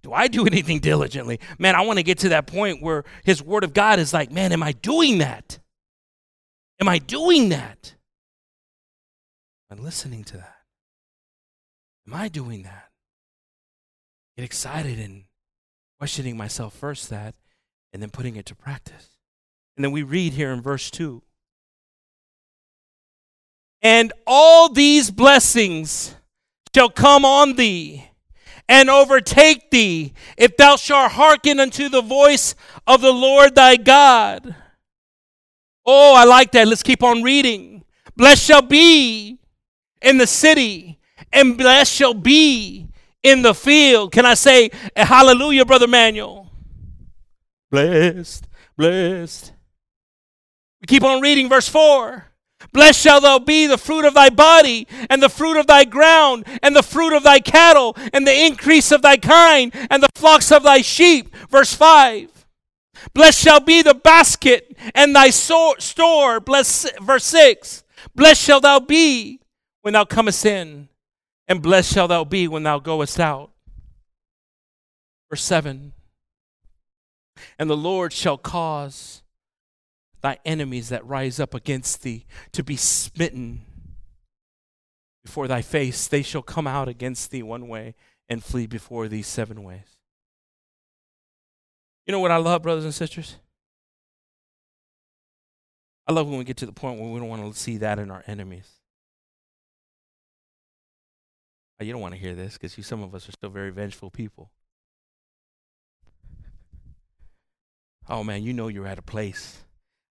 do 0.03 0.13
I 0.13 0.27
do 0.27 0.45
anything 0.45 0.79
diligently? 0.79 1.39
Man, 1.59 1.75
I 1.75 1.81
want 1.81 1.99
to 1.99 2.03
get 2.03 2.19
to 2.19 2.29
that 2.29 2.47
point 2.47 2.81
where 2.81 3.03
his 3.25 3.43
word 3.43 3.63
of 3.63 3.73
God 3.73 3.99
is 3.99 4.13
like, 4.13 4.31
man, 4.31 4.51
am 4.51 4.63
I 4.63 4.71
doing 4.71 5.17
that? 5.17 5.59
Am 6.79 6.87
I 6.87 6.99
doing 6.99 7.49
that? 7.49 7.93
Am 9.71 9.79
I 9.79 9.81
listening 9.81 10.23
to 10.25 10.37
that? 10.37 10.57
Am 12.07 12.13
I 12.13 12.27
doing 12.27 12.63
that? 12.63 12.89
Get 14.37 14.45
excited 14.45 14.99
and 14.99 15.23
questioning 15.99 16.37
myself 16.37 16.73
first 16.73 17.09
that, 17.09 17.35
and 17.91 18.01
then 18.01 18.09
putting 18.09 18.35
it 18.35 18.45
to 18.45 18.55
practice. 18.55 19.17
And 19.75 19.83
then 19.83 19.91
we 19.91 20.03
read 20.03 20.33
here 20.33 20.51
in 20.53 20.61
verse 20.61 20.91
2 20.91 21.21
And 23.81 24.13
all 24.25 24.69
these 24.69 25.11
blessings 25.11 26.15
shall 26.73 26.89
come 26.89 27.25
on 27.25 27.55
thee 27.55 28.09
and 28.69 28.89
overtake 28.89 29.71
thee 29.71 30.13
if 30.37 30.55
thou 30.57 30.75
shalt 30.75 31.13
hearken 31.13 31.59
unto 31.59 31.89
the 31.89 32.01
voice 32.01 32.53
of 32.85 33.01
the 33.01 33.13
Lord 33.13 33.55
thy 33.55 33.77
God. 33.77 34.55
Oh, 35.89 36.13
I 36.15 36.25
like 36.25 36.51
that. 36.51 36.67
Let's 36.67 36.83
keep 36.83 37.01
on 37.01 37.23
reading. 37.23 37.85
Blessed 38.17 38.43
shall 38.43 38.61
be 38.61 39.39
in 40.01 40.17
the 40.17 40.27
city, 40.27 40.99
and 41.31 41.57
blessed 41.57 41.93
shall 41.93 42.13
be 42.13 42.89
in 43.23 43.41
the 43.41 43.53
field. 43.53 44.11
Can 44.11 44.25
I 44.25 44.33
say 44.33 44.69
hallelujah, 44.95 45.63
Brother 45.63 45.87
Manuel? 45.87 46.51
Blessed, 47.71 48.47
blessed. 48.75 49.53
We 50.81 50.87
keep 50.87 51.03
on 51.03 51.21
reading 51.21 51.47
verse 51.47 51.69
4. 51.69 52.25
Blessed 52.73 52.99
shall 52.99 53.21
thou 53.21 53.39
be 53.39 53.65
the 53.67 53.77
fruit 53.77 54.03
of 54.03 54.13
thy 54.13 54.29
body, 54.29 54.87
and 55.09 55.23
the 55.23 55.29
fruit 55.29 55.57
of 55.57 55.67
thy 55.67 55.85
ground, 55.85 56.45
and 56.61 56.75
the 56.75 56.83
fruit 56.83 57.15
of 57.15 57.23
thy 57.23 57.39
cattle, 57.39 57.95
and 58.13 58.27
the 58.27 58.45
increase 58.45 58.91
of 58.91 59.01
thy 59.01 59.15
kind, 59.15 59.71
and 59.89 60.03
the 60.03 60.09
flocks 60.15 60.51
of 60.51 60.63
thy 60.63 60.81
sheep. 60.81 61.33
Verse 61.49 61.73
5. 61.73 62.36
Blessed 63.13 63.39
shall 63.39 63.59
be 63.59 63.81
the 63.81 63.93
basket 63.93 64.77
and 64.93 65.15
thy 65.15 65.29
so- 65.29 65.75
store. 65.79 66.39
Bless, 66.39 66.89
verse 67.01 67.25
6. 67.25 67.83
Blessed 68.15 68.41
shall 68.41 68.59
thou 68.59 68.79
be 68.79 69.39
when 69.81 69.93
thou 69.93 70.05
comest 70.05 70.45
in, 70.45 70.89
and 71.47 71.61
blessed 71.61 71.93
shall 71.93 72.07
thou 72.07 72.23
be 72.23 72.47
when 72.47 72.63
thou 72.63 72.79
goest 72.79 73.19
out. 73.19 73.51
Verse 75.29 75.43
7. 75.43 75.93
And 77.59 77.69
the 77.69 77.77
Lord 77.77 78.13
shall 78.13 78.37
cause 78.37 79.21
thy 80.21 80.39
enemies 80.45 80.89
that 80.89 81.05
rise 81.05 81.39
up 81.39 81.53
against 81.53 82.03
thee 82.03 82.25
to 82.51 82.63
be 82.63 82.75
smitten 82.75 83.61
before 85.23 85.47
thy 85.47 85.61
face. 85.61 86.07
They 86.07 86.21
shall 86.21 86.41
come 86.41 86.67
out 86.67 86.87
against 86.87 87.31
thee 87.31 87.43
one 87.43 87.67
way 87.67 87.95
and 88.29 88.43
flee 88.43 88.67
before 88.67 89.07
thee 89.07 89.21
seven 89.21 89.63
ways. 89.63 89.96
You 92.07 92.13
know 92.13 92.19
what 92.19 92.31
I 92.31 92.37
love, 92.37 92.61
brothers 92.61 92.85
and 92.85 92.93
sisters? 92.93 93.35
I 96.07 96.13
love 96.13 96.29
when 96.29 96.37
we 96.37 96.45
get 96.45 96.55
to 96.57 96.65
the 96.65 96.71
point 96.71 97.01
where 97.01 97.09
we 97.09 97.19
don't 97.19 97.27
want 97.27 97.53
to 97.53 97.59
see 97.59 97.77
that 97.77 97.99
in 97.99 98.09
our 98.09 98.23
enemies. 98.27 98.69
Oh, 101.79 101.83
you 101.83 101.91
don't 101.91 102.01
want 102.01 102.13
to 102.13 102.19
hear 102.19 102.33
this 102.33 102.57
because 102.57 102.73
some 102.87 103.03
of 103.03 103.13
us 103.13 103.27
are 103.27 103.33
still 103.33 103.49
very 103.49 103.71
vengeful 103.71 104.09
people. 104.09 104.49
Oh 108.07 108.23
man, 108.23 108.41
you 108.41 108.53
know 108.53 108.69
you're 108.69 108.87
at 108.87 108.97
a 108.97 109.03
place. 109.03 109.65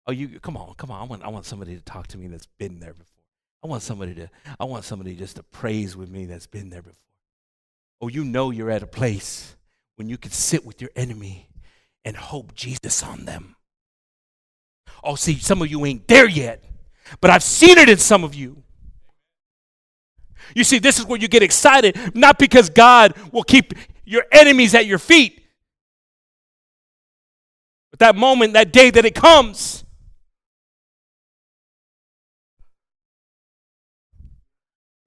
Oh, 0.06 0.12
you 0.12 0.40
come 0.42 0.58
on, 0.58 0.74
come 0.76 0.92
on. 0.92 1.02
I 1.02 1.06
want 1.06 1.24
I 1.24 1.30
want 1.30 1.46
somebody 1.46 1.76
to 1.76 1.82
talk 1.82 2.08
to 2.08 2.18
me 2.18 2.28
that's 2.28 2.48
been 2.60 2.82
there 2.82 2.94
before. 2.94 3.24
I 3.64 3.68
want 3.68 3.84
somebody 3.84 4.14
to 4.16 4.30
I 4.60 4.66
want 4.66 4.84
somebody 4.84 5.16
just 5.16 5.38
to 5.38 5.44
praise 5.44 5.96
with 5.96 6.10
me 6.10 6.26
that's 6.26 6.46
been 6.46 6.70
there 6.70 6.82
before. 6.82 7.00
Oh, 8.02 8.10
you 8.10 8.26
know 8.26 8.52
you're 8.52 8.70
at 8.70 8.84
a 8.84 8.88
place 8.88 9.56
when 9.96 10.10
you 10.10 10.18
can 10.18 10.32
sit 10.32 10.66
with 10.66 10.82
your 10.82 10.92
enemy 10.98 11.48
and 12.06 12.16
hope 12.16 12.56
Jesus 12.56 13.04
on 13.04 13.26
them. 13.26 13.56
Oh, 15.04 15.16
see, 15.16 15.36
some 15.36 15.62
of 15.62 15.70
you 15.70 15.86
ain't 15.86 16.08
there 16.08 16.30
yet, 16.30 16.64
but 17.20 17.32
I've 17.32 17.44
seen 17.44 17.78
it 17.78 17.90
in 17.90 17.98
some 17.98 18.24
of 18.24 18.34
you. 18.34 18.64
You 20.56 20.64
see, 20.64 20.80
this 20.80 21.00
is 21.00 21.06
where 21.06 21.20
you 21.20 21.28
get 21.28 21.44
excited, 21.44 22.16
not 22.16 22.38
because 22.38 22.70
God 22.70 23.16
will 23.32 23.44
keep 23.44 23.74
your 24.06 24.26
enemies 24.32 24.76
at 24.76 24.86
your 24.86 25.00
feet, 25.00 25.42
but 27.92 28.00
that 28.00 28.16
moment, 28.16 28.54
that 28.54 28.72
day 28.72 28.92
that 28.92 29.06
it 29.06 29.16
comes. 29.16 29.84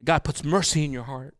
God 0.02 0.24
puts 0.24 0.42
mercy 0.42 0.84
in 0.84 0.92
your 0.92 1.04
heart, 1.04 1.36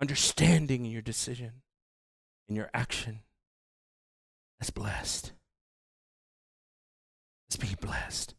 understanding 0.00 0.84
in 0.84 0.90
your 0.90 1.02
decision, 1.02 1.62
in 2.48 2.56
your 2.56 2.70
action. 2.72 3.20
That's 4.58 4.70
blessed. 4.70 5.32
Let's 7.48 7.56
be 7.56 7.76
blessed. 7.80 8.34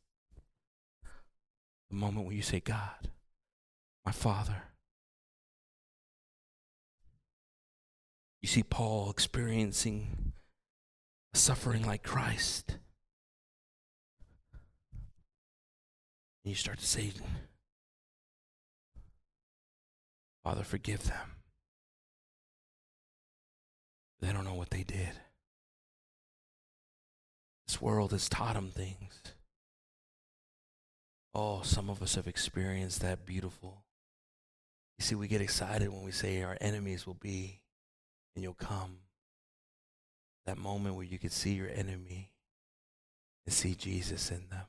The 1.89 1.95
moment 1.95 2.27
when 2.27 2.35
you 2.35 2.41
say, 2.41 2.59
God, 2.59 3.09
my 4.05 4.11
Father. 4.11 4.63
You 8.41 8.47
see 8.47 8.63
Paul 8.63 9.09
experiencing 9.09 10.33
suffering 11.33 11.85
like 11.85 12.03
Christ. 12.03 12.77
And 16.43 16.51
you 16.51 16.55
start 16.55 16.79
to 16.79 16.85
say, 16.85 17.11
Father, 20.43 20.63
forgive 20.63 21.05
them. 21.05 21.36
They 24.19 24.31
don't 24.31 24.45
know 24.45 24.55
what 24.55 24.69
they 24.69 24.83
did. 24.83 25.11
This 27.67 27.81
world 27.81 28.11
has 28.11 28.29
taught 28.29 28.55
them 28.55 28.69
things. 28.69 29.21
Oh, 31.33 31.61
some 31.61 31.89
of 31.89 32.01
us 32.01 32.15
have 32.15 32.27
experienced 32.27 33.01
that 33.01 33.25
beautiful. 33.25 33.83
You 34.97 35.05
see, 35.05 35.15
we 35.15 35.27
get 35.27 35.41
excited 35.41 35.89
when 35.89 36.03
we 36.03 36.11
say 36.11 36.41
our 36.41 36.57
enemies 36.59 37.05
will 37.05 37.13
be 37.13 37.61
and 38.35 38.43
you'll 38.43 38.53
come. 38.53 38.97
That 40.45 40.57
moment 40.57 40.95
where 40.95 41.05
you 41.05 41.19
can 41.19 41.29
see 41.29 41.53
your 41.53 41.69
enemy 41.69 42.31
and 43.45 43.53
see 43.53 43.75
Jesus 43.75 44.31
in 44.31 44.49
them. 44.49 44.65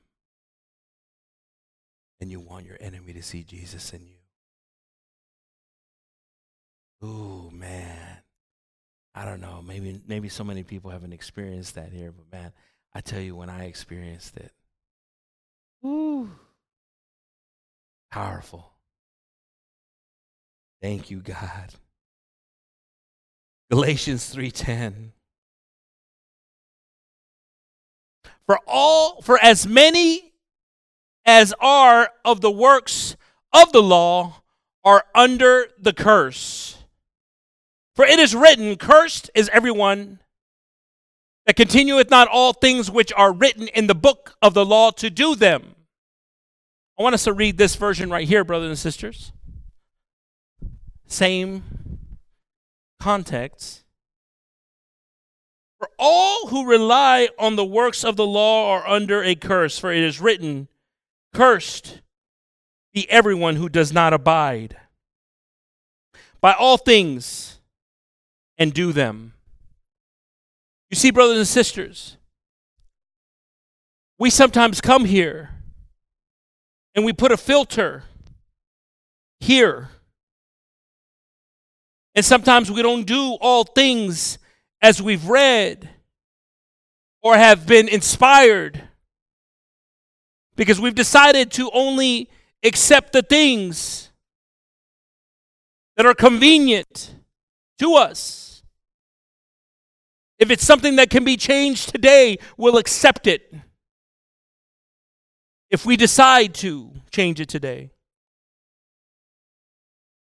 And 2.21 2.31
you 2.31 2.41
want 2.41 2.67
your 2.67 2.77
enemy 2.81 3.13
to 3.13 3.23
see 3.23 3.45
Jesus 3.45 3.93
in 3.93 4.01
you. 7.01 7.09
Ooh, 7.09 7.51
man. 7.53 8.18
I 9.19 9.25
don't 9.25 9.41
know. 9.41 9.61
Maybe 9.67 10.01
maybe 10.07 10.29
so 10.29 10.45
many 10.45 10.63
people 10.63 10.93
haven't 10.93 11.13
experienced 11.13 11.75
that 11.75 11.93
here, 11.93 12.13
but 12.13 12.31
man, 12.31 12.53
I 12.95 13.01
tell 13.01 13.21
you 13.21 13.35
when 13.35 13.51
I 13.51 13.65
experienced 13.65 14.37
it. 14.37 14.53
Ooh. 15.85 16.31
Powerful. 18.13 18.71
Thank 20.81 21.11
you, 21.11 21.19
God. 21.19 21.75
Galatians 23.73 24.33
3:10 24.33 25.11
For 28.47 28.61
all 28.69 29.21
for 29.21 29.37
as 29.43 29.67
many 29.67 30.33
as 31.27 31.53
are 31.59 32.13
of 32.25 32.41
the 32.41 32.53
works 32.53 33.17
of 33.53 33.73
the 33.73 33.83
law 33.83 34.43
are 34.85 35.07
under 35.13 35.67
the 35.77 35.93
curse. 35.93 36.78
For 37.99 38.07
it 38.07 38.21
is 38.21 38.33
written, 38.33 38.77
cursed 38.77 39.29
is 39.35 39.51
everyone 39.53 40.21
that 41.47 41.57
continueth 41.57 42.11
not 42.11 42.29
all 42.29 42.53
things 42.53 42.89
which 42.89 43.13
are 43.15 43.33
written 43.33 43.67
in 43.67 43.89
the 43.89 43.95
book 43.97 44.37
of 44.41 44.55
the 44.55 44.65
law 44.65 44.93
to 44.93 45.11
do 45.11 45.35
them. 45.35 45.75
I 46.97 47.03
want 47.03 47.15
us 47.15 47.25
to 47.25 47.33
read 47.33 47.59
this 47.59 47.75
version 47.75 48.09
right 48.09 48.29
here, 48.29 48.45
brothers 48.45 48.69
and 48.69 48.79
sisters. 48.79 49.33
Same 51.09 51.65
context. 53.01 53.83
For 55.81 55.91
all 55.99 56.47
who 56.51 56.71
rely 56.71 57.31
on 57.37 57.57
the 57.57 57.65
works 57.65 58.05
of 58.05 58.15
the 58.15 58.29
law 58.29 58.71
are 58.71 58.87
under 58.87 59.25
a 59.25 59.35
curse, 59.35 59.77
for 59.77 59.93
it 59.93 60.05
is 60.05 60.21
written, 60.21 60.69
Cursed 61.35 62.01
be 62.95 63.11
everyone 63.11 63.57
who 63.57 63.69
does 63.69 63.93
not 63.93 64.13
abide 64.13 64.77
by 66.41 66.53
all 66.53 66.77
things 66.77 67.58
and 68.59 68.75
do 68.75 68.93
them. 68.93 69.33
You 70.91 70.97
see, 70.97 71.11
brothers 71.11 71.39
and 71.39 71.47
sisters, 71.47 72.17
we 74.19 74.31
sometimes 74.31 74.81
come 74.81 75.05
here 75.05 75.51
and 76.95 77.05
we 77.05 77.13
put 77.13 77.31
a 77.31 77.37
filter 77.37 78.05
here. 79.39 79.91
And 82.15 82.25
sometimes 82.25 82.71
we 82.71 82.83
don't 82.83 83.05
do 83.05 83.37
all 83.41 83.63
things 83.65 84.39
as 84.83 85.01
we've 85.01 85.29
read 85.29 85.89
or 87.23 87.37
have 87.37 87.67
been 87.67 87.89
inspired 87.89 88.83
because 90.57 90.81
we've 90.81 90.95
decided 90.95 91.53
to 91.53 91.71
only 91.73 92.29
accept 92.65 93.13
the 93.13 93.23
things 93.23 94.11
that 95.97 96.07
are 96.07 96.15
convenient 96.15 97.15
to 97.79 97.95
us. 97.95 98.48
If 100.39 100.51
it's 100.51 100.65
something 100.65 100.97
that 100.97 101.11
can 101.11 101.25
be 101.25 101.37
changed 101.37 101.91
today, 101.91 102.39
we'll 102.57 102.79
accept 102.79 103.27
it. 103.27 103.53
If 105.71 105.85
we 105.85 105.97
decide 105.97 106.55
to 106.55 106.93
change 107.11 107.41
it 107.41 107.49
today. 107.49 107.91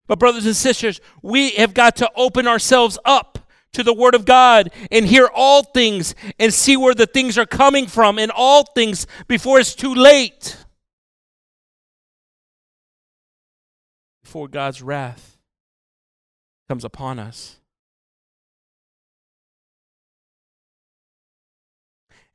But, 0.07 0.19
brothers 0.19 0.45
and 0.45 0.55
sisters, 0.55 0.99
we 1.21 1.51
have 1.51 1.73
got 1.73 1.95
to 1.97 2.11
open 2.15 2.47
ourselves 2.47 2.99
up 3.05 3.39
to 3.71 3.83
the 3.83 3.93
Word 3.93 4.15
of 4.15 4.25
God 4.25 4.69
and 4.91 5.05
hear 5.05 5.29
all 5.33 5.63
things 5.63 6.13
and 6.37 6.53
see 6.53 6.77
where 6.77 6.93
the 6.93 7.07
things 7.07 7.37
are 7.37 7.45
coming 7.45 7.87
from 7.87 8.19
and 8.19 8.31
all 8.31 8.63
things 8.63 9.07
before 9.27 9.59
it's 9.59 9.73
too 9.73 9.93
late. 9.93 10.57
Before 14.23 14.47
God's 14.47 14.81
wrath 14.81 15.37
comes 16.67 16.83
upon 16.83 17.17
us. 17.17 17.59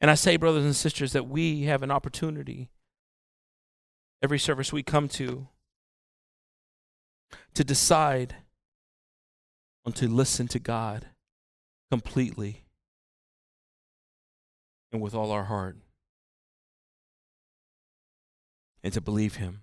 And 0.01 0.11
I 0.11 0.15
say, 0.15 0.37
brothers 0.37 0.65
and 0.65 0.77
sisters, 0.77 1.13
that 1.13 1.29
we 1.29 1.63
have 1.63 1.83
an 1.83 1.91
opportunity 1.91 2.71
every 4.23 4.39
service 4.39 4.73
we 4.73 4.83
come 4.83 5.09
to 5.09 5.49
to 7.55 7.65
decide 7.65 8.37
on 9.85 9.93
to 9.93 10.09
listen 10.09 10.49
to 10.49 10.59
God 10.59 11.07
completely 11.91 12.65
and 14.93 15.01
with 15.01 15.15
all 15.15 15.31
our 15.31 15.45
heart 15.45 15.77
and 18.83 18.93
to 18.93 19.01
believe 19.01 19.37
Him 19.37 19.63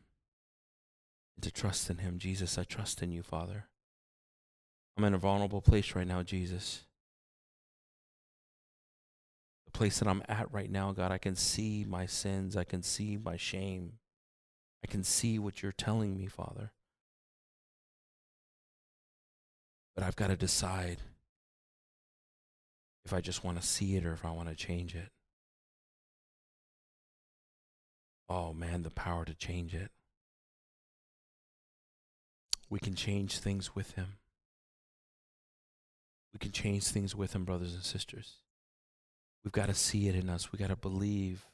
and 1.36 1.44
to 1.44 1.52
trust 1.52 1.90
in 1.90 2.00
Him. 2.00 2.18
Jesus, 2.18 2.58
I 2.58 2.64
trust 2.64 3.02
in 3.02 3.12
you, 3.12 3.24
Father. 3.24 3.68
I'm 4.98 5.04
in 5.04 5.14
a 5.14 5.18
vulnerable 5.18 5.62
place 5.62 5.96
right 5.96 6.08
now, 6.08 6.24
Jesus 6.24 6.85
place 9.76 10.00
that 10.00 10.08
I'm 10.08 10.24
at 10.30 10.52
right 10.54 10.72
now, 10.72 10.94
God, 10.94 11.12
I 11.12 11.18
can 11.18 11.36
see 11.36 11.86
my 11.88 12.06
sins. 12.06 12.56
I 12.56 12.64
can 12.64 12.82
see 12.82 13.18
my 13.18 13.36
shame. 13.36 13.94
I 14.82 14.88
can 14.88 15.04
see 15.04 15.38
what 15.38 15.62
you're 15.62 15.74
telling 15.74 16.18
me, 16.18 16.28
Father. 16.28 16.72
But 19.94 20.06
I've 20.06 20.16
got 20.16 20.28
to 20.28 20.38
decide 20.38 21.00
if 23.04 23.12
I 23.12 23.20
just 23.20 23.44
want 23.44 23.60
to 23.60 23.68
see 23.68 23.98
it 23.98 24.06
or 24.06 24.14
if 24.14 24.24
I 24.24 24.32
want 24.32 24.48
to 24.48 24.56
change 24.56 24.96
it. 24.96 25.10
Oh, 28.30 28.54
man, 28.54 28.84
the 28.84 28.90
power 28.90 29.26
to 29.26 29.34
change 29.34 29.76
it. 29.76 29.92
We 32.70 32.80
can 32.80 32.96
change 32.96 33.40
things 33.40 33.76
with 33.76 33.92
Him. 33.92 34.18
We 36.34 36.40
can 36.40 36.52
change 36.52 36.86
things 36.86 37.14
with 37.14 37.36
Him, 37.36 37.44
brothers 37.44 37.74
and 37.74 37.84
sisters. 37.84 38.38
We've 39.46 39.52
got 39.52 39.68
to 39.68 39.76
see 39.76 40.10
it 40.10 40.16
in 40.16 40.28
us. 40.28 40.52
We've 40.52 40.60
got 40.60 40.70
to 40.70 40.76
believe 40.76 41.46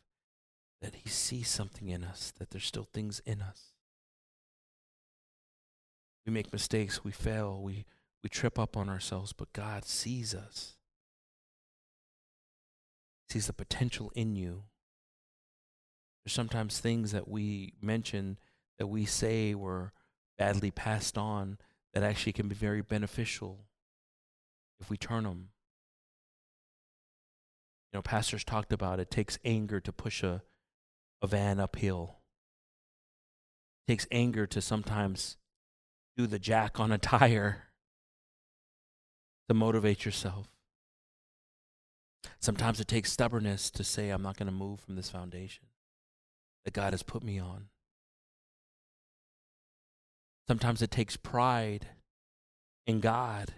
that 0.82 0.96
He 0.96 1.10
sees 1.10 1.50
something 1.50 1.90
in 1.90 2.06
us, 2.06 2.34
that 2.40 2.50
there's 2.50 2.66
still 2.66 2.88
things 2.92 3.22
in 3.26 3.42
us 3.42 3.74
We 6.26 6.32
make 6.32 6.54
mistakes, 6.54 7.04
we 7.04 7.12
fail, 7.12 7.62
we, 7.62 7.86
we 8.24 8.30
trip 8.30 8.58
up 8.58 8.78
on 8.78 8.90
ourselves, 8.90 9.34
but 9.34 9.54
God 9.54 9.86
sees 9.86 10.34
us. 10.34 10.78
He 13.28 13.34
Sees 13.34 13.48
the 13.48 13.54
potential 13.54 14.12
in 14.16 14.36
you. 14.36 14.64
There's 16.24 16.34
sometimes 16.34 16.80
things 16.80 17.12
that 17.12 17.28
we 17.28 17.74
mention 17.82 18.38
that 18.78 18.88
we 18.88 19.06
say 19.06 19.54
were 19.54 19.92
badly 20.38 20.72
passed 20.72 21.18
on 21.18 21.58
that 21.94 22.04
actually 22.04 22.34
can 22.34 22.48
be 22.48 22.56
very 22.56 22.82
beneficial 22.82 23.66
if 24.80 24.90
we 24.90 24.98
turn 24.98 25.24
them. 25.26 25.50
You 27.92 27.98
know, 27.98 28.02
pastors 28.02 28.44
talked 28.44 28.72
about 28.72 29.00
it 29.00 29.12
takes 29.12 29.38
anger 29.44 29.80
to 29.82 29.92
push 29.92 30.24
a, 30.24 30.44
a 31.22 31.28
van 31.28 31.60
uphill. 31.60 32.20
It 33.88 33.92
takes 33.92 34.08
anger 34.12 34.48
to 34.48 34.62
sometimes 34.62 35.38
do 36.16 36.26
the 36.26 36.40
jack 36.40 36.80
on 36.80 36.92
a 36.92 36.98
tire 36.98 37.64
to 39.50 39.54
motivate 39.54 40.06
yourself. 40.06 40.48
Sometimes 42.40 42.80
it 42.80 42.88
takes 42.88 43.12
stubbornness 43.12 43.70
to 43.72 43.84
say, 43.84 44.10
I'm 44.10 44.22
not 44.22 44.38
going 44.38 44.48
to 44.48 44.54
move 44.54 44.80
from 44.80 44.96
this 44.96 45.10
foundation 45.10 45.66
that 46.64 46.74
God 46.74 46.94
has 46.94 47.04
put 47.04 47.24
me 47.24 47.40
on. 47.40 47.68
Sometimes 50.48 50.82
it 50.82 50.92
takes 50.92 51.18
pride 51.18 51.88
in 52.88 53.00
God 53.00 53.54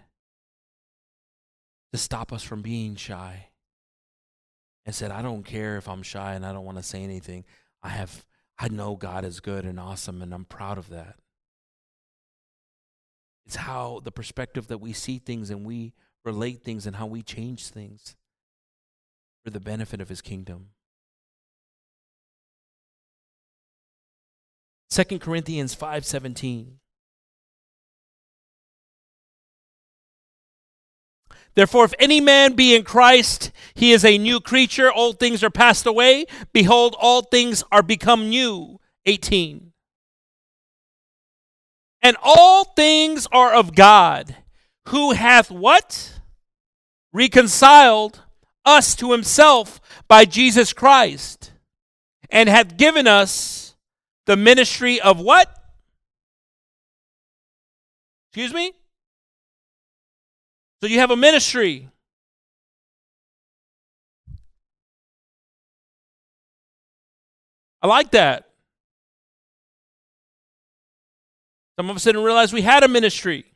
to 1.92 1.98
stop 1.98 2.32
us 2.32 2.42
from 2.42 2.62
being 2.62 2.96
shy. 2.96 3.48
And 4.86 4.94
said, 4.94 5.10
I 5.10 5.22
don't 5.22 5.44
care 5.44 5.76
if 5.76 5.88
I'm 5.88 6.02
shy 6.02 6.34
and 6.34 6.44
I 6.44 6.52
don't 6.52 6.64
want 6.64 6.78
to 6.78 6.82
say 6.82 7.02
anything. 7.02 7.44
I 7.82 7.88
have 7.88 8.24
I 8.58 8.68
know 8.68 8.94
God 8.96 9.24
is 9.24 9.40
good 9.40 9.64
and 9.64 9.80
awesome 9.80 10.22
and 10.22 10.32
I'm 10.32 10.44
proud 10.44 10.78
of 10.78 10.88
that. 10.90 11.16
It's 13.46 13.56
how 13.56 14.00
the 14.04 14.12
perspective 14.12 14.68
that 14.68 14.78
we 14.78 14.92
see 14.92 15.18
things 15.18 15.50
and 15.50 15.64
we 15.64 15.92
relate 16.24 16.62
things 16.62 16.86
and 16.86 16.96
how 16.96 17.06
we 17.06 17.22
change 17.22 17.68
things 17.68 18.16
for 19.42 19.50
the 19.50 19.60
benefit 19.60 20.00
of 20.00 20.08
his 20.08 20.22
kingdom. 20.22 20.70
2 24.90 25.18
Corinthians 25.18 25.74
5:17 25.74 26.78
Therefore, 31.54 31.84
if 31.84 31.94
any 31.98 32.20
man 32.20 32.54
be 32.54 32.74
in 32.74 32.82
Christ, 32.82 33.52
he 33.74 33.92
is 33.92 34.04
a 34.04 34.18
new 34.18 34.40
creature. 34.40 34.92
Old 34.92 35.20
things 35.20 35.44
are 35.44 35.50
passed 35.50 35.86
away. 35.86 36.26
Behold, 36.52 36.96
all 36.98 37.22
things 37.22 37.62
are 37.70 37.82
become 37.82 38.28
new. 38.28 38.80
18. 39.06 39.72
And 42.02 42.16
all 42.22 42.64
things 42.64 43.26
are 43.32 43.54
of 43.54 43.74
God, 43.74 44.36
who 44.88 45.12
hath 45.12 45.50
what? 45.50 46.20
Reconciled 47.12 48.22
us 48.64 48.94
to 48.96 49.12
himself 49.12 49.80
by 50.08 50.24
Jesus 50.24 50.72
Christ, 50.72 51.52
and 52.30 52.48
hath 52.48 52.76
given 52.76 53.06
us 53.06 53.76
the 54.26 54.36
ministry 54.36 55.00
of 55.00 55.20
what? 55.20 55.54
Excuse 58.28 58.52
me? 58.52 58.72
So 60.84 60.88
you 60.88 60.98
have 60.98 61.10
a 61.10 61.16
ministry. 61.16 61.88
I 67.80 67.86
like 67.86 68.10
that. 68.10 68.50
Some 71.78 71.88
of 71.88 71.96
us 71.96 72.04
didn't 72.04 72.22
realize 72.22 72.52
we 72.52 72.60
had 72.60 72.82
a 72.82 72.88
ministry. 72.88 73.46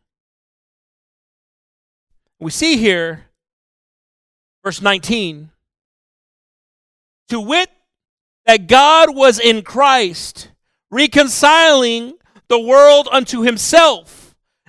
We 2.41 2.51
see 2.51 2.79
here, 2.79 3.27
verse 4.65 4.81
19, 4.81 5.51
to 7.29 7.41
wit, 7.41 7.69
that 8.47 8.69
God 8.69 9.15
was 9.15 9.39
in 9.39 9.61
Christ, 9.61 10.51
reconciling 10.91 12.15
the 12.49 12.59
world 12.59 13.07
unto 13.13 13.43
himself, 13.43 14.18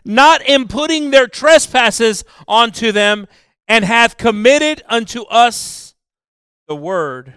not 0.10 0.42
imputing 0.50 1.12
their 1.12 1.28
trespasses 1.28 2.24
onto 2.48 2.92
them, 2.92 3.28
and 3.68 3.86
hath 3.86 4.18
committed 4.18 4.82
unto 4.88 5.22
us 5.26 5.94
the 6.68 6.76
word 6.76 7.36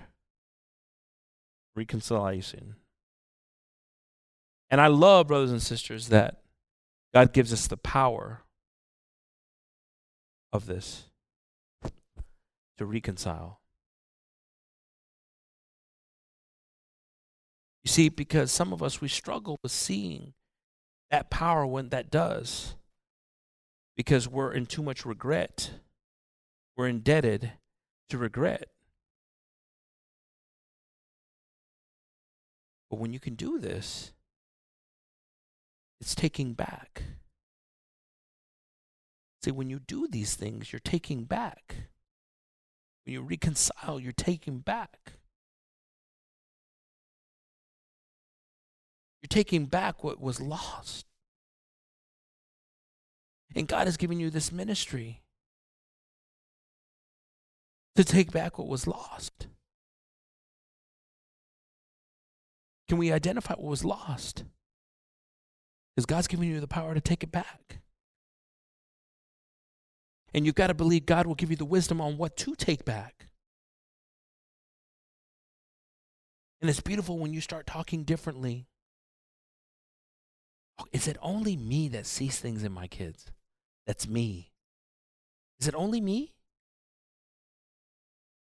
reconciliation. 1.77 2.77
And 4.71 4.81
I 4.81 4.87
love, 4.87 5.29
brothers 5.29 5.51
and 5.51 5.61
sisters, 5.63 6.09
that 6.09 6.41
God 7.13 7.35
gives 7.35 7.53
us 7.53 7.67
the 7.67 7.77
power 7.77 8.43
of 10.51 10.65
this 10.65 11.05
to 12.79 12.87
reconcile. 12.87 13.61
You 17.85 17.91
see, 17.91 18.09
because 18.09 18.51
some 18.51 18.73
of 18.73 18.83
us, 18.83 19.03
we 19.03 19.09
struggle 19.09 19.59
with 19.63 19.73
seeing 19.73 20.33
that 21.13 21.31
power 21.31 21.65
when 21.67 21.91
that 21.91 22.11
does, 22.11 22.75
because 23.97 24.27
we're 24.27 24.53
in 24.53 24.65
too 24.67 24.83
much 24.83 25.05
regret. 25.05 25.73
We're 26.75 26.89
indebted 26.89 27.53
to 28.09 28.19
regret. 28.19 28.71
But 32.91 32.99
when 32.99 33.13
you 33.13 33.21
can 33.21 33.35
do 33.35 33.59
this, 33.59 34.13
it's 36.01 36.15
taking 36.15 36.55
back. 36.55 37.03
See, 39.45 39.51
when 39.51 39.69
you 39.69 39.81
do 39.81 40.09
these 40.09 40.35
things, 40.35 40.73
you're 40.73 40.81
taking 40.81 41.25
back. 41.25 41.75
When 43.05 43.13
you 43.13 43.21
reconcile, 43.21 44.01
you're 44.01 44.13
taking 44.13 44.61
back. 44.61 45.13
You're 49.23 49.29
taking 49.29 49.67
back 49.67 50.03
what 50.03 50.21
was 50.21 50.41
lost. 50.41 51.07
And 53.55 53.69
God 53.69 53.87
has 53.87 53.97
given 53.97 54.19
you 54.19 54.31
this 54.31 54.51
ministry 54.51 55.23
to 57.95 58.05
take 58.05 58.33
back 58.33 58.59
what 58.59 58.69
was 58.69 58.87
lost. 58.87 59.47
Can 62.89 62.99
we 62.99 63.13
identify 63.13 63.55
what 63.55 63.71
was 63.71 63.85
lost? 63.85 64.45
Because 65.95 66.07
God's 66.07 66.27
giving 66.27 66.49
you 66.49 66.61
the 66.61 66.67
power 66.67 66.95
to 66.95 67.01
take 67.01 67.23
it 67.23 67.31
back. 67.31 67.81
And 70.35 70.47
you've 70.47 70.55
got 70.55 70.69
to 70.69 70.75
believe 70.75 71.07
God 71.07 71.27
will 71.27 71.35
give 71.35 71.51
you 71.51 71.57
the 71.57 71.65
wisdom 71.65 72.01
on 72.01 72.17
what 72.17 72.37
to 72.39 72.55
take 72.55 72.85
back. 72.85 73.29
And 76.61 76.71
it's 76.71 76.81
beautiful 76.81 77.19
when 77.19 77.35
you 77.35 77.41
start 77.41 77.67
talking 77.67 78.05
differently. 78.05 78.67
Oh, 80.79 80.85
is 80.93 81.07
it 81.07 81.17
only 81.21 81.57
me 81.57 81.89
that 81.89 82.07
sees 82.07 82.39
things 82.39 82.65
in 82.65 82.73
my 82.73 82.87
kids? 82.87 83.27
That's 83.87 84.09
me. 84.09 84.53
Is 85.61 85.69
it 85.69 85.75
only 85.75 86.01
me? 86.01 86.35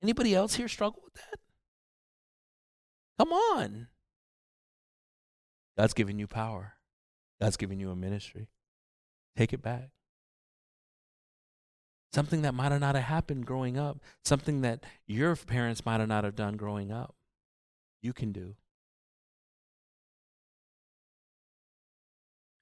Anybody 0.02 0.34
else 0.34 0.54
here 0.54 0.68
struggle 0.68 1.02
with 1.04 1.14
that? 1.14 1.38
Come 3.18 3.32
on. 3.32 3.88
God's 5.76 5.94
given 5.94 6.18
you 6.18 6.26
power. 6.26 6.74
God's 7.40 7.56
given 7.56 7.80
you 7.80 7.90
a 7.90 7.96
ministry. 7.96 8.48
Take 9.36 9.52
it 9.52 9.62
back. 9.62 9.90
Something 12.12 12.42
that 12.42 12.54
might 12.54 12.72
have 12.72 12.80
not 12.80 12.94
have 12.94 13.04
happened 13.04 13.46
growing 13.46 13.76
up, 13.78 13.98
something 14.24 14.62
that 14.62 14.84
your 15.06 15.36
parents 15.36 15.84
might 15.84 16.00
have 16.00 16.08
not 16.08 16.24
have 16.24 16.34
done 16.34 16.56
growing 16.56 16.90
up, 16.90 17.14
you 18.02 18.12
can 18.12 18.32
do. 18.32 18.54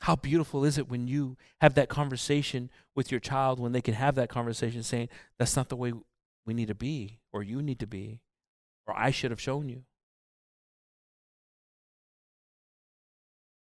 How 0.07 0.15
beautiful 0.15 0.65
is 0.65 0.79
it 0.79 0.89
when 0.89 1.09
you 1.09 1.37
have 1.61 1.75
that 1.75 1.89
conversation 1.89 2.71
with 2.95 3.11
your 3.11 3.19
child, 3.19 3.59
when 3.59 3.73
they 3.73 3.81
can 3.81 3.95
have 3.95 4.15
that 4.15 4.29
conversation 4.29 4.85
saying, 4.85 5.09
That's 5.37 5.57
not 5.57 5.69
the 5.69 5.75
way 5.75 5.95
we 6.47 6.55
need 6.55 6.69
to 6.69 6.77
be, 6.77 7.19
or 7.33 7.43
you 7.43 7.61
need 7.61 7.81
to 7.81 7.89
be, 7.89 8.21
or 8.87 8.97
I 8.97 9.11
should 9.11 9.33
have 9.33 9.41
shown 9.41 9.69
you. 9.69 9.83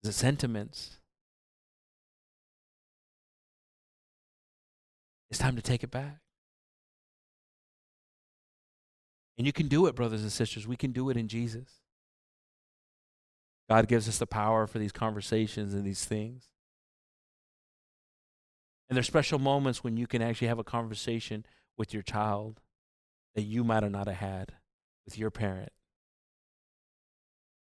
The 0.04 0.12
sentiments. 0.14 1.00
It's 5.32 5.40
time 5.40 5.56
to 5.56 5.64
take 5.64 5.84
it 5.84 5.90
back. 5.90 6.20
And 9.40 9.48
you 9.48 9.52
can 9.52 9.68
do 9.68 9.88
it, 9.88 9.96
brothers 9.96 10.22
and 10.22 10.32
sisters. 10.32 10.68
We 10.68 10.76
can 10.76 10.92
do 10.92 11.10
it 11.10 11.18
in 11.18 11.28
Jesus. 11.28 11.85
God 13.70 13.88
gives 13.88 14.08
us 14.08 14.18
the 14.18 14.28
power 14.28 14.68
for 14.68 14.80
these 14.80 14.92
conversations 14.92 15.74
and 15.74 15.84
these 15.84 16.06
things. 16.06 16.50
And 18.88 18.96
there's 18.96 19.08
special 19.08 19.40
moments 19.40 19.84
when 19.84 19.98
you 19.98 20.06
can 20.06 20.22
actually 20.22 20.48
have 20.48 20.60
a 20.60 20.64
conversation 20.64 21.46
with 21.78 21.94
your 21.94 22.04
child 22.04 22.62
that 23.34 23.42
you 23.42 23.64
might 23.64 23.84
have 23.84 23.92
not 23.92 24.08
have 24.08 24.18
had 24.18 24.54
with 25.06 25.18
your 25.18 25.32
parent. 25.32 25.72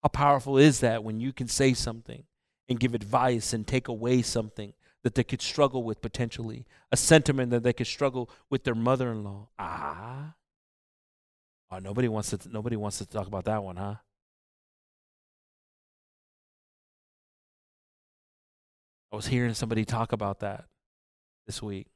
How 0.02 0.08
powerful 0.08 0.58
is 0.58 0.80
that 0.80 1.04
when 1.04 1.20
you 1.20 1.32
can 1.32 1.48
say 1.48 1.72
something 1.72 2.24
and 2.68 2.80
give 2.80 2.94
advice 2.94 3.52
and 3.52 3.66
take 3.66 3.88
away 3.88 4.22
something 4.22 4.74
that 5.02 5.14
they 5.14 5.24
could 5.24 5.42
struggle 5.42 5.82
with 5.82 6.00
potentially, 6.00 6.66
a 6.90 6.96
sentiment 6.96 7.50
that 7.50 7.62
they 7.62 7.72
could 7.72 7.86
struggle 7.86 8.30
with 8.50 8.64
their 8.64 8.74
mother-in-law. 8.74 9.48
Ah. 9.58 10.34
Oh, 11.70 11.78
nobody 11.78 12.08
wants 12.08 12.30
to 12.30 12.38
nobody 12.50 12.76
wants 12.76 12.98
to 12.98 13.06
talk 13.06 13.26
about 13.26 13.44
that 13.44 13.62
one, 13.62 13.76
huh? 13.76 13.96
I 19.14 19.16
was 19.16 19.28
hearing 19.28 19.54
somebody 19.54 19.84
talk 19.84 20.10
about 20.10 20.40
that 20.40 20.64
this 21.46 21.62
week. 21.62 21.86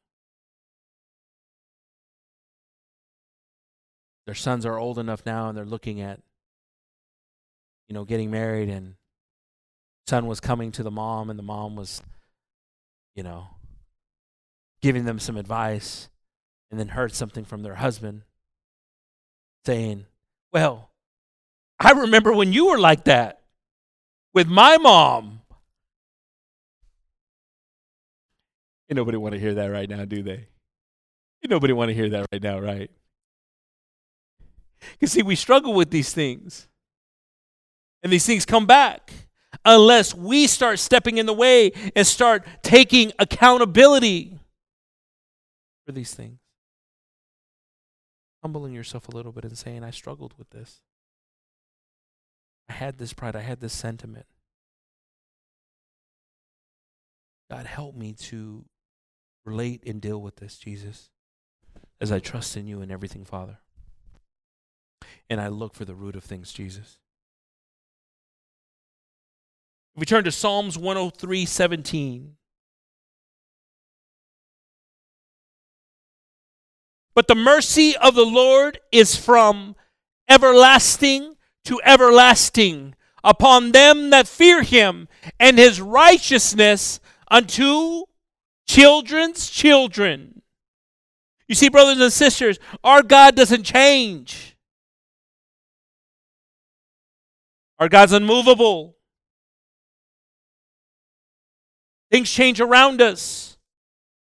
Their 4.25 4.37
sons 4.37 4.65
are 4.65 4.79
old 4.79 5.01
enough 5.01 5.27
now 5.27 5.49
and 5.49 5.59
they're 5.59 5.65
looking 5.65 6.01
at 6.01 6.21
you 7.89 7.95
know 7.95 8.05
getting 8.05 8.31
married 8.31 8.69
and 8.69 8.95
son 10.07 10.29
was 10.29 10.39
coming 10.39 10.71
to 10.71 10.85
the 10.85 10.93
mom 10.93 11.29
and 11.29 11.37
the 11.37 11.43
mom 11.43 11.75
was 11.75 12.05
you 13.17 13.25
know 13.25 13.49
giving 14.81 15.05
them 15.05 15.19
some 15.19 15.37
advice 15.37 16.09
and 16.71 16.79
then 16.79 16.87
heard 16.87 17.13
something 17.13 17.45
from 17.45 17.65
their 17.65 17.75
husband 17.75 18.23
saying, 19.67 20.07
Well, 20.53 20.91
I 21.81 21.91
remember 21.91 22.33
when 22.33 22.53
you 22.53 22.69
were 22.69 22.79
like 22.79 23.03
that 23.07 23.43
with 24.33 24.47
my 24.47 24.77
mom. 24.77 25.38
And 28.89 28.97
nobody 28.97 29.19
want 29.19 29.35
to 29.35 29.41
hear 29.41 29.55
that 29.55 29.67
right 29.67 29.89
now, 29.89 30.05
do 30.05 30.23
they? 30.23 30.47
Nobody 31.47 31.73
want 31.73 31.89
to 31.91 31.95
hear 31.95 32.09
that 32.11 32.27
right 32.33 32.43
now, 32.43 32.59
right? 32.59 32.91
Because 34.93 35.13
see, 35.13 35.23
we 35.23 35.37
struggle 35.37 35.73
with 35.75 35.91
these 35.91 36.13
things. 36.13 36.69
And 38.03 38.13
these 38.13 38.27
things 38.27 38.45
come 38.45 38.67
back 38.67 39.13
unless 39.65 40.15
we 40.15 40.47
start 40.47 40.79
stepping 40.79 41.19
in 41.19 41.27
the 41.27 41.33
way 41.33 41.73
and 41.95 42.07
start 42.07 42.47
taking 42.63 43.13
accountability 43.19 44.39
for 45.87 45.93
these 45.93 46.15
things 46.15 46.39
humbling 48.43 48.73
yourself 48.73 49.09
a 49.09 49.11
little 49.11 49.33
bit 49.33 49.45
and 49.45 49.59
saying, 49.59 49.85
I 49.85 49.91
struggled 49.91 50.35
with 50.39 50.51
this. 50.51 50.81
I 52.69 52.75
had 52.75 52.99
this 52.99 53.13
pride, 53.13 53.35
I 53.35 53.41
had 53.41 53.61
this 53.61 53.73
sentiment. 53.73 54.27
God, 57.51 57.67
help 57.67 57.95
me 57.95 58.13
to 58.13 58.65
relate 59.49 59.83
and 59.87 60.01
deal 60.01 60.21
with 60.21 60.37
this, 60.37 60.59
Jesus, 60.59 61.11
as 62.01 62.13
I 62.13 62.19
trust 62.19 62.57
in 62.57 62.67
you 62.67 62.81
and 62.81 62.93
everything, 62.93 63.25
Father. 63.25 63.59
And 65.31 65.41
I 65.41 65.49
look 65.49 65.75
for 65.75 65.85
the 65.85 65.95
root 65.95 66.17
of 66.17 66.25
things, 66.25 66.53
Jesus. 66.53 66.99
We 69.97 70.07
turn 70.07 70.25
to 70.25 70.33
Psalms 70.33 70.79
103 70.79 71.45
17. 71.45 72.37
But 77.15 77.27
the 77.27 77.35
mercy 77.35 77.97
of 77.97 78.15
the 78.15 78.25
Lord 78.25 78.79
is 78.93 79.17
from 79.17 79.75
everlasting 80.29 81.35
to 81.65 81.81
everlasting 81.85 82.95
upon 83.25 83.73
them 83.73 84.11
that 84.11 84.29
fear 84.29 84.63
him, 84.63 85.09
and 85.41 85.59
his 85.59 85.81
righteousness 85.81 87.01
unto 87.29 88.05
children's 88.69 89.51
children. 89.51 90.43
You 91.49 91.55
see, 91.55 91.71
brothers 91.71 91.99
and 91.99 92.13
sisters, 92.13 92.59
our 92.85 93.03
God 93.03 93.35
doesn't 93.35 93.65
change. 93.65 94.57
Our 97.79 97.89
God's 97.89 98.13
unmovable. 98.13 98.97
Things 102.11 102.31
change 102.31 102.61
around 102.61 103.01
us. 103.01 103.57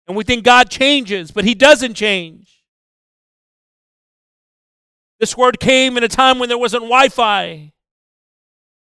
And 0.06 0.16
we 0.16 0.24
think 0.24 0.44
God 0.44 0.70
changes, 0.70 1.30
but 1.30 1.44
He 1.44 1.54
doesn't 1.54 1.94
change. 1.94 2.64
This 5.20 5.36
word 5.36 5.58
came 5.58 5.96
in 5.96 6.04
a 6.04 6.08
time 6.08 6.38
when 6.38 6.48
there 6.48 6.56
wasn't 6.56 6.84
Wi 6.84 7.08
Fi, 7.08 7.72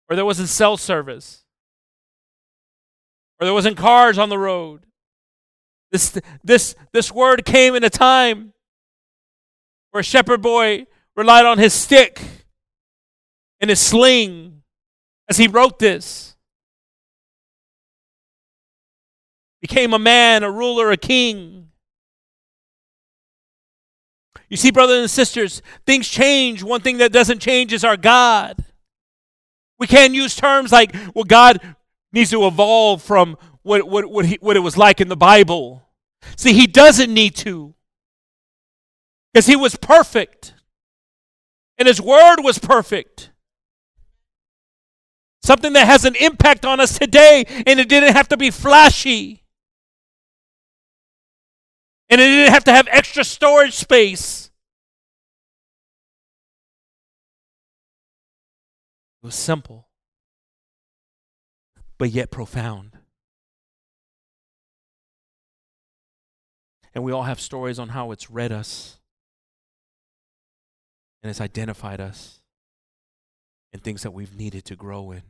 or 0.09 0.15
there 0.15 0.25
wasn't 0.25 0.49
cell 0.49 0.77
service, 0.77 1.43
or 3.39 3.45
there 3.45 3.53
wasn't 3.53 3.75
cars 3.75 4.17
on 4.17 4.29
the 4.29 4.37
road. 4.37 4.86
This, 5.91 6.19
this, 6.43 6.75
this 6.91 7.11
word 7.11 7.45
came 7.45 7.75
in 7.75 7.83
a 7.83 7.89
time 7.89 8.53
where 9.91 10.01
a 10.01 10.03
shepherd 10.03 10.41
boy 10.41 10.85
relied 11.15 11.45
on 11.45 11.57
his 11.57 11.73
stick 11.73 12.21
and 13.59 13.69
his 13.69 13.79
sling 13.79 14.63
as 15.29 15.37
he 15.37 15.47
wrote 15.47 15.79
this. 15.79 16.35
Became 19.61 19.93
a 19.93 19.99
man, 19.99 20.43
a 20.43 20.51
ruler, 20.51 20.91
a 20.91 20.97
king. 20.97 21.69
You 24.49 24.57
see, 24.57 24.71
brothers 24.71 24.99
and 24.99 25.09
sisters, 25.09 25.61
things 25.85 26.07
change. 26.07 26.63
One 26.63 26.81
thing 26.81 26.99
that 26.99 27.11
doesn't 27.11 27.39
change 27.39 27.73
is 27.73 27.83
our 27.83 27.97
God. 27.97 28.63
We 29.79 29.87
can't 29.87 30.13
use 30.13 30.35
terms 30.35 30.71
like, 30.71 30.95
well, 31.13 31.25
God 31.25 31.59
needs 32.13 32.29
to 32.31 32.45
evolve 32.47 33.01
from 33.01 33.37
what, 33.67 33.87
what, 33.87 34.05
what, 34.09 34.25
he, 34.25 34.37
what 34.41 34.55
it 34.55 34.61
was 34.61 34.77
like 34.77 35.01
in 35.01 35.09
the 35.09 35.17
Bible. 35.17 35.83
See, 36.35 36.53
He 36.53 36.65
doesn't 36.65 37.13
need 37.13 37.35
to 37.37 37.75
because 39.33 39.45
He 39.45 39.55
was 39.55 39.75
perfect 39.75 40.53
and 41.77 41.87
His 41.87 42.01
Word 42.01 42.37
was 42.39 42.57
perfect. 42.57 43.31
Something 45.43 45.73
that 45.73 45.85
has 45.85 46.03
an 46.03 46.15
impact 46.15 46.65
on 46.65 46.79
us 46.79 46.97
today, 46.97 47.45
and 47.65 47.79
it 47.79 47.87
didn't 47.87 48.13
have 48.13 48.27
to 48.29 48.37
be 48.37 48.51
flashy. 48.51 49.43
And 52.09 52.19
it 52.19 52.25
didn't 52.25 52.53
have 52.53 52.65
to 52.65 52.73
have 52.73 52.87
extra 52.91 53.23
storage 53.23 53.73
space. 53.73 54.49
It 59.23 59.27
was 59.27 59.35
simple, 59.35 59.87
but 61.97 62.09
yet 62.09 62.29
profound. 62.29 62.96
And 66.97 67.03
we 67.03 67.11
all 67.11 67.21
have 67.21 67.39
stories 67.39 67.77
on 67.77 67.89
how 67.89 68.09
it's 68.09 68.31
read 68.31 68.51
us 68.51 68.97
and 71.21 71.29
it's 71.29 71.39
identified 71.39 72.01
us 72.01 72.41
and 73.71 73.83
things 73.83 74.01
that 74.01 74.15
we've 74.15 74.35
needed 74.35 74.65
to 74.65 74.75
grow 74.75 75.11
in. 75.11 75.21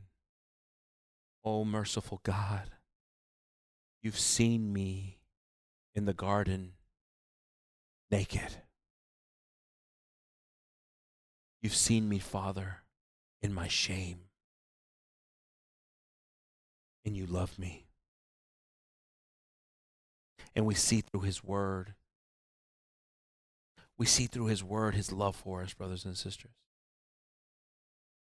Oh, 1.44 1.66
merciful 1.66 2.22
God, 2.24 2.72
you've 4.02 4.18
seen 4.18 4.72
me 4.72 5.18
in 5.94 6.06
the 6.06 6.14
garden 6.14 6.72
naked. 8.10 8.62
You've 11.62 11.76
seen 11.76 12.08
me, 12.08 12.20
Father, 12.20 12.78
in 13.42 13.54
my 13.54 13.68
shame, 13.68 14.20
and 17.04 17.18
you 17.18 17.26
love 17.26 17.60
me. 17.60 17.87
And 20.58 20.66
we 20.66 20.74
see 20.74 21.02
through 21.02 21.22
His 21.22 21.44
Word, 21.44 21.94
we 23.96 24.08
see 24.08 24.26
through 24.26 24.48
His 24.48 24.64
Word 24.64 24.96
His 24.96 25.12
love 25.12 25.36
for 25.36 25.62
us, 25.62 25.76
brothers 25.76 26.04
and 26.04 26.18
sisters. 26.18 26.56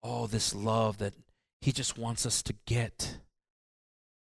Oh, 0.03 0.27
this 0.27 0.55
love 0.55 0.99
that 0.99 1.14
He 1.62 1.73
just 1.73 1.97
wants 1.97 2.27
us 2.27 2.43
to 2.43 2.55
get, 2.66 3.21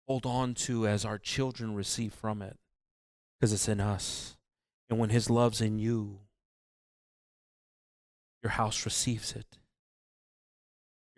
hold 0.08 0.24
on 0.24 0.54
to 0.54 0.88
as 0.88 1.04
our 1.04 1.18
children 1.18 1.74
receive 1.74 2.14
from 2.14 2.40
it 2.40 2.56
because 3.38 3.52
it's 3.52 3.68
in 3.68 3.80
us. 3.80 4.38
And 4.88 4.98
when 4.98 5.10
His 5.10 5.28
love's 5.28 5.60
in 5.60 5.78
you, 5.78 6.20
your 8.42 8.52
house 8.52 8.86
receives 8.86 9.32
it. 9.36 9.58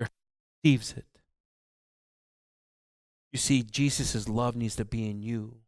Your 0.01 0.09
receives 0.65 0.95
it. 0.95 1.07
You 3.33 3.39
see, 3.39 3.63
Jesus' 3.63 4.29
love 4.29 4.57
needs 4.57 4.75
to 4.75 4.85
be 4.85 5.09
in 5.09 5.23
you 5.23 5.59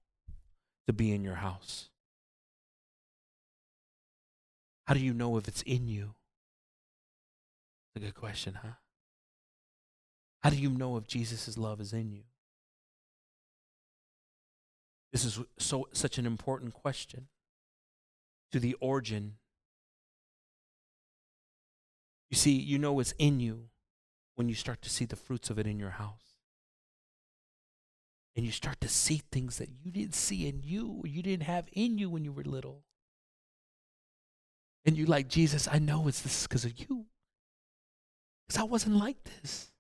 to 0.89 0.93
be 0.95 1.13
in 1.13 1.23
your 1.23 1.35
house. 1.35 1.91
How 4.87 4.95
do 4.95 5.01
you 5.01 5.13
know 5.13 5.37
if 5.37 5.47
it's 5.47 5.61
in 5.63 5.87
you? 5.87 6.15
That's 7.95 8.03
a 8.03 8.07
good 8.07 8.15
question, 8.15 8.61
huh? 8.63 8.77
How 10.41 10.49
do 10.49 10.57
you 10.57 10.71
know 10.71 10.97
if 10.97 11.07
Jesus' 11.07 11.59
love 11.59 11.79
is 11.83 11.93
in 11.93 12.11
you? 12.11 12.23
This 15.13 15.27
is 15.27 15.39
so 15.59 15.89
such 15.93 16.17
an 16.17 16.25
important 16.25 16.73
question 16.73 17.29
to 18.51 18.59
the 18.59 18.75
origin. 18.81 19.35
You 22.31 22.39
see, 22.39 22.53
you 22.53 22.79
know 22.79 22.99
it's 23.01 23.13
in 23.19 23.41
you 23.41 23.65
when 24.37 24.49
you 24.49 24.55
start 24.55 24.81
to 24.83 24.89
see 24.89 25.05
the 25.05 25.17
fruits 25.17 25.51
of 25.51 25.59
it 25.59 25.67
in 25.67 25.79
your 25.79 25.91
house. 25.91 26.28
And 28.39 28.47
you 28.47 28.53
start 28.53 28.81
to 28.83 28.89
see 28.89 29.21
things 29.33 29.59
that 29.59 29.69
you 29.83 29.91
didn't 29.91 30.15
see 30.15 30.47
in 30.47 30.63
you, 30.63 31.03
you 31.05 31.25
didn't 31.25 31.43
have 31.47 31.67
in 31.73 31.99
you 31.99 32.09
when 32.09 32.23
you 32.23 32.31
were 32.31 32.45
little. 32.45 32.85
And 34.85 34.97
you're 34.97 35.09
like, 35.09 35.27
Jesus, 35.27 35.67
I 35.67 35.81
know 35.81 36.07
it's 36.07 36.21
this 36.21 36.47
because 36.47 36.65
of 36.65 36.79
you. 36.79 37.07
Because 38.47 38.61
I 38.61 38.65
wasn't 38.65 38.95
like 38.95 39.17
this. 39.25 39.73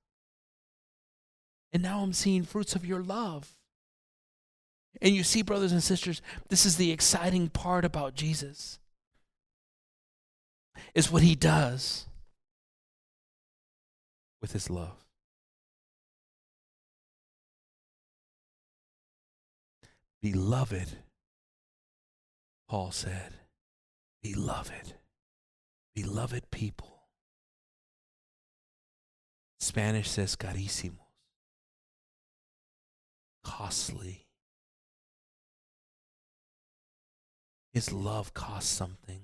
And 1.73 1.85
now 1.85 2.01
I'm 2.01 2.13
seeing 2.13 2.43
fruits 2.43 2.75
of 2.75 2.85
your 2.85 3.01
love. 3.01 3.49
And 5.01 5.15
you 5.15 5.23
see, 5.23 5.43
brothers 5.43 5.71
and 5.71 5.81
sisters, 5.81 6.21
this 6.49 6.67
is 6.67 6.79
the 6.79 6.91
exciting 6.91 7.51
part 7.51 7.85
about 7.85 8.17
Jesus. 8.17 8.81
Is 10.97 11.13
what 11.13 11.23
he 11.23 11.37
does 11.37 12.07
with 14.41 14.51
his 14.51 14.69
love. 14.69 15.08
Beloved, 20.21 20.99
Paul 22.69 22.91
said, 22.91 23.35
beloved, 24.23 24.95
beloved 25.95 26.51
people. 26.51 27.05
Spanish 29.61 30.11
says 30.11 30.37
carísimos, 30.37 30.99
costly. 33.45 34.27
His 37.73 37.93
love 37.93 38.35
costs 38.35 38.71
something, 38.71 39.21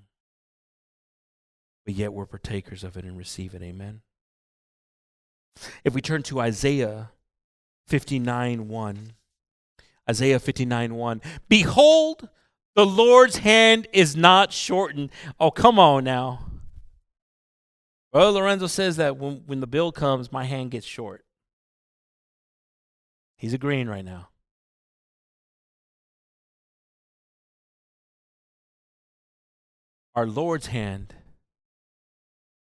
but 1.84 1.94
yet 1.94 2.12
we're 2.12 2.26
partakers 2.26 2.84
of 2.84 2.96
it 2.96 3.04
and 3.04 3.16
receive 3.16 3.54
it. 3.54 3.62
Amen. 3.62 4.02
If 5.82 5.94
we 5.94 6.00
turn 6.00 6.22
to 6.24 6.40
Isaiah 6.40 7.10
59 7.88 8.68
1, 8.68 9.12
Isaiah 10.08 10.38
59 10.38 10.94
1, 10.94 11.22
behold, 11.48 12.28
the 12.74 12.84
Lord's 12.84 13.38
hand 13.38 13.88
is 13.92 14.16
not 14.16 14.52
shortened. 14.52 15.10
Oh, 15.40 15.50
come 15.50 15.78
on 15.78 16.04
now. 16.04 16.46
Brother 18.12 18.38
Lorenzo 18.38 18.66
says 18.66 18.96
that 18.96 19.16
when, 19.16 19.42
when 19.46 19.60
the 19.60 19.66
bill 19.66 19.92
comes, 19.92 20.30
my 20.30 20.44
hand 20.44 20.70
gets 20.70 20.86
short. 20.86 21.24
He's 23.36 23.54
agreeing 23.54 23.88
right 23.88 24.04
now. 24.04 24.28
Our 30.14 30.26
Lord's 30.26 30.68
hand 30.68 31.12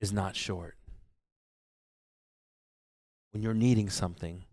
is 0.01 0.11
not 0.11 0.35
short. 0.35 0.75
When 3.31 3.41
you're 3.41 3.53
needing 3.53 3.89
something, 3.89 4.43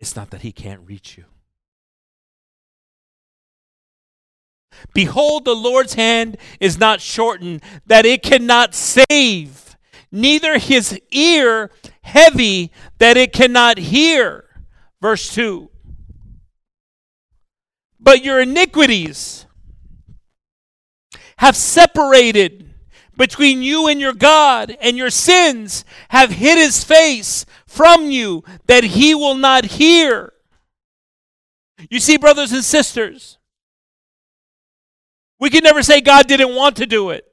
it's 0.00 0.16
not 0.16 0.30
that 0.30 0.42
He 0.42 0.52
can't 0.52 0.80
reach 0.86 1.16
you. 1.16 1.24
Behold, 4.94 5.44
the 5.44 5.54
Lord's 5.54 5.94
hand 5.94 6.36
is 6.58 6.78
not 6.78 7.00
shortened, 7.00 7.62
that 7.86 8.06
it 8.06 8.22
cannot 8.22 8.74
save, 8.74 9.76
neither 10.10 10.58
his 10.58 10.98
ear 11.10 11.70
heavy, 12.02 12.72
that 12.98 13.16
it 13.16 13.32
cannot 13.32 13.78
hear. 13.78 14.44
Verse 15.00 15.32
2. 15.34 15.70
But 17.98 18.24
your 18.24 18.40
iniquities 18.40 19.46
have 21.36 21.56
separated 21.56 22.69
between 23.20 23.62
you 23.62 23.86
and 23.86 24.00
your 24.00 24.14
God, 24.14 24.74
and 24.80 24.96
your 24.96 25.10
sins 25.10 25.84
have 26.08 26.30
hid 26.30 26.56
his 26.56 26.82
face 26.82 27.44
from 27.66 28.10
you, 28.10 28.42
that 28.64 28.82
he 28.82 29.14
will 29.14 29.34
not 29.34 29.66
hear. 29.66 30.32
You 31.90 32.00
see, 32.00 32.16
brothers 32.16 32.50
and 32.50 32.64
sisters, 32.64 33.36
we 35.38 35.50
can 35.50 35.62
never 35.62 35.82
say 35.82 36.00
God 36.00 36.28
didn't 36.28 36.54
want 36.54 36.76
to 36.76 36.86
do 36.86 37.10
it. 37.10 37.26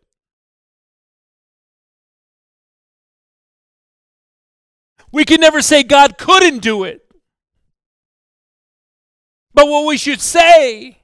We 5.14 5.24
can 5.24 5.40
never 5.40 5.62
say 5.62 5.84
God 5.84 6.18
couldn't 6.18 6.60
do 6.60 6.84
it. 6.84 7.00
But 9.54 9.70
what 9.70 9.86
we 9.86 9.96
should 9.96 10.20
say 10.20 10.98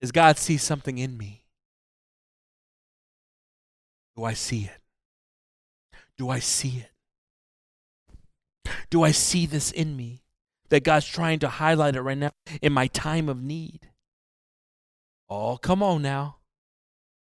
is 0.00 0.10
God 0.10 0.38
sees 0.38 0.64
something 0.64 0.98
in 0.98 1.16
me. 1.16 1.39
Do 4.16 4.24
I 4.24 4.34
see 4.34 4.64
it? 4.64 4.78
Do 6.16 6.28
I 6.28 6.38
see 6.38 6.84
it? 6.84 6.90
Do 8.90 9.02
I 9.02 9.10
see 9.10 9.46
this 9.46 9.70
in 9.70 9.96
me? 9.96 10.22
That 10.68 10.84
God's 10.84 11.06
trying 11.06 11.40
to 11.40 11.48
highlight 11.48 11.96
it 11.96 12.02
right 12.02 12.18
now 12.18 12.30
in 12.62 12.72
my 12.72 12.86
time 12.86 13.28
of 13.28 13.42
need. 13.42 13.88
Oh, 15.28 15.56
come 15.56 15.82
on 15.82 16.02
now. 16.02 16.36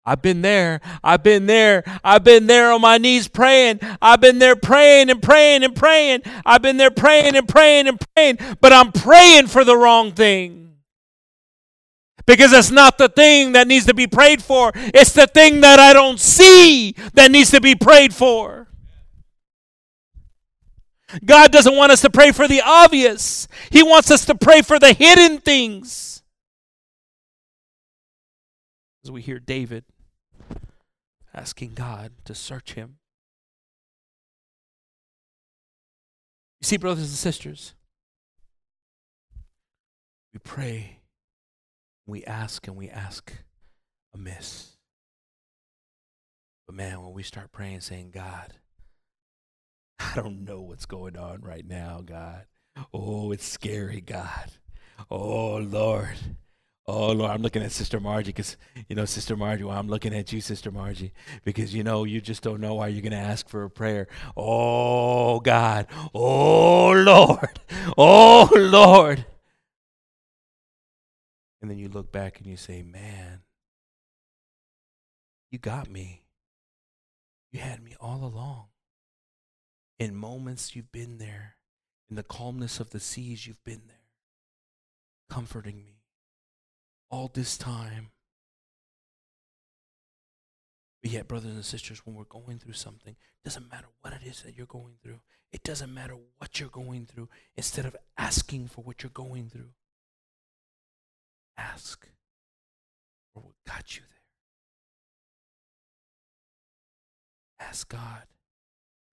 I've 0.07 0.23
been 0.23 0.41
there. 0.41 0.81
I've 1.03 1.23
been 1.25 1.47
there. 1.47 1.83
I've 2.05 2.23
been 2.23 2.47
there 2.47 2.71
on 2.71 2.81
my 2.81 2.97
knees 2.97 3.27
praying. 3.27 3.81
I've 4.01 4.21
been 4.21 4.39
there 4.39 4.55
praying 4.55 5.11
and 5.11 5.21
praying 5.21 5.65
and 5.65 5.75
praying. 5.75 6.23
I've 6.47 6.63
been 6.63 6.77
there 6.77 6.93
praying 6.93 7.37
and 7.37 7.49
praying 7.49 7.89
and 7.89 8.01
praying, 8.15 8.39
but 8.61 8.73
I'm 8.73 8.93
praying 8.93 9.49
for 9.49 9.65
the 9.65 9.77
wrong 9.77 10.13
thing. 10.13 10.66
Because 12.27 12.53
it's 12.53 12.71
not 12.71 12.99
the 12.99 13.09
thing 13.09 13.53
that 13.53 13.69
needs 13.69 13.87
to 13.87 13.95
be 13.95 14.07
prayed 14.07 14.43
for, 14.43 14.73
it's 14.75 15.13
the 15.13 15.27
thing 15.27 15.61
that 15.61 15.79
I 15.79 15.93
don't 15.93 16.19
see 16.19 16.95
that 17.15 17.31
needs 17.31 17.51
to 17.53 17.61
be 17.61 17.75
prayed 17.75 18.13
for. 18.13 18.69
God 21.25 21.53
doesn't 21.53 21.77
want 21.77 21.93
us 21.93 22.01
to 22.01 22.11
pray 22.11 22.33
for 22.33 22.49
the 22.49 22.63
obvious, 22.65 23.47
He 23.71 23.83
wants 23.83 24.11
us 24.11 24.25
to 24.27 24.35
pray 24.35 24.63
for 24.63 24.79
the 24.79 24.93
hidden 24.93 25.39
things 25.39 26.17
as 29.07 29.11
we 29.13 29.23
hear 29.23 29.39
David 29.39 29.85
asking 31.33 31.75
God 31.75 32.11
to 32.25 32.35
search 32.35 32.73
him. 32.73 32.97
You 36.61 36.67
see, 36.67 36.77
brothers 36.77 37.05
and 37.05 37.17
sisters, 37.17 37.75
we 40.33 40.41
pray, 40.41 40.96
we 42.07 42.25
ask, 42.25 42.67
and 42.67 42.77
we 42.77 42.89
ask 42.89 43.33
amiss. 44.15 44.77
But 46.67 46.77
man, 46.77 47.03
when 47.03 47.13
we 47.13 47.23
start 47.23 47.53
praying, 47.53 47.81
saying, 47.81 48.11
God, 48.13 48.55
I 49.99 50.13
don't 50.15 50.45
know 50.45 50.61
what's 50.61 50.87
going 50.87 51.17
on 51.17 51.41
right 51.43 51.67
now, 51.67 52.03
God. 52.05 52.47
Oh, 52.93 53.33
it's 53.33 53.47
scary, 53.47 54.01
God. 54.01 54.53
Oh, 55.11 55.57
Lord. 55.57 56.17
Oh 56.89 57.11
Lord, 57.11 57.33
I'm 57.33 57.43
looking 57.43 57.65
at 57.65 57.73
Sister 57.73 57.99
Margie 57.99 58.29
because 58.29 58.57
you 58.89 58.95
know, 58.95 59.07
Sister 59.07 59.37
Margie. 59.37 59.65
Well, 59.65 59.77
I'm 59.77 59.89
looking 59.89 60.15
at 60.15 60.33
you, 60.33 60.41
Sister 60.41 60.71
Margie, 60.71 61.13
because 61.45 61.75
you 61.75 61.83
know 61.83 62.05
you 62.05 62.21
just 62.21 62.45
don't 62.45 62.61
know 62.61 62.75
why 62.75 62.87
you're 62.87 63.03
going 63.03 63.11
to 63.11 63.19
ask 63.19 63.49
for 63.49 63.65
a 63.65 63.71
prayer. 63.71 64.07
Oh 64.37 65.41
God, 65.41 65.89
oh 66.15 66.93
Lord, 66.93 67.61
oh 67.99 68.49
Lord. 68.55 69.27
And 71.61 71.71
then 71.71 71.79
you 71.79 71.89
look 71.89 72.13
back 72.13 72.39
and 72.39 72.47
you 72.47 72.57
say, 72.57 72.83
"Man, 72.83 73.43
you 75.51 75.59
got 75.59 75.91
me. 75.91 76.25
You 77.51 77.61
had 77.61 77.83
me 77.83 77.97
all 78.01 78.25
along. 78.25 78.69
In 79.99 80.15
moments 80.15 80.77
you've 80.77 80.93
been 80.93 81.19
there, 81.19 81.57
in 82.11 82.17
the 82.17 82.23
calmness 82.23 82.81
of 82.81 82.91
the 82.91 83.01
seas 83.01 83.47
you've 83.47 83.65
been 83.65 83.87
there, 83.87 84.11
comforting 85.29 85.85
me." 85.85 85.97
all 87.11 87.31
this 87.33 87.57
time. 87.57 88.11
But 91.03 91.13
yet, 91.13 91.29
brothers 91.29 91.55
and 91.55 91.65
sisters, 91.65 92.05
when 92.05 92.17
we're 92.17 92.25
going 92.25 92.59
through 92.59 92.75
something, 92.75 93.13
it 93.13 93.45
doesn't 93.45 93.71
matter 93.71 93.87
what 94.01 94.13
it 94.13 94.27
is 94.27 94.43
that 94.43 94.57
you're 94.57 94.67
going 94.67 94.95
through. 95.03 95.21
It 95.53 95.63
doesn't 95.63 95.93
matter 95.93 96.17
what 96.39 96.59
you're 96.59 96.69
going 96.69 97.07
through. 97.07 97.29
Instead 97.57 97.87
of 97.87 97.97
asking 98.19 98.69
for 98.69 98.83
what 98.83 99.03
you're 99.03 99.11
going 99.11 99.49
through, 99.49 99.71
ask 101.57 102.09
for 103.33 103.41
what 103.41 103.55
got 103.67 103.97
you 103.97 104.03
there. 107.59 107.69
Ask 107.69 107.89
God 107.89 108.25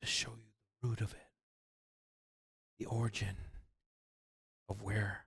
to 0.01 0.07
show 0.07 0.31
you 0.31 0.51
the 0.81 0.87
root 0.87 1.01
of 1.01 1.13
it, 1.13 1.27
the 2.79 2.85
origin 2.85 3.35
of 4.69 4.81
where 4.81 5.25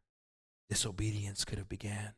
disobedience 0.68 1.44
could 1.44 1.58
have 1.58 1.68
began. 1.68 2.14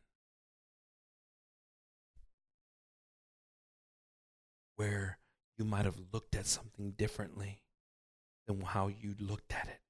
where 4.79 5.19
you 5.59 5.65
might 5.65 5.85
have 5.85 5.99
looked 6.13 6.37
at 6.37 6.47
something 6.47 6.93
differently 6.93 7.59
than 8.47 8.61
how 8.61 8.87
you 8.87 9.15
looked 9.19 9.53
at 9.53 9.67
it. 9.67 9.81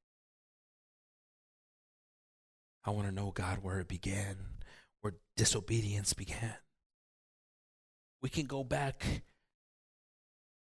I 2.87 2.91
want 2.91 3.07
to 3.07 3.13
know, 3.13 3.31
God, 3.31 3.59
where 3.61 3.81
it 3.81 3.87
began, 3.87 4.37
where 5.01 5.15
disobedience 5.37 6.13
began. 6.13 6.55
We 8.21 8.29
can 8.29 8.47
go 8.47 8.65
back 8.65 9.23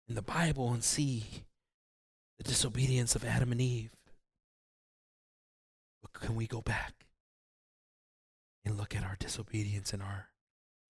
in 0.07 0.15
the 0.15 0.21
Bible 0.21 0.71
and 0.71 0.83
see 0.83 1.45
the 2.37 2.43
disobedience 2.43 3.15
of 3.15 3.25
Adam 3.25 3.51
and 3.51 3.61
Eve. 3.61 3.91
But 6.01 6.13
can 6.13 6.35
we 6.35 6.47
go 6.47 6.61
back 6.61 7.05
and 8.65 8.77
look 8.77 8.95
at 8.95 9.03
our 9.03 9.17
disobedience 9.19 9.93
in 9.93 10.01
our 10.01 10.30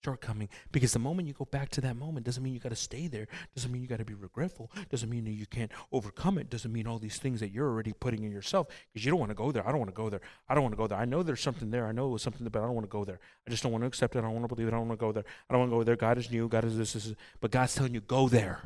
shortcoming. 0.04 0.48
Because 0.70 0.92
the 0.92 0.98
moment 0.98 1.28
you 1.28 1.34
go 1.34 1.44
back 1.44 1.68
to 1.70 1.80
that 1.82 1.96
moment 1.96 2.26
doesn't 2.26 2.42
mean 2.42 2.54
you 2.54 2.60
got 2.60 2.70
to 2.70 2.76
stay 2.76 3.06
there. 3.06 3.28
Doesn't 3.54 3.70
mean 3.70 3.82
you 3.82 3.88
got 3.88 3.98
to 3.98 4.04
be 4.04 4.14
regretful. 4.14 4.70
Doesn't 4.90 5.08
mean 5.08 5.24
that 5.24 5.32
you 5.32 5.46
can't 5.46 5.70
overcome 5.92 6.38
it. 6.38 6.50
Doesn't 6.50 6.72
mean 6.72 6.86
all 6.86 6.98
these 6.98 7.18
things 7.18 7.40
that 7.40 7.50
you're 7.50 7.68
already 7.68 7.92
putting 7.92 8.24
in 8.24 8.32
yourself. 8.32 8.68
Because 8.92 9.04
you 9.04 9.10
don't 9.10 9.20
want 9.20 9.30
to 9.30 9.34
go 9.34 9.52
there. 9.52 9.66
I 9.66 9.70
don't 9.70 9.78
want 9.78 9.90
to 9.90 9.96
go 9.96 10.10
there. 10.10 10.20
I 10.48 10.54
don't 10.54 10.62
want 10.62 10.72
to 10.72 10.78
go 10.78 10.86
there. 10.86 10.98
I 10.98 11.04
know 11.04 11.22
there's 11.22 11.40
something 11.40 11.70
there. 11.70 11.86
I 11.86 11.92
know 11.92 12.08
it 12.08 12.12
was 12.12 12.22
something, 12.22 12.46
but 12.46 12.60
I 12.60 12.66
don't 12.66 12.74
want 12.74 12.86
to 12.86 12.92
go 12.92 13.04
there. 13.04 13.20
I 13.46 13.50
just 13.50 13.62
don't 13.62 13.72
want 13.72 13.82
to 13.82 13.88
accept 13.88 14.16
it. 14.16 14.20
I 14.20 14.22
don't 14.22 14.32
want 14.32 14.44
to 14.44 14.54
believe 14.54 14.68
it. 14.68 14.74
I 14.74 14.76
don't 14.76 14.88
want 14.88 14.98
to 14.98 15.06
go 15.06 15.12
there. 15.12 15.24
I 15.48 15.52
don't 15.52 15.60
want 15.60 15.72
to 15.72 15.76
go 15.76 15.84
there. 15.84 15.96
God 15.96 16.18
is 16.18 16.30
new. 16.30 16.48
God 16.48 16.64
is 16.64 16.76
this, 16.76 16.92
this, 16.94 17.04
this. 17.04 17.14
But 17.40 17.50
God's 17.50 17.74
telling 17.74 17.94
you, 17.94 18.00
go 18.00 18.28
there. 18.28 18.60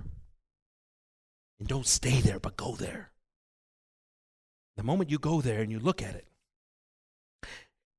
And 1.58 1.68
don't 1.68 1.86
stay 1.86 2.20
there, 2.20 2.38
but 2.38 2.56
go 2.56 2.74
there. 2.76 3.10
The 4.76 4.82
moment 4.82 5.10
you 5.10 5.18
go 5.18 5.40
there 5.40 5.62
and 5.62 5.70
you 5.70 5.78
look 5.78 6.02
at 6.02 6.14
it, 6.14 6.26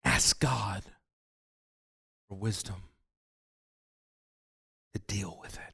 ask 0.04 0.40
God 0.40 0.84
for 2.30 2.38
wisdom 2.38 2.84
to 4.94 5.00
deal 5.08 5.38
with 5.42 5.56
it. 5.56 5.74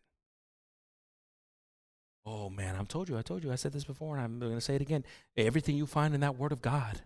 Oh 2.25 2.49
man, 2.49 2.75
I'm 2.77 2.85
told 2.85 3.09
you, 3.09 3.17
I 3.17 3.21
told 3.21 3.43
you, 3.43 3.51
I 3.51 3.55
said 3.55 3.73
this 3.73 3.83
before, 3.83 4.15
and 4.15 4.23
I'm 4.23 4.39
going 4.39 4.53
to 4.53 4.61
say 4.61 4.75
it 4.75 4.81
again. 4.81 5.03
Everything 5.35 5.75
you 5.75 5.85
find 5.85 6.13
in 6.13 6.21
that 6.21 6.37
Word 6.37 6.51
of 6.51 6.61
God, 6.61 7.01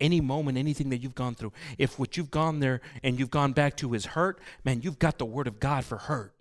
any 0.00 0.20
moment, 0.20 0.56
anything 0.56 0.90
that 0.90 0.98
you've 0.98 1.16
gone 1.16 1.34
through, 1.34 1.52
if 1.78 1.98
what 1.98 2.16
you've 2.16 2.30
gone 2.30 2.60
there 2.60 2.80
and 3.02 3.18
you've 3.18 3.30
gone 3.30 3.52
back 3.52 3.76
to 3.78 3.92
is 3.94 4.06
hurt, 4.06 4.38
man, 4.64 4.82
you've 4.82 5.00
got 5.00 5.18
the 5.18 5.24
Word 5.24 5.48
of 5.48 5.58
God 5.58 5.84
for 5.84 5.98
hurt. 5.98 6.32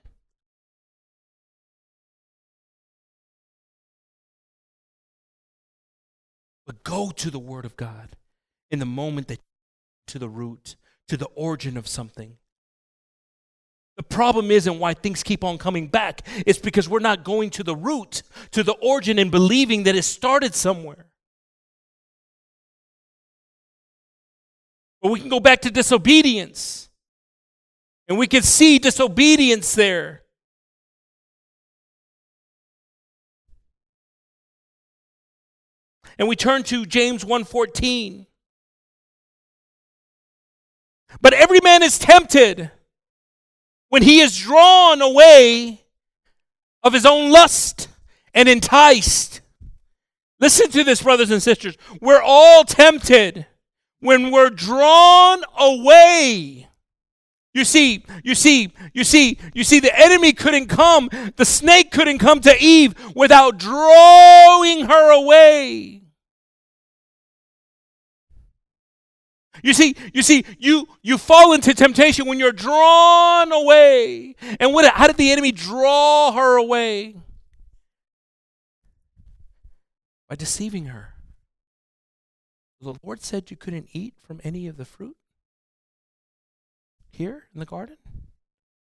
But 6.67 6.83
go 6.83 7.09
to 7.09 7.31
the 7.31 7.39
Word 7.39 7.65
of 7.65 7.75
God 7.75 8.09
in 8.69 8.77
the 8.77 8.85
moment 8.85 9.27
that 9.29 9.39
to 10.05 10.19
the 10.19 10.29
root, 10.29 10.75
to 11.07 11.17
the 11.17 11.25
origin 11.33 11.75
of 11.77 11.87
something. 11.87 12.37
The 13.99 14.03
problem 14.03 14.49
isn't 14.49 14.79
why 14.79 14.93
things 14.93 15.23
keep 15.23 15.43
on 15.43 15.57
coming 15.57 15.87
back. 15.87 16.25
It's 16.45 16.57
because 16.57 16.87
we're 16.87 16.99
not 16.99 17.25
going 17.25 17.49
to 17.49 17.63
the 17.63 17.75
root, 17.75 18.23
to 18.51 18.63
the 18.63 18.71
origin, 18.81 19.19
and 19.19 19.29
believing 19.29 19.83
that 19.83 19.95
it 19.97 20.03
started 20.03 20.55
somewhere. 20.55 21.07
But 25.01 25.11
we 25.11 25.19
can 25.19 25.27
go 25.27 25.41
back 25.41 25.59
to 25.63 25.69
disobedience. 25.69 26.87
And 28.07 28.17
we 28.17 28.25
can 28.25 28.41
see 28.41 28.79
disobedience 28.79 29.75
there. 29.75 30.23
And 36.17 36.29
we 36.29 36.37
turn 36.37 36.63
to 36.63 36.85
James 36.85 37.25
1:14. 37.25 38.27
But 41.19 41.33
every 41.33 41.59
man 41.61 41.83
is 41.83 41.99
tempted 41.99 42.71
when 43.89 44.03
he 44.03 44.21
is 44.21 44.37
drawn 44.37 45.01
away 45.01 45.83
of 46.83 46.93
his 46.93 47.05
own 47.05 47.31
lust 47.31 47.89
and 48.33 48.47
enticed. 48.47 49.41
Listen 50.39 50.71
to 50.71 50.83
this, 50.83 51.03
brothers 51.03 51.31
and 51.31 51.43
sisters. 51.43 51.77
We're 51.99 52.21
all 52.21 52.63
tempted 52.63 53.45
when 53.99 54.31
we're 54.31 54.49
drawn 54.49 55.43
away. 55.57 56.67
You 57.53 57.65
see, 57.65 58.05
you 58.23 58.35
see, 58.35 58.71
you 58.93 59.03
see, 59.03 59.37
you 59.53 59.63
see, 59.63 59.79
the 59.79 59.97
enemy 59.99 60.33
couldn't 60.33 60.67
come, 60.67 61.09
the 61.35 61.45
snake 61.45 61.91
couldn't 61.91 62.19
come 62.19 62.39
to 62.41 62.55
Eve 62.63 62.93
without 63.15 63.57
drawing 63.57 64.85
her 64.85 65.11
away. 65.11 65.88
You 69.63 69.73
see, 69.73 69.95
you 70.13 70.21
see, 70.21 70.45
you 70.57 70.87
you 71.01 71.17
fall 71.17 71.53
into 71.53 71.73
temptation 71.73 72.27
when 72.27 72.39
you're 72.39 72.51
drawn 72.51 73.51
away. 73.51 74.35
And 74.59 74.73
what 74.73 74.91
how 74.93 75.07
did 75.07 75.17
the 75.17 75.31
enemy 75.31 75.51
draw 75.51 76.31
her 76.31 76.57
away? 76.57 77.15
By 80.27 80.35
deceiving 80.35 80.85
her. 80.85 81.15
The 82.81 82.95
Lord 83.03 83.21
said 83.21 83.51
you 83.51 83.57
couldn't 83.57 83.89
eat 83.91 84.13
from 84.21 84.39
any 84.43 84.67
of 84.67 84.77
the 84.77 84.85
fruit 84.85 85.17
here 87.11 87.47
in 87.53 87.59
the 87.59 87.65
garden. 87.65 87.97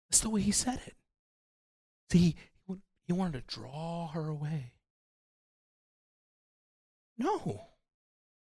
That's 0.08 0.20
the 0.20 0.30
way 0.30 0.40
he 0.40 0.52
said 0.52 0.80
it. 0.86 0.94
See, 2.10 2.36
he 2.66 2.76
he 3.06 3.12
wanted 3.12 3.46
to 3.46 3.54
draw 3.54 4.08
her 4.08 4.28
away. 4.28 4.72
No. 7.18 7.66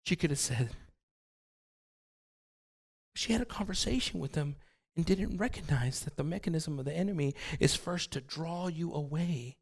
She 0.04 0.16
could 0.16 0.30
have 0.30 0.40
said, 0.40 0.70
she 3.16 3.34
had 3.34 3.42
a 3.42 3.46
conversation 3.46 4.20
with 4.20 4.34
them 4.34 4.56
and 4.96 5.06
didn't 5.06 5.38
recognize 5.38 6.02
that 6.02 6.18
the 6.18 6.24
mechanism 6.24 6.78
of 6.78 6.86
the 6.86 6.94
enemy 6.94 7.34
is 7.60 7.76
first 7.76 8.12
to 8.12 8.22
draw 8.22 8.68
you 8.68 8.94
away, 8.94 9.56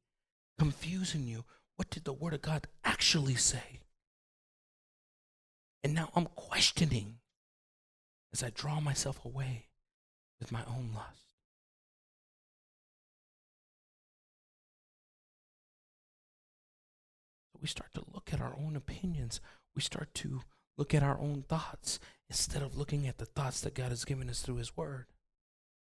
confusing 0.58 1.28
you. 1.28 1.46
What 1.76 1.90
did 1.90 2.04
the 2.04 2.14
Word 2.14 2.34
of 2.34 2.42
God 2.42 2.68
actually 2.84 3.36
say? 3.36 3.80
And 5.84 5.94
now 5.94 6.10
I'm 6.16 6.28
questioning 6.36 7.16
as 8.32 8.44
I 8.44 8.52
draw 8.54 8.80
myself 8.80 9.24
away 9.24 9.68
with 10.40 10.52
my 10.52 10.62
own 10.68 10.92
lust. 10.96 11.26
We 17.62 17.68
start 17.68 17.94
to 17.94 18.04
look 18.14 18.32
at 18.34 18.42
our 18.42 18.56
own 18.58 18.76
opinions. 18.76 19.40
We 19.76 19.82
start 19.82 20.14
to 20.16 20.42
look 20.78 20.94
at 20.94 21.04
our 21.04 21.18
own 21.20 21.44
thoughts 21.48 22.00
instead 22.34 22.64
of 22.64 22.76
looking 22.76 23.06
at 23.06 23.20
the 23.20 23.26
thoughts 23.26 23.62
that 23.62 23.76
God 23.76 23.90
has 23.90 24.06
given 24.06 24.28
us 24.28 24.42
through 24.42 24.56
His 24.56 24.76
Word. 24.76 25.06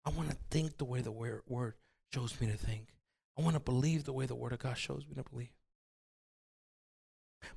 I 0.05 0.11
want 0.11 0.31
to 0.31 0.37
think 0.51 0.79
the 0.79 0.85
way 0.85 1.01
the 1.01 1.11
Word 1.11 1.75
shows 2.15 2.41
me 2.41 2.47
to 2.47 2.57
think. 2.57 2.95
I 3.37 3.43
want 3.43 3.55
to 3.55 3.61
believe 3.61 4.05
the 4.05 4.13
way 4.13 4.25
the 4.25 4.37
Word 4.37 4.53
of 4.53 4.61
God 4.61 4.79
shows 4.79 5.05
me 5.09 5.17
to 5.17 5.29
believe. 5.29 5.51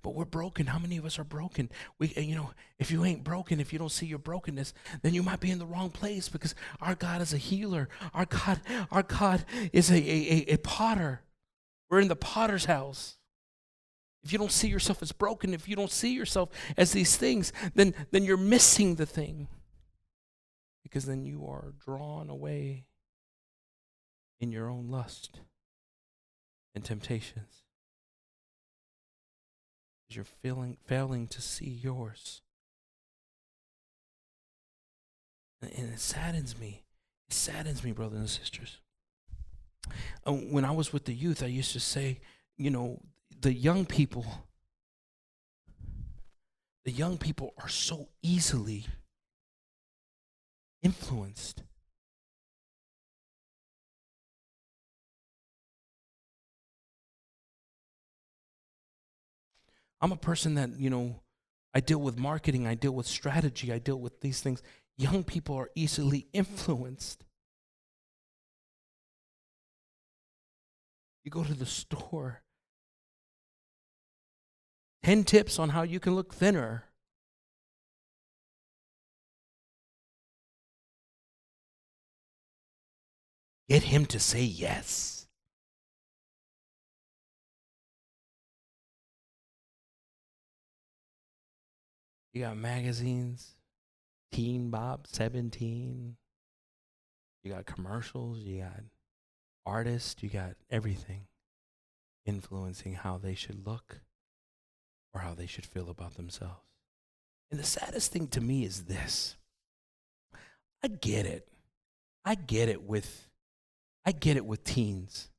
But 0.02 0.16
we're 0.16 0.26
broken. 0.26 0.66
How 0.66 0.80
many 0.80 0.98
of 0.98 1.06
us 1.06 1.20
are 1.20 1.24
broken? 1.24 1.70
We, 2.00 2.08
you 2.18 2.36
know, 2.36 2.52
if 2.80 2.90
you 2.90 3.06
ain't 3.06 3.24
broken, 3.24 3.60
if 3.60 3.72
you 3.72 3.78
don't 3.78 3.92
see 3.92 4.08
your 4.08 4.20
brokenness, 4.20 4.74
then 5.04 5.14
you 5.14 5.22
might 5.22 5.40
be 5.40 5.52
in 5.52 5.60
the 5.60 5.66
wrong 5.66 5.92
place 5.92 6.28
because 6.28 6.56
our 6.82 6.96
God 6.96 7.22
is 7.22 7.34
a 7.34 7.38
healer. 7.38 7.88
Our 8.16 8.26
God, 8.26 8.62
our 8.92 9.04
God 9.04 9.46
is 9.74 9.92
a, 9.92 9.98
a, 9.98 10.54
a 10.54 10.58
potter. 10.58 11.22
We're 11.90 12.00
in 12.00 12.08
the 12.08 12.16
potter's 12.16 12.66
house. 12.66 13.18
If 14.24 14.32
you 14.32 14.38
don't 14.38 14.52
see 14.52 14.68
yourself 14.68 15.02
as 15.02 15.12
broken, 15.12 15.54
if 15.54 15.68
you 15.68 15.76
don't 15.76 15.92
see 15.92 16.14
yourself 16.14 16.50
as 16.78 16.92
these 16.92 17.18
things, 17.18 17.52
then, 17.74 17.96
then 18.12 18.24
you're 18.24 18.38
missing 18.38 18.96
the 18.96 19.06
thing. 19.06 19.48
Because 20.84 21.06
then 21.06 21.26
you 21.26 21.46
are 21.48 21.74
drawn 21.84 22.30
away 22.30 22.86
in 24.40 24.52
your 24.52 24.70
own 24.70 24.90
lust 24.90 25.40
and 26.76 26.84
temptations. 26.84 27.64
Because 30.04 30.16
You're 30.16 30.26
failing, 30.26 30.78
failing 30.86 31.28
to 31.28 31.42
see 31.42 31.70
yours. 31.70 32.42
And 35.62 35.94
it 35.94 36.00
saddens 36.00 36.60
me. 36.60 36.84
It 37.30 37.34
saddens 37.34 37.84
me, 37.84 37.92
brothers 37.92 38.20
and 38.20 38.30
sisters. 38.30 38.80
Uh, 40.26 40.34
when 40.34 40.66
I 40.66 40.72
was 40.72 40.92
with 40.92 41.06
the 41.06 41.14
youth, 41.14 41.44
I 41.44 41.48
used 41.48 41.72
to 41.74 41.80
say, 41.80 42.20
you 42.58 42.70
know, 42.70 43.00
the 43.42 43.54
young 43.54 43.86
people 43.86 44.26
the 46.86 46.92
young 46.92 47.18
people 47.18 47.54
are 47.58 47.70
so 47.70 48.08
easily 48.22 48.86
influenced 50.82 51.64
I'm 60.02 60.12
a 60.12 60.18
person 60.18 60.56
that, 60.56 60.72
you 60.80 60.90
know, 60.90 61.22
I 61.74 61.80
deal 61.80 62.02
with 62.02 62.18
marketing, 62.18 62.66
I 62.66 62.74
deal 62.74 62.92
with 62.92 63.06
strategy, 63.06 63.72
I 63.72 63.78
deal 63.78 64.00
with 64.00 64.20
these 64.22 64.42
things. 64.42 64.64
Young 64.98 65.24
people 65.24 65.56
are 65.56 65.70
easily 65.76 66.28
influenced. 66.34 67.24
You 71.24 71.30
go 71.30 71.44
to 71.44 71.54
the 71.54 71.68
store 71.68 72.42
10 75.04 75.24
tips 75.24 75.58
on 75.58 75.70
how 75.70 75.82
you 75.82 76.00
can 76.00 76.16
look 76.16 76.34
thinner. 76.34 76.86
Get 83.68 83.84
him 83.84 84.06
to 84.08 84.20
say 84.20 84.44
yes. 84.44 85.28
You 92.34 92.44
got 92.44 92.58
magazines, 92.58 93.56
Teen 94.32 94.70
Vogue 94.72 95.08
17. 95.08 96.16
You 97.44 97.52
got 97.52 97.66
commercials, 97.66 98.40
you 98.40 98.62
got 98.62 98.84
artists, 99.66 100.22
you 100.22 100.30
got 100.30 100.56
everything 100.70 101.28
influencing 102.26 102.94
how 102.94 103.18
they 103.18 103.34
should 103.34 103.66
look 103.66 104.02
or 105.14 105.22
how 105.22 105.34
they 105.34 105.46
should 105.46 105.66
feel 105.66 105.90
about 105.90 106.16
themselves. 106.16 106.62
And 107.50 107.60
the 107.60 107.66
saddest 107.66 108.12
thing 108.12 108.28
to 108.28 108.42
me 108.42 108.64
is 108.64 108.84
this 108.84 109.36
I 110.84 110.88
get 110.88 111.26
it. 111.26 111.48
I 112.24 112.36
get 112.36 112.70
it 112.70 112.84
with 112.84 113.28
I 114.06 114.12
get 114.12 114.38
it 114.38 114.46
with 114.46 114.64
teens. 114.64 115.30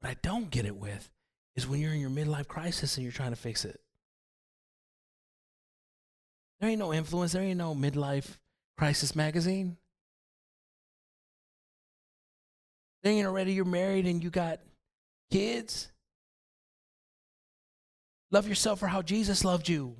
What 0.00 0.10
I 0.10 0.16
don't 0.22 0.50
get 0.50 0.64
it 0.64 0.76
with 0.76 1.10
is 1.56 1.68
when 1.68 1.80
you're 1.80 1.92
in 1.92 2.00
your 2.00 2.10
midlife 2.10 2.48
crisis 2.48 2.96
and 2.96 3.04
you're 3.04 3.12
trying 3.12 3.30
to 3.30 3.36
fix 3.36 3.64
it. 3.64 3.80
There 6.60 6.70
ain't 6.70 6.78
no 6.78 6.92
influence, 6.92 7.32
there 7.32 7.42
ain't 7.42 7.58
no 7.58 7.74
midlife 7.74 8.38
crisis 8.78 9.16
magazine. 9.16 9.76
There 13.02 13.12
ain't 13.12 13.26
already 13.26 13.52
you're 13.52 13.64
married 13.64 14.06
and 14.06 14.22
you 14.22 14.30
got 14.30 14.60
kids. 15.30 15.90
Love 18.30 18.48
yourself 18.48 18.78
for 18.78 18.86
how 18.86 19.02
Jesus 19.02 19.44
loved 19.44 19.68
you. 19.68 19.96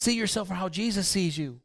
See 0.00 0.16
yourself 0.16 0.48
for 0.48 0.54
how 0.54 0.68
Jesus 0.68 1.06
sees 1.06 1.36
you. 1.36 1.60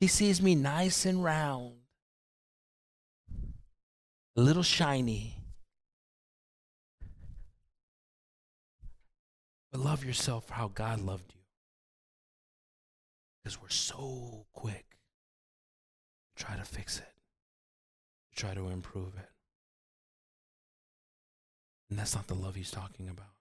He 0.00 0.06
sees 0.06 0.42
me 0.42 0.54
nice 0.54 1.06
and 1.06 1.24
round, 1.24 1.74
a 4.36 4.40
little 4.40 4.62
shiny. 4.62 5.38
But 9.72 9.80
love 9.80 10.04
yourself 10.04 10.46
for 10.46 10.54
how 10.54 10.68
God 10.68 11.00
loved 11.00 11.32
you. 11.34 11.40
Because 13.42 13.60
we're 13.60 13.68
so 13.70 14.46
quick 14.52 14.84
to 16.36 16.44
try 16.44 16.56
to 16.56 16.64
fix 16.64 16.98
it, 16.98 17.12
to 18.30 18.40
try 18.40 18.54
to 18.54 18.68
improve 18.68 19.14
it. 19.16 19.33
And 21.94 22.00
that's 22.00 22.16
not 22.16 22.26
the 22.26 22.34
love 22.34 22.56
he's 22.56 22.72
talking 22.72 23.08
about. 23.08 23.36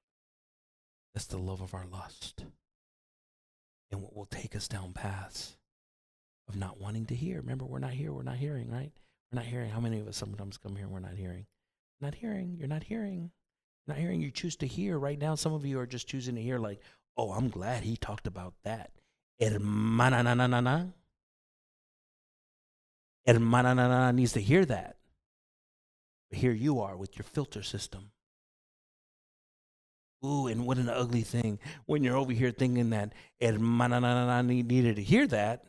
That's 1.15 1.25
the 1.25 1.39
love 1.39 1.59
of 1.59 1.73
our 1.73 1.87
lust. 1.91 2.45
And 3.91 3.99
what 3.99 4.15
will 4.15 4.27
take 4.27 4.55
us 4.55 4.67
down 4.67 4.93
paths 4.93 5.57
of 6.47 6.55
not 6.55 6.79
wanting 6.79 7.07
to 7.07 7.15
hear. 7.15 7.37
Remember, 7.37 7.65
we're 7.65 7.79
not 7.79 7.93
here, 7.93 8.13
we're 8.13 8.21
not 8.21 8.35
hearing, 8.35 8.69
right? 8.69 8.91
We're 9.31 9.37
not 9.39 9.45
hearing. 9.45 9.71
How 9.71 9.79
many 9.79 9.99
of 9.99 10.07
us 10.07 10.17
sometimes 10.17 10.57
come 10.57 10.75
here 10.75 10.85
and 10.85 10.93
we're 10.93 10.99
not 10.99 11.15
hearing? 11.15 11.47
Not 11.99 12.13
hearing, 12.13 12.55
you're 12.59 12.67
not 12.67 12.83
hearing. 12.83 13.31
You're 13.87 13.95
not 13.95 13.97
hearing, 13.97 14.21
you 14.21 14.29
choose 14.29 14.55
to 14.57 14.67
hear. 14.67 14.99
Right 14.99 15.17
now, 15.17 15.33
some 15.33 15.53
of 15.53 15.65
you 15.65 15.79
are 15.79 15.87
just 15.87 16.07
choosing 16.07 16.35
to 16.35 16.41
hear, 16.43 16.59
like, 16.59 16.79
oh, 17.17 17.31
I'm 17.31 17.49
glad 17.49 17.81
he 17.81 17.97
talked 17.97 18.27
about 18.27 18.53
that. 18.65 18.91
Hermana 19.41 20.21
na 20.21 20.35
na 20.35 20.45
na 20.45 20.61
na. 20.61 20.85
Hermana 23.25 23.73
na 23.73 23.87
na 23.87 24.11
needs 24.11 24.33
to 24.33 24.41
hear 24.41 24.63
that. 24.65 24.97
But 26.29 26.37
here 26.37 26.53
you 26.53 26.81
are 26.81 26.95
with 26.95 27.17
your 27.17 27.23
filter 27.23 27.63
system. 27.63 28.11
Ooh, 30.25 30.47
and 30.47 30.65
what 30.65 30.77
an 30.77 30.89
ugly 30.89 31.21
thing 31.21 31.59
when 31.85 32.03
you're 32.03 32.15
over 32.15 32.31
here 32.31 32.51
thinking 32.51 32.91
that 32.91 33.13
hermana 33.41 33.99
na 33.99 34.25
na 34.25 34.41
na 34.41 34.41
needed 34.41 34.95
to 34.95 35.03
hear 35.03 35.27
that, 35.27 35.65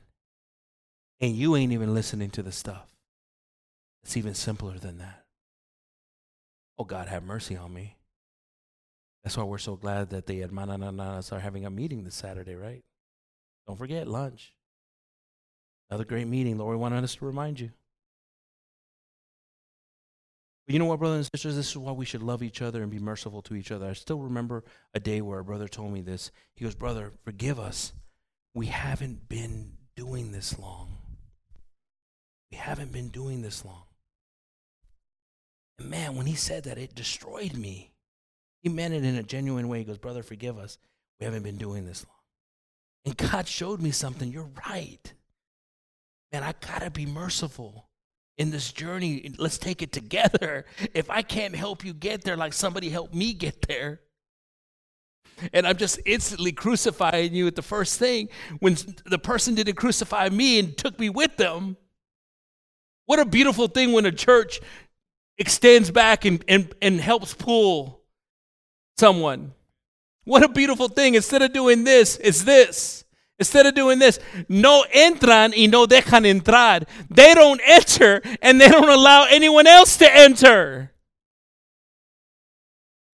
and 1.20 1.35
you 1.35 1.56
ain't 1.56 1.72
even 1.72 1.93
listening 1.93 2.31
to 2.31 2.43
the 2.43 2.52
stuff. 2.52 2.94
It's 4.05 4.16
even 4.16 4.35
simpler 4.35 4.78
than 4.78 4.98
that. 4.98 5.24
Oh, 6.78 6.85
God, 6.85 7.09
have 7.09 7.22
mercy 7.22 7.56
on 7.56 7.72
me. 7.72 7.97
That's 9.22 9.36
why 9.36 9.44
we're 9.44 9.59
so 9.59 9.76
glad 9.76 10.10
that 10.10 10.26
the 10.26 10.40
hermana 10.40 10.76
na 10.76 10.90
na 10.90 11.22
are 11.32 11.40
having 11.40 11.64
a 11.64 11.70
meeting 11.70 12.05
this 12.05 12.14
Saturday, 12.14 12.55
right? 12.55 12.85
Don't 13.66 13.78
forget 13.78 14.06
lunch. 14.06 14.55
Another 15.89 16.05
great 16.05 16.28
meeting. 16.28 16.59
Lord 16.59 16.76
we 16.76 16.76
wanted 16.76 17.02
us 17.02 17.14
to 17.16 17.24
remind 17.24 17.59
you. 17.59 17.70
But 20.66 20.73
you 20.73 20.78
know 20.78 20.86
what, 20.86 20.99
brothers 20.99 21.16
and 21.16 21.31
sisters? 21.35 21.57
This 21.57 21.70
is 21.70 21.77
why 21.77 21.93
we 21.93 22.07
should 22.07 22.23
love 22.23 22.43
each 22.43 22.62
other 22.62 22.82
and 22.82 22.91
be 22.91 22.99
merciful 22.99 23.43
to 23.43 23.55
each 23.55 23.70
other. 23.70 23.86
I 23.86 23.93
still 23.93 24.20
remember 24.20 24.65
a 24.95 25.01
day 25.01 25.20
where 25.20 25.39
a 25.39 25.45
brother 25.45 25.69
told 25.69 25.93
me 25.93 26.01
this. 26.01 26.31
He 26.55 26.65
goes, 26.65 26.74
Brother, 26.74 27.12
forgive 27.23 27.61
us. 27.61 27.93
We 28.55 28.66
haven't 28.66 29.28
been 29.28 29.73
doing 29.95 30.32
this 30.32 30.59
long. 30.59 30.97
We 32.51 32.57
haven't 32.57 32.93
been 32.93 33.09
doing 33.09 33.43
this 33.43 33.65
long. 33.65 33.82
And 35.78 35.91
man, 35.91 36.16
when 36.16 36.27
he 36.27 36.35
said 36.35 36.65
that, 36.65 36.78
it 36.78 36.95
destroyed 36.95 37.55
me. 37.55 37.93
He 38.62 38.70
meant 38.70 38.95
it 38.95 39.05
in 39.05 39.16
a 39.16 39.23
genuine 39.23 39.69
way. 39.69 39.78
He 39.78 39.85
goes, 39.85 39.99
Brother, 39.99 40.23
forgive 40.23 40.57
us. 40.57 40.78
We 41.20 41.24
haven't 41.24 41.43
been 41.43 41.59
doing 41.59 41.85
this 41.85 42.07
long. 42.07 42.15
And 43.05 43.31
God 43.31 43.47
showed 43.47 43.82
me 43.82 43.91
something. 43.91 44.32
You're 44.32 44.51
right. 44.66 45.12
Man, 46.32 46.43
I 46.43 46.55
got 46.66 46.81
to 46.81 46.91
be 46.91 47.05
merciful 47.05 47.89
in 48.39 48.51
this 48.51 48.73
journey. 48.73 49.32
Let's 49.39 49.59
take 49.59 49.82
it 49.82 49.93
together. 49.93 50.66
If 50.94 51.11
I 51.11 51.23
can't 51.23 51.55
help 51.55 51.85
you 51.85 51.93
get 51.93 52.23
there 52.23 52.36
like 52.36 52.52
somebody 52.52 52.89
helped 52.89 53.15
me 53.15 53.32
get 53.32 53.62
there, 53.62 54.01
and 55.52 55.66
I'm 55.66 55.77
just 55.77 55.98
instantly 56.06 56.52
crucifying 56.52 57.35
you 57.35 57.47
at 57.47 57.56
the 57.56 57.62
first 57.62 57.98
thing 57.98 58.28
when 58.61 58.77
the 59.05 59.19
person 59.19 59.55
didn't 59.55 59.74
crucify 59.74 60.28
me 60.28 60.59
and 60.59 60.77
took 60.77 60.98
me 60.98 61.11
with 61.11 61.36
them. 61.36 61.77
What 63.06 63.19
a 63.19 63.24
beautiful 63.24 63.66
thing 63.69 63.93
when 63.93 64.06
a 64.06 64.12
church 64.12 64.61
extends 65.36 65.90
back 65.90 66.24
and, 66.24 66.44
and, 66.48 66.73
and 66.81 67.01
helps 67.01 67.35
pull 67.35 68.02
someone. 68.97 69.52
What 70.24 70.43
a 70.43 70.48
beautiful 70.48 70.89
thing. 70.89 71.15
Instead 71.15 71.43
of 71.43 71.52
doing 71.52 71.85
this, 71.85 72.16
it's 72.23 72.43
this. 72.43 73.03
Instead 73.39 73.66
of 73.66 73.74
doing 73.74 73.98
this, 73.98 74.20
no 74.48 74.85
entran 74.94 75.52
y 75.56 75.66
no 75.66 75.86
dejan 75.86 76.24
entrar. 76.24 76.86
They 77.11 77.35
don't 77.35 77.61
enter 77.65 78.23
and 78.40 78.61
they 78.61 78.69
don't 78.69 78.89
allow 78.89 79.27
anyone 79.28 79.66
else 79.66 79.97
to 79.97 80.16
enter. 80.16 80.93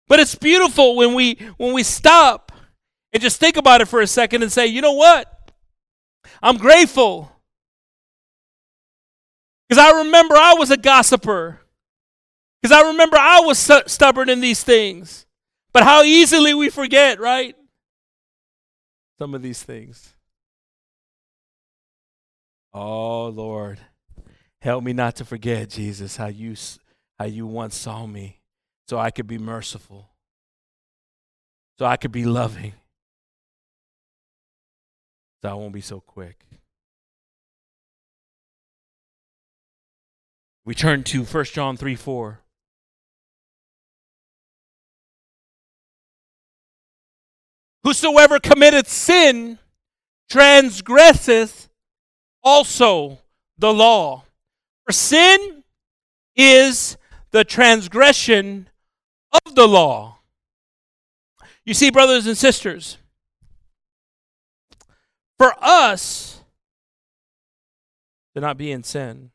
But 0.08 0.20
it's 0.20 0.36
beautiful 0.36 0.96
when 0.96 1.14
we 1.14 1.36
when 1.58 1.74
we 1.74 1.84
stop 1.84 2.52
and 3.14 3.22
just 3.22 3.40
think 3.40 3.58
about 3.58 3.82
it 3.82 3.88
for 3.88 4.02
a 4.02 4.08
second 4.08 4.42
and 4.42 4.52
say, 4.52 4.66
"You 4.66 4.82
know 4.82 4.94
what? 4.94 5.52
I'm 6.42 6.58
grateful." 6.58 7.32
Cuz 9.70 9.78
I 9.78 10.00
remember 10.00 10.36
I 10.36 10.54
was 10.54 10.72
a 10.72 10.78
gossiper. 10.78 11.60
Cuz 12.64 12.72
I 12.72 12.88
remember 12.88 13.18
I 13.18 13.42
was 13.42 13.60
stubborn 13.88 14.30
in 14.30 14.40
these 14.40 14.64
things. 14.64 15.26
But 15.74 15.84
how 15.84 16.04
easily 16.04 16.54
we 16.54 16.70
forget, 16.70 17.20
right? 17.20 17.57
Some 19.20 19.34
of 19.34 19.42
these 19.42 19.64
things. 19.64 20.14
Oh 22.74 23.28
Lord, 23.30 23.80
help 24.62 24.84
me 24.84 24.94
not 24.94 25.16
to 25.16 25.26
forget, 25.26 25.70
Jesus, 25.70 26.18
how 26.18 26.28
you 26.28 26.56
how 27.18 27.26
you 27.26 27.48
once 27.48 27.76
saw 27.76 28.06
me, 28.06 28.42
so 28.88 29.00
I 29.00 29.10
could 29.10 29.26
be 29.26 29.40
merciful, 29.40 30.10
so 31.80 31.86
I 31.86 31.98
could 31.98 32.12
be 32.12 32.26
loving, 32.26 32.74
so 35.42 35.50
I 35.50 35.54
won't 35.54 35.74
be 35.74 35.82
so 35.82 36.00
quick. 36.00 36.46
We 40.66 40.76
turn 40.76 41.04
to 41.06 41.24
1 41.24 41.46
John 41.46 41.78
3 41.78 41.96
4. 41.96 42.40
Whosoever 47.88 48.38
committeth 48.38 48.90
sin 48.90 49.60
transgresseth 50.30 51.70
also 52.44 53.20
the 53.58 53.74
law. 53.74 54.26
For 54.86 54.92
sin 54.92 55.64
is 56.36 56.98
the 57.32 57.46
transgression 57.46 58.68
of 59.32 59.56
the 59.56 59.66
law. 59.66 60.18
You 61.64 61.74
see, 61.74 61.90
brothers 61.90 62.28
and 62.28 62.38
sisters, 62.38 62.98
for 65.38 65.54
us 65.62 66.42
to 68.36 68.42
not 68.42 68.58
be 68.58 68.70
in 68.70 68.84
sin, 68.84 69.32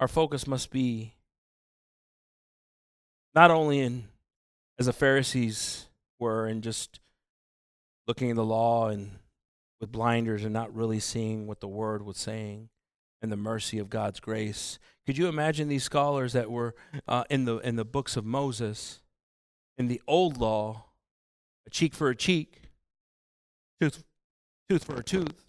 our 0.00 0.08
focus 0.08 0.48
must 0.48 0.72
be 0.72 1.14
not 3.32 3.52
only 3.52 3.78
in 3.78 4.08
as 4.78 4.86
the 4.86 4.92
Pharisees 4.92 5.86
were 6.18 6.46
and 6.46 6.62
just 6.62 7.00
looking 8.06 8.30
at 8.30 8.36
the 8.36 8.44
law 8.44 8.88
and 8.88 9.10
with 9.80 9.92
blinders 9.92 10.44
and 10.44 10.52
not 10.52 10.74
really 10.74 11.00
seeing 11.00 11.46
what 11.46 11.60
the 11.60 11.68
word 11.68 12.04
was 12.04 12.16
saying 12.16 12.68
and 13.22 13.30
the 13.30 13.36
mercy 13.36 13.78
of 13.78 13.90
God's 13.90 14.20
grace. 14.20 14.78
Could 15.06 15.18
you 15.18 15.28
imagine 15.28 15.68
these 15.68 15.84
scholars 15.84 16.32
that 16.32 16.50
were 16.50 16.74
uh, 17.06 17.24
in 17.30 17.44
the 17.44 17.58
in 17.58 17.76
the 17.76 17.84
books 17.84 18.16
of 18.16 18.24
Moses, 18.24 19.00
in 19.76 19.88
the 19.88 20.00
old 20.06 20.38
law, 20.38 20.86
a 21.66 21.70
cheek 21.70 21.94
for 21.94 22.08
a 22.08 22.16
cheek, 22.16 22.62
tooth 23.80 24.04
tooth 24.68 24.84
for 24.84 24.96
a 24.96 25.04
tooth? 25.04 25.44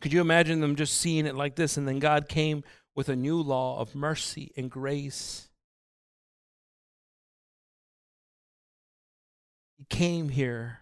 Could 0.00 0.12
you 0.12 0.20
imagine 0.20 0.60
them 0.60 0.76
just 0.76 0.96
seeing 0.98 1.26
it 1.26 1.34
like 1.34 1.56
this, 1.56 1.76
and 1.76 1.86
then 1.86 1.98
God 1.98 2.28
came 2.28 2.64
with 2.94 3.08
a 3.08 3.16
new 3.16 3.40
law 3.40 3.78
of 3.78 3.94
mercy 3.94 4.52
and 4.56 4.70
grace? 4.70 5.49
He 9.80 9.86
came 9.86 10.28
here 10.28 10.80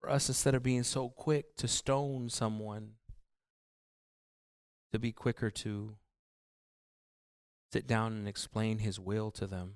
for 0.00 0.08
us 0.08 0.28
instead 0.28 0.54
of 0.54 0.62
being 0.62 0.82
so 0.82 1.10
quick 1.10 1.54
to 1.56 1.68
stone 1.68 2.30
someone, 2.30 2.92
to 4.90 4.98
be 4.98 5.12
quicker 5.12 5.50
to 5.50 5.96
sit 7.70 7.86
down 7.86 8.14
and 8.14 8.26
explain 8.26 8.78
his 8.78 8.98
will 8.98 9.30
to 9.32 9.46
them. 9.46 9.74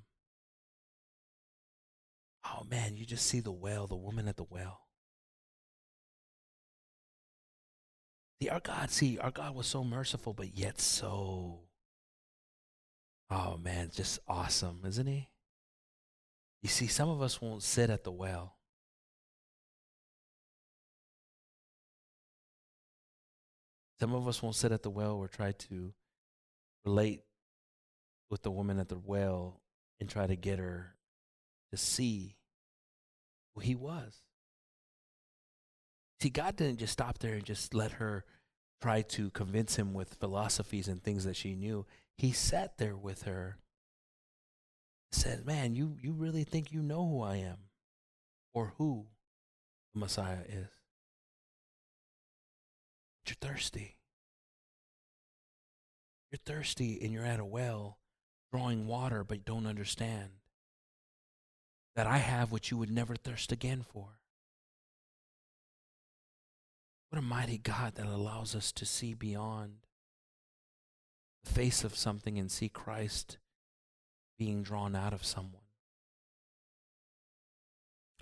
Oh 2.46 2.64
man, 2.70 2.96
you 2.96 3.04
just 3.04 3.26
see 3.26 3.40
the 3.40 3.52
well, 3.52 3.86
the 3.86 3.94
woman 3.96 4.26
at 4.26 4.38
the 4.38 4.46
well. 4.48 4.80
See, 8.40 8.48
our 8.48 8.60
God, 8.60 8.90
see, 8.90 9.18
our 9.18 9.30
God 9.30 9.54
was 9.54 9.66
so 9.66 9.84
merciful, 9.84 10.32
but 10.32 10.56
yet 10.56 10.80
so. 10.80 11.64
Oh 13.30 13.58
man, 13.58 13.90
just 13.92 14.20
awesome, 14.26 14.80
isn't 14.86 15.06
he? 15.06 15.28
You 16.64 16.70
see, 16.70 16.86
some 16.86 17.10
of 17.10 17.20
us 17.20 17.42
won't 17.42 17.62
sit 17.62 17.90
at 17.90 18.04
the 18.04 18.10
well. 18.10 18.56
Some 24.00 24.14
of 24.14 24.26
us 24.26 24.42
won't 24.42 24.56
sit 24.56 24.72
at 24.72 24.82
the 24.82 24.88
well 24.88 25.16
or 25.16 25.28
try 25.28 25.52
to 25.52 25.92
relate 26.86 27.20
with 28.30 28.42
the 28.42 28.50
woman 28.50 28.78
at 28.78 28.88
the 28.88 28.96
well 28.96 29.60
and 30.00 30.08
try 30.08 30.26
to 30.26 30.36
get 30.36 30.58
her 30.58 30.94
to 31.70 31.76
see 31.76 32.38
who 33.54 33.60
he 33.60 33.74
was. 33.74 34.22
See, 36.22 36.30
God 36.30 36.56
didn't 36.56 36.78
just 36.78 36.94
stop 36.94 37.18
there 37.18 37.34
and 37.34 37.44
just 37.44 37.74
let 37.74 37.92
her 37.92 38.24
try 38.80 39.02
to 39.02 39.28
convince 39.30 39.76
him 39.76 39.92
with 39.92 40.14
philosophies 40.14 40.88
and 40.88 41.02
things 41.02 41.24
that 41.24 41.36
she 41.36 41.54
knew. 41.54 41.84
He 42.16 42.32
sat 42.32 42.78
there 42.78 42.96
with 42.96 43.24
her, 43.24 43.58
said, 45.14 45.46
Man, 45.46 45.74
you, 45.74 45.96
you 46.00 46.12
really 46.12 46.44
think 46.44 46.72
you 46.72 46.82
know 46.82 47.06
who 47.06 47.22
I 47.22 47.36
am 47.36 47.58
or 48.52 48.74
who 48.78 49.06
the 49.92 50.00
Messiah 50.00 50.42
is? 50.48 50.68
But 53.24 53.30
you're 53.30 53.50
thirsty. 53.50 53.96
You're 56.30 56.40
thirsty 56.44 56.98
and 57.02 57.12
you're 57.12 57.24
at 57.24 57.40
a 57.40 57.44
well 57.44 57.98
drawing 58.52 58.86
water, 58.86 59.24
but 59.24 59.44
don't 59.44 59.66
understand 59.66 60.30
that 61.96 62.06
I 62.06 62.18
have 62.18 62.50
what 62.52 62.70
you 62.70 62.76
would 62.76 62.90
never 62.90 63.14
thirst 63.14 63.52
again 63.52 63.84
for. 63.88 64.18
What 67.08 67.18
a 67.18 67.22
mighty 67.22 67.58
God 67.58 67.94
that 67.94 68.06
allows 68.06 68.56
us 68.56 68.72
to 68.72 68.84
see 68.84 69.14
beyond 69.14 69.86
the 71.44 71.52
face 71.52 71.84
of 71.84 71.94
something 71.94 72.38
and 72.38 72.50
see 72.50 72.68
Christ 72.68 73.38
being 74.38 74.62
drawn 74.62 74.94
out 74.94 75.12
of 75.12 75.24
someone. 75.24 75.62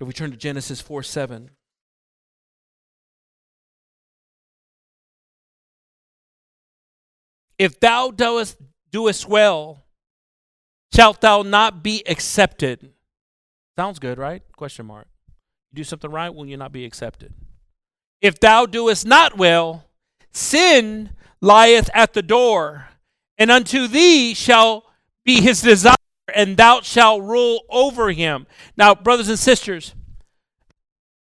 If 0.00 0.06
we 0.06 0.12
turn 0.12 0.32
to 0.32 0.36
Genesis 0.36 0.80
4 0.80 1.02
7. 1.02 1.50
If 7.58 7.78
thou 7.78 8.10
doest, 8.10 8.56
doest 8.90 9.28
well, 9.28 9.84
shalt 10.92 11.20
thou 11.20 11.42
not 11.42 11.84
be 11.84 12.02
accepted. 12.08 12.92
Sounds 13.76 14.00
good, 14.00 14.18
right? 14.18 14.42
Question 14.56 14.86
mark. 14.86 15.06
You 15.70 15.76
do 15.76 15.84
something 15.84 16.10
right, 16.10 16.34
will 16.34 16.46
you 16.46 16.56
not 16.56 16.72
be 16.72 16.84
accepted? 16.84 17.32
If 18.20 18.40
thou 18.40 18.66
doest 18.66 19.06
not 19.06 19.38
well, 19.38 19.84
sin 20.32 21.10
lieth 21.40 21.88
at 21.94 22.12
the 22.12 22.22
door, 22.22 22.88
and 23.38 23.50
unto 23.50 23.86
thee 23.86 24.34
shall 24.34 24.84
be 25.24 25.40
his 25.40 25.60
desire, 25.60 25.94
and 26.34 26.56
thou 26.56 26.80
shalt 26.80 27.22
rule 27.22 27.62
over 27.68 28.10
him. 28.10 28.46
Now, 28.76 28.94
brothers 28.94 29.28
and 29.28 29.38
sisters, 29.38 29.94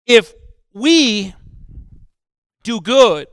if 0.06 0.34
we 0.74 1.34
do 2.64 2.82
good, 2.82 3.28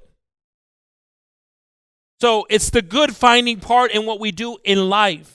so 2.21 2.47
it's 2.49 2.71
the 2.71 2.83
good 2.83 3.15
finding 3.15 3.61
part 3.61 3.91
in 3.93 4.07
what 4.07 4.19
we 4.21 4.31
do 4.33 4.57
in 4.65 4.89
life. 4.89 5.31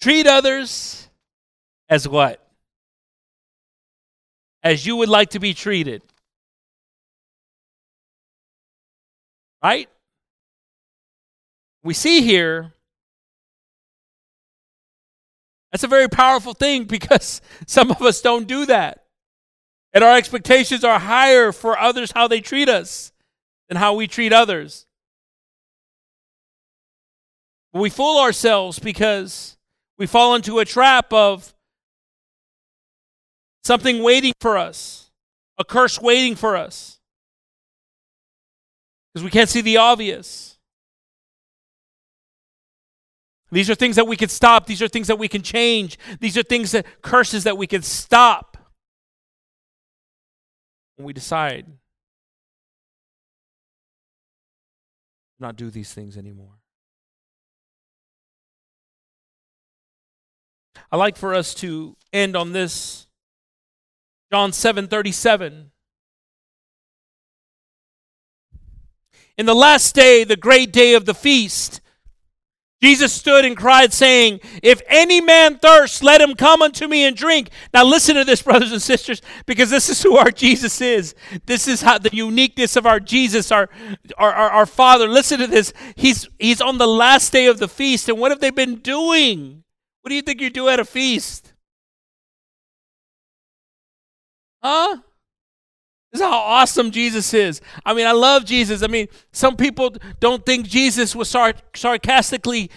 Treat 0.00 0.26
others 0.26 1.08
as 1.88 2.08
what? 2.08 2.44
As 4.62 4.86
you 4.86 4.96
would 4.96 5.08
like 5.08 5.30
to 5.30 5.38
be 5.38 5.54
treated. 5.54 6.02
Right? 9.62 9.88
We 11.82 11.94
see 11.94 12.22
here 12.22 12.72
that's 15.72 15.84
a 15.84 15.88
very 15.88 16.08
powerful 16.08 16.52
thing 16.52 16.84
because 16.84 17.40
some 17.66 17.90
of 17.90 18.02
us 18.02 18.20
don't 18.20 18.46
do 18.46 18.66
that. 18.66 19.04
And 19.94 20.04
our 20.04 20.16
expectations 20.16 20.84
are 20.84 20.98
higher 20.98 21.50
for 21.50 21.78
others 21.78 22.12
how 22.12 22.28
they 22.28 22.40
treat 22.40 22.68
us 22.68 23.12
than 23.68 23.78
how 23.78 23.94
we 23.94 24.06
treat 24.06 24.32
others. 24.32 24.86
We 27.74 27.88
fool 27.88 28.20
ourselves 28.20 28.78
because 28.78 29.56
we 29.98 30.06
fall 30.06 30.34
into 30.34 30.58
a 30.58 30.64
trap 30.64 31.10
of 31.12 31.54
something 33.64 34.02
waiting 34.02 34.34
for 34.40 34.58
us, 34.58 35.10
a 35.56 35.64
curse 35.64 36.00
waiting 36.00 36.36
for 36.36 36.54
us. 36.54 37.00
Because 39.12 39.24
we 39.24 39.30
can't 39.30 39.48
see 39.48 39.62
the 39.62 39.78
obvious. 39.78 40.51
These 43.52 43.68
are 43.68 43.74
things 43.74 43.96
that 43.96 44.06
we 44.06 44.16
can 44.16 44.30
stop. 44.30 44.64
These 44.64 44.80
are 44.80 44.88
things 44.88 45.08
that 45.08 45.18
we 45.18 45.28
can 45.28 45.42
change. 45.42 45.98
These 46.20 46.38
are 46.38 46.42
things 46.42 46.72
that 46.72 46.86
curses 47.02 47.44
that 47.44 47.58
we 47.58 47.66
can 47.66 47.82
stop 47.82 48.56
when 50.96 51.06
we 51.06 51.12
decide 51.12 51.66
not 55.38 55.56
do 55.56 55.68
these 55.68 55.92
things 55.92 56.16
anymore. 56.16 56.54
I 60.90 60.96
like 60.96 61.16
for 61.16 61.34
us 61.34 61.52
to 61.56 61.96
end 62.12 62.36
on 62.36 62.52
this 62.52 63.06
John 64.32 64.52
7:37 64.52 65.72
In 69.36 69.44
the 69.44 69.54
last 69.54 69.94
day 69.94 70.24
the 70.24 70.36
great 70.36 70.72
day 70.72 70.94
of 70.94 71.04
the 71.04 71.14
feast 71.14 71.81
Jesus 72.82 73.12
stood 73.12 73.44
and 73.44 73.56
cried, 73.56 73.92
saying, 73.92 74.40
If 74.62 74.82
any 74.88 75.20
man 75.20 75.58
thirst, 75.58 76.02
let 76.02 76.20
him 76.20 76.34
come 76.34 76.62
unto 76.62 76.88
me 76.88 77.04
and 77.04 77.16
drink. 77.16 77.50
Now, 77.72 77.84
listen 77.84 78.16
to 78.16 78.24
this, 78.24 78.42
brothers 78.42 78.72
and 78.72 78.82
sisters, 78.82 79.22
because 79.46 79.70
this 79.70 79.88
is 79.88 80.02
who 80.02 80.16
our 80.16 80.32
Jesus 80.32 80.80
is. 80.80 81.14
This 81.46 81.68
is 81.68 81.82
how 81.82 81.98
the 81.98 82.14
uniqueness 82.14 82.74
of 82.74 82.84
our 82.84 82.98
Jesus, 82.98 83.52
our, 83.52 83.68
our, 84.18 84.32
our, 84.32 84.50
our 84.50 84.66
Father. 84.66 85.06
Listen 85.06 85.38
to 85.38 85.46
this. 85.46 85.72
He's, 85.94 86.28
he's 86.40 86.60
on 86.60 86.78
the 86.78 86.88
last 86.88 87.32
day 87.32 87.46
of 87.46 87.60
the 87.60 87.68
feast, 87.68 88.08
and 88.08 88.18
what 88.18 88.32
have 88.32 88.40
they 88.40 88.50
been 88.50 88.76
doing? 88.76 89.62
What 90.00 90.08
do 90.08 90.16
you 90.16 90.22
think 90.22 90.40
you 90.40 90.50
do 90.50 90.68
at 90.68 90.80
a 90.80 90.84
feast? 90.84 91.52
Huh? 94.60 94.98
This 96.12 96.20
is 96.20 96.26
how 96.26 96.38
awesome 96.38 96.90
Jesus 96.90 97.32
is. 97.32 97.62
I 97.86 97.94
mean, 97.94 98.06
I 98.06 98.12
love 98.12 98.44
Jesus. 98.44 98.82
I 98.82 98.86
mean, 98.86 99.08
some 99.32 99.56
people 99.56 99.94
don't 100.20 100.44
think 100.44 100.66
Jesus 100.66 101.16
was 101.16 101.30
sar- 101.30 101.54
sarcastically 101.74 102.70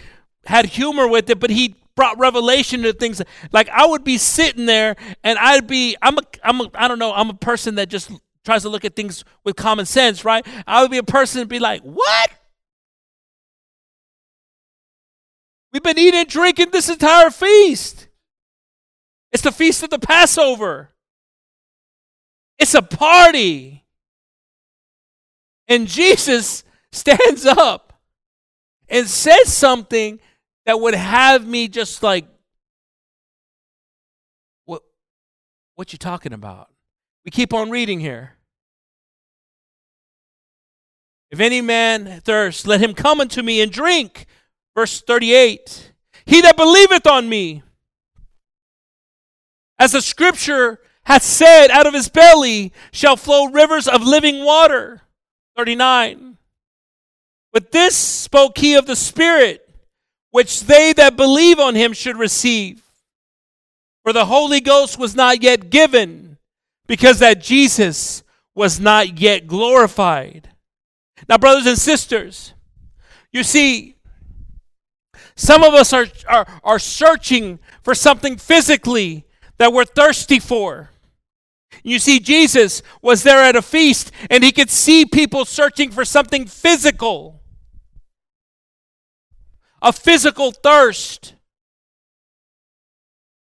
had 0.45 0.66
humor 0.66 1.07
with 1.07 1.30
it, 1.30 1.40
but 1.40 1.49
he 1.49 1.76
brought 1.95 2.18
revelation 2.18 2.82
to 2.84 2.94
things. 2.94 3.22
Like 3.52 3.68
I 3.70 3.86
would 3.86 4.06
be 4.06 4.18
sitting 4.18 4.66
there, 4.66 4.95
and 5.24 5.38
I'd 5.38 5.68
be 5.68 5.98
I'm 6.02 6.18
a 6.18 6.22
I'm 6.44 6.62
a 6.62 6.72
I 6.76 6.88
don't 6.88 6.99
know 6.99 7.14
I'm 7.14 7.30
a 7.30 7.34
person 7.34 7.76
that 7.76 7.90
just 7.90 8.10
tries 8.45 8.62
to 8.62 8.70
look 8.70 8.86
at 8.86 8.95
things 8.95 9.26
with 9.44 9.57
common 9.57 9.86
sense, 9.86 10.24
right? 10.24 10.45
I 10.66 10.82
would 10.82 10.91
be 10.91 10.98
a 10.98 11.03
person 11.03 11.41
and 11.41 11.49
be 11.49 11.60
like, 11.60 11.82
what? 11.82 12.32
We've 15.74 15.84
been 15.84 15.99
eating 15.99 16.22
and 16.22 16.30
drinking 16.30 16.70
this 16.72 16.88
entire 16.88 17.32
feast. 17.32 18.07
It's 19.34 19.44
the 19.44 19.52
feast 19.52 19.84
of 19.84 19.90
the 19.90 19.99
Passover. 19.99 20.91
It's 22.57 22.73
a 22.73 22.82
party. 22.82 23.84
And 25.68 25.88
Jesus 25.88 26.64
stands 26.91 27.45
up 27.45 27.94
and 28.88 29.07
says 29.07 29.53
something 29.53 30.19
that 30.65 30.80
would 30.80 30.95
have 30.95 31.45
me 31.45 31.68
just 31.68 32.03
like 32.03 32.26
what 34.65 34.84
what 35.76 35.91
you 35.91 35.99
talking 35.99 36.34
about? 36.34 36.69
We 37.23 37.32
keep 37.32 37.53
on 37.53 37.69
reading 37.69 37.99
here. 37.99 38.34
If 41.32 41.40
any 41.40 41.61
man 41.61 42.22
thirst, 42.22 42.68
let 42.68 42.82
him 42.82 42.94
come 42.94 43.19
unto 43.19 43.41
me 43.41 43.61
and 43.61 43.72
drink. 43.72 44.27
Verse 44.76 45.02
38. 45.02 45.91
He 46.26 46.41
that 46.41 46.57
believeth 46.57 47.06
on 47.07 47.30
me, 47.30 47.64
as 49.77 49.91
the 49.91 50.02
scripture 50.02 50.80
hath 51.06 51.23
said, 51.23 51.69
Out 51.72 51.88
of 51.88 51.94
his 51.94 52.10
belly 52.10 52.73
shall 52.91 53.15
flow 53.15 53.45
rivers 53.45 53.88
of 53.88 54.03
living 54.03 54.44
water. 54.44 55.02
39. 55.56 56.38
But 57.53 57.72
this 57.72 57.95
spoke 57.95 58.57
he 58.57 58.76
of 58.76 58.86
the 58.86 58.95
Spirit, 58.95 59.69
which 60.32 60.61
they 60.61 60.91
that 60.94 61.15
believe 61.15 61.60
on 61.60 61.76
him 61.76 61.94
should 61.94 62.18
receive. 62.18 62.82
For 64.03 64.11
the 64.11 64.26
Holy 64.26 64.60
Ghost 64.60 64.99
was 64.99 65.15
not 65.15 65.41
yet 65.41 65.69
given, 65.69 66.38
because 66.88 67.19
that 67.19 67.41
Jesus 67.41 68.23
was 68.53 68.80
not 68.80 69.19
yet 69.19 69.48
glorified. 69.48 70.49
Now, 71.30 71.38
brothers 71.38 71.65
and 71.65 71.77
sisters, 71.77 72.53
you 73.32 73.44
see, 73.44 73.95
some 75.36 75.64
of 75.64 75.73
us 75.73 75.94
are, 75.94 76.07
are, 76.27 76.48
are 76.64 76.80
searching 76.80 77.60
for 77.84 77.95
something 77.95 78.38
physically 78.38 79.26
that 79.57 79.73
we're 79.73 79.86
thirsty 79.86 80.40
for. 80.40 80.90
You 81.84 81.99
see, 81.99 82.19
Jesus 82.19 82.81
was 83.02 83.23
there 83.23 83.43
at 83.43 83.56
a 83.56 83.61
feast 83.61 84.11
and 84.30 84.43
he 84.43 84.52
could 84.52 84.69
see 84.69 85.06
people 85.06 85.45
searching 85.45 85.91
for 85.91 86.06
something 86.06 86.45
physical 86.45 87.41
a 89.85 89.93
physical 89.93 90.52
thirst, 90.52 91.35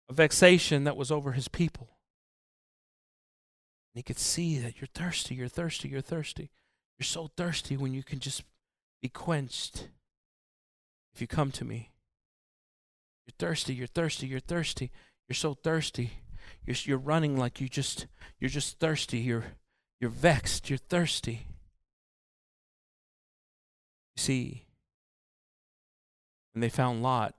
a 0.07 0.13
vexation 0.13 0.85
that 0.85 0.95
was 0.95 1.11
over 1.11 1.33
his 1.33 1.49
people. 1.49 1.89
And 3.93 3.99
he 3.99 4.03
could 4.03 4.19
see 4.19 4.57
that 4.59 4.79
you're 4.79 4.87
thirsty, 4.93 5.35
you're 5.35 5.49
thirsty, 5.49 5.89
you're 5.89 5.99
thirsty. 5.99 6.49
You're 6.97 7.05
so 7.05 7.29
thirsty 7.35 7.75
when 7.75 7.93
you 7.93 8.03
can 8.03 8.19
just 8.19 8.43
be 9.01 9.09
quenched 9.09 9.89
if 11.13 11.19
you 11.19 11.27
come 11.27 11.51
to 11.51 11.65
me. 11.65 11.89
You're 13.25 13.35
thirsty, 13.37 13.73
you're 13.73 13.87
thirsty, 13.87 14.27
you're 14.27 14.39
thirsty. 14.39 14.91
You're 15.27 15.35
so 15.35 15.53
thirsty. 15.53 16.11
You're, 16.69 16.77
you're 16.83 16.97
running 16.99 17.35
like 17.35 17.59
you 17.59 17.67
just 17.67 18.05
you're 18.39 18.49
just 18.49 18.79
thirsty. 18.79 19.17
You're 19.17 19.45
you're 19.99 20.11
vexed, 20.11 20.69
you're 20.69 20.77
thirsty. 20.77 21.47
You 24.15 24.21
see, 24.21 24.65
and 26.53 26.61
they 26.61 26.69
found 26.69 27.01
Lot 27.01 27.33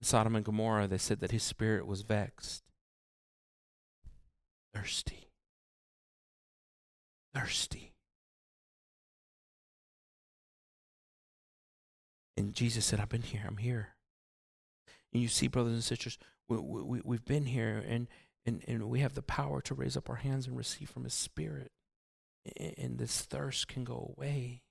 in 0.00 0.06
Sodom 0.06 0.36
and 0.36 0.44
Gomorrah, 0.44 0.86
they 0.86 0.98
said 0.98 1.18
that 1.20 1.32
his 1.32 1.42
spirit 1.42 1.84
was 1.84 2.02
vexed. 2.02 2.62
Thirsty. 4.72 5.30
Thirsty. 7.34 7.94
And 12.36 12.54
Jesus 12.54 12.84
said, 12.84 13.00
I've 13.00 13.08
been 13.08 13.22
here, 13.22 13.42
I'm 13.46 13.56
here. 13.56 13.88
And 15.12 15.20
you 15.20 15.28
see, 15.28 15.48
brothers 15.48 15.74
and 15.74 15.84
sisters, 15.84 16.16
we, 16.58 16.82
we, 16.82 17.00
we've 17.04 17.24
been 17.24 17.46
here 17.46 17.82
and, 17.86 18.08
and, 18.44 18.62
and 18.66 18.88
we 18.88 19.00
have 19.00 19.14
the 19.14 19.22
power 19.22 19.60
to 19.62 19.74
raise 19.74 19.96
up 19.96 20.10
our 20.10 20.16
hands 20.16 20.46
and 20.46 20.56
receive 20.56 20.90
from 20.90 21.04
His 21.04 21.14
Spirit. 21.14 21.72
And 22.56 22.98
this 22.98 23.20
thirst 23.22 23.68
can 23.68 23.84
go 23.84 24.14
away 24.16 24.62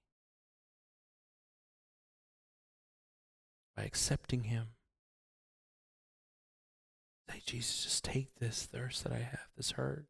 by 3.76 3.84
accepting 3.84 4.44
Him. 4.44 4.68
Say, 7.30 7.42
Jesus, 7.46 7.84
just 7.84 8.04
take 8.04 8.36
this 8.36 8.66
thirst 8.66 9.04
that 9.04 9.14
I 9.14 9.20
have, 9.20 9.48
this 9.56 9.72
hurt. 9.72 10.06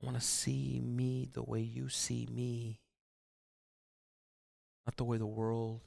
I 0.00 0.06
want 0.06 0.18
to 0.18 0.24
see 0.24 0.80
me 0.84 1.28
the 1.32 1.42
way 1.42 1.60
you 1.60 1.88
see 1.88 2.28
me, 2.30 2.80
not 4.86 4.96
the 4.96 5.04
way 5.04 5.16
the 5.16 5.26
world. 5.26 5.80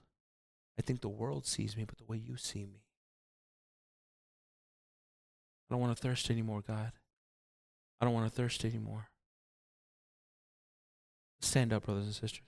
I 0.77 0.82
think 0.82 1.02
the 1.02 1.10
world 1.10 1.45
sees 1.45 1.77
me, 1.77 1.86
but 1.86 1.98
the 1.98 2.06
way 2.06 2.18
you 2.18 2.36
see 2.36 2.65
me. 2.65 2.84
I 5.69 5.73
don't 5.73 5.81
want 5.81 5.95
to 5.95 6.01
thirst 6.01 6.29
anymore, 6.29 6.61
God. 6.65 6.91
I 7.99 8.05
don't 8.05 8.13
want 8.13 8.29
to 8.29 8.35
thirst 8.35 8.63
anymore. 8.65 9.09
Stand 11.41 11.73
up, 11.73 11.85
brothers 11.85 12.05
and 12.05 12.13
sisters. 12.13 12.41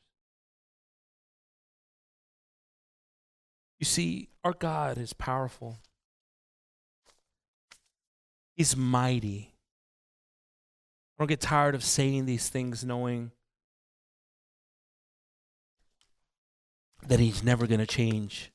You 3.80 3.86
see, 3.86 4.30
our 4.44 4.54
God 4.54 4.98
is 4.98 5.14
powerful. 5.14 5.78
He's 8.56 8.76
mighty. 8.76 9.54
I 11.18 11.22
don't 11.22 11.28
get 11.28 11.42
tired 11.42 11.76
of 11.76 11.84
saying 11.84 12.26
these 12.26 12.50
things 12.50 12.84
knowing 12.84 13.32
that 17.08 17.20
He's 17.20 17.44
never 17.44 17.68
going 17.68 17.80
to 17.80 17.86
change. 17.86 18.52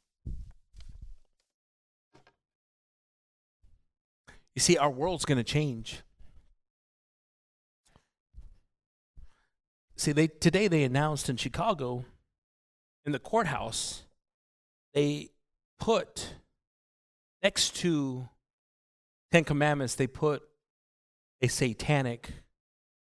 You 4.55 4.61
see, 4.61 4.77
our 4.77 4.91
world's 4.91 5.25
going 5.25 5.39
to 5.39 5.45
change. 5.45 6.03
See, 9.97 10.13
they 10.13 10.27
today 10.27 10.69
they 10.69 10.85
announced 10.85 11.29
in 11.29 11.37
Chicago, 11.37 12.05
in 13.07 13.13
the 13.13 13.19
courthouse, 13.19 14.03
they 14.95 15.31
put 15.79 16.35
next 17.43 17.77
to 17.77 18.29
Ten 19.31 19.45
Commandments, 19.45 19.95
they 19.95 20.07
put 20.07 20.43
a 21.41 21.49
satanic 21.49 22.31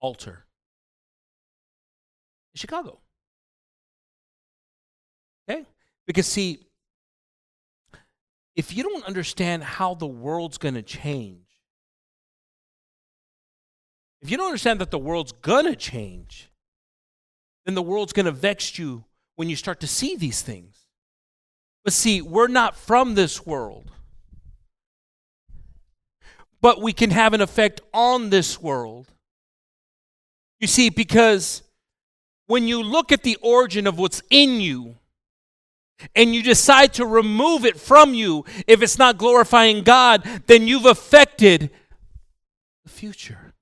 altar 0.00 0.44
in 2.54 2.58
Chicago. 2.58 3.00
Okay? 5.48 5.64
Because, 6.06 6.26
see, 6.26 6.66
if 8.56 8.76
you 8.76 8.82
don't 8.82 9.04
understand 9.04 9.64
how 9.64 9.94
the 9.94 10.06
world's 10.06 10.58
going 10.58 10.74
to 10.74 10.82
change, 10.82 11.40
if 14.22 14.30
you 14.30 14.36
don't 14.36 14.46
understand 14.46 14.80
that 14.80 14.90
the 14.90 14.98
world's 14.98 15.32
going 15.32 15.66
to 15.66 15.76
change, 15.76 16.50
then 17.66 17.74
the 17.74 17.82
world's 17.82 18.12
going 18.12 18.26
to 18.26 18.32
vex 18.32 18.78
you 18.78 19.04
when 19.36 19.48
you 19.48 19.56
start 19.56 19.80
to 19.80 19.86
see 19.86 20.16
these 20.16 20.42
things. 20.42 20.86
But 21.82 21.92
see, 21.92 22.22
we're 22.22 22.48
not 22.48 22.76
from 22.76 23.14
this 23.14 23.44
world. 23.44 23.90
But 26.60 26.80
we 26.80 26.94
can 26.94 27.10
have 27.10 27.34
an 27.34 27.42
effect 27.42 27.82
on 27.92 28.30
this 28.30 28.60
world. 28.60 29.08
You 30.60 30.66
see, 30.66 30.88
because 30.88 31.62
when 32.46 32.66
you 32.66 32.82
look 32.82 33.12
at 33.12 33.22
the 33.22 33.36
origin 33.42 33.86
of 33.86 33.98
what's 33.98 34.22
in 34.30 34.60
you, 34.60 34.96
and 36.14 36.34
you 36.34 36.42
decide 36.42 36.92
to 36.94 37.06
remove 37.06 37.64
it 37.64 37.78
from 37.78 38.14
you 38.14 38.44
if 38.66 38.82
it's 38.82 38.98
not 38.98 39.18
glorifying 39.18 39.82
God, 39.82 40.22
then 40.46 40.66
you've 40.66 40.86
affected 40.86 41.70
the 42.84 42.90
future. 42.90 43.52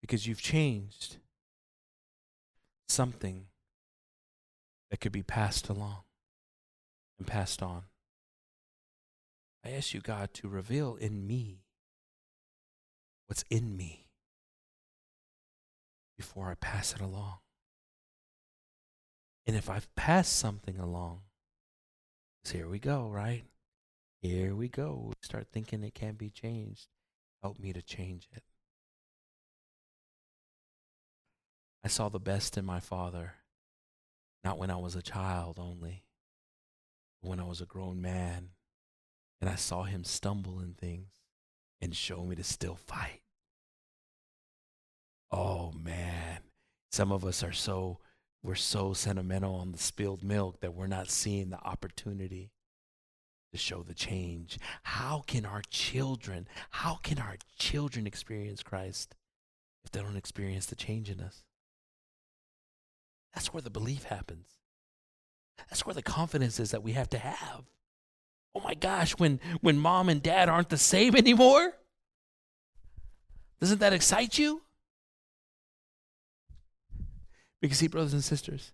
Because 0.00 0.26
you've 0.26 0.40
changed 0.40 1.16
something 2.88 3.46
that 4.90 5.00
could 5.00 5.12
be 5.12 5.22
passed 5.22 5.68
along 5.68 6.02
and 7.18 7.26
passed 7.26 7.62
on. 7.62 7.82
I 9.64 9.70
ask 9.70 9.92
you, 9.92 10.00
God, 10.00 10.32
to 10.34 10.48
reveal 10.48 10.94
in 10.94 11.26
me 11.26 11.64
what's 13.26 13.44
in 13.50 13.76
me 13.76 14.05
before 16.16 16.50
I 16.50 16.54
pass 16.54 16.94
it 16.94 17.00
along. 17.00 17.38
And 19.46 19.56
if 19.56 19.70
I've 19.70 19.94
passed 19.94 20.36
something 20.36 20.78
along, 20.78 21.20
here 22.44 22.68
we 22.68 22.78
go, 22.78 23.08
right? 23.08 23.44
Here 24.20 24.54
we 24.54 24.68
go. 24.68 25.12
Start 25.22 25.48
thinking 25.52 25.82
it 25.82 25.94
can't 25.94 26.18
be 26.18 26.30
changed. 26.30 26.88
Help 27.42 27.58
me 27.58 27.72
to 27.72 27.82
change 27.82 28.28
it. 28.34 28.42
I 31.84 31.88
saw 31.88 32.08
the 32.08 32.18
best 32.18 32.58
in 32.58 32.64
my 32.64 32.80
father, 32.80 33.34
not 34.42 34.58
when 34.58 34.70
I 34.70 34.76
was 34.76 34.96
a 34.96 35.02
child 35.02 35.58
only, 35.60 36.04
but 37.22 37.28
when 37.28 37.40
I 37.40 37.44
was 37.44 37.60
a 37.60 37.66
grown 37.66 38.00
man. 38.00 38.50
And 39.40 39.50
I 39.50 39.54
saw 39.54 39.84
him 39.84 40.02
stumble 40.02 40.60
in 40.60 40.74
things 40.74 41.10
and 41.80 41.94
show 41.94 42.24
me 42.24 42.34
to 42.36 42.42
still 42.42 42.74
fight. 42.74 43.20
Oh 45.36 45.70
man, 45.84 46.38
some 46.90 47.12
of 47.12 47.22
us 47.22 47.44
are 47.44 47.52
so 47.52 47.98
we're 48.42 48.54
so 48.54 48.94
sentimental 48.94 49.56
on 49.56 49.72
the 49.72 49.78
spilled 49.78 50.24
milk 50.24 50.60
that 50.60 50.72
we're 50.72 50.86
not 50.86 51.10
seeing 51.10 51.50
the 51.50 51.60
opportunity 51.62 52.52
to 53.52 53.58
show 53.58 53.82
the 53.82 53.92
change. 53.92 54.58
How 54.82 55.24
can 55.26 55.44
our 55.44 55.60
children, 55.68 56.48
how 56.70 56.94
can 57.02 57.18
our 57.18 57.36
children 57.58 58.06
experience 58.06 58.62
Christ 58.62 59.14
if 59.84 59.90
they 59.90 60.00
don't 60.00 60.16
experience 60.16 60.66
the 60.66 60.74
change 60.74 61.10
in 61.10 61.20
us? 61.20 61.42
That's 63.34 63.52
where 63.52 63.62
the 63.62 63.68
belief 63.68 64.04
happens. 64.04 64.48
That's 65.68 65.84
where 65.84 65.94
the 65.94 66.02
confidence 66.02 66.58
is 66.58 66.70
that 66.70 66.82
we 66.82 66.92
have 66.92 67.10
to 67.10 67.18
have. 67.18 67.64
Oh 68.54 68.60
my 68.60 68.72
gosh, 68.72 69.12
when 69.18 69.40
when 69.60 69.76
mom 69.76 70.08
and 70.08 70.22
dad 70.22 70.48
aren't 70.48 70.70
the 70.70 70.78
same 70.78 71.14
anymore? 71.14 71.74
Doesn't 73.60 73.80
that 73.80 73.92
excite 73.92 74.38
you? 74.38 74.62
Because, 77.60 77.78
see, 77.78 77.88
brothers 77.88 78.12
and 78.12 78.22
sisters, 78.24 78.72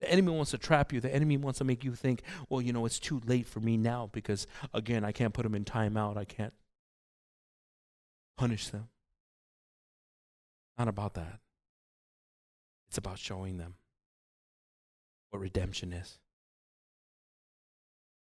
the 0.00 0.10
enemy 0.10 0.32
wants 0.32 0.52
to 0.52 0.58
trap 0.58 0.92
you. 0.92 1.00
The 1.00 1.14
enemy 1.14 1.36
wants 1.36 1.58
to 1.58 1.64
make 1.64 1.84
you 1.84 1.94
think, 1.94 2.22
well, 2.48 2.60
you 2.60 2.72
know, 2.72 2.86
it's 2.86 3.00
too 3.00 3.20
late 3.26 3.46
for 3.46 3.60
me 3.60 3.76
now 3.76 4.08
because, 4.12 4.46
again, 4.72 5.04
I 5.04 5.12
can't 5.12 5.34
put 5.34 5.42
them 5.42 5.54
in 5.54 5.64
timeout. 5.64 6.16
I 6.16 6.24
can't 6.24 6.54
punish 8.36 8.68
them. 8.68 8.88
Not 10.78 10.88
about 10.88 11.14
that. 11.14 11.40
It's 12.88 12.98
about 12.98 13.18
showing 13.18 13.58
them 13.58 13.74
what 15.30 15.40
redemption 15.40 15.92
is, 15.92 16.18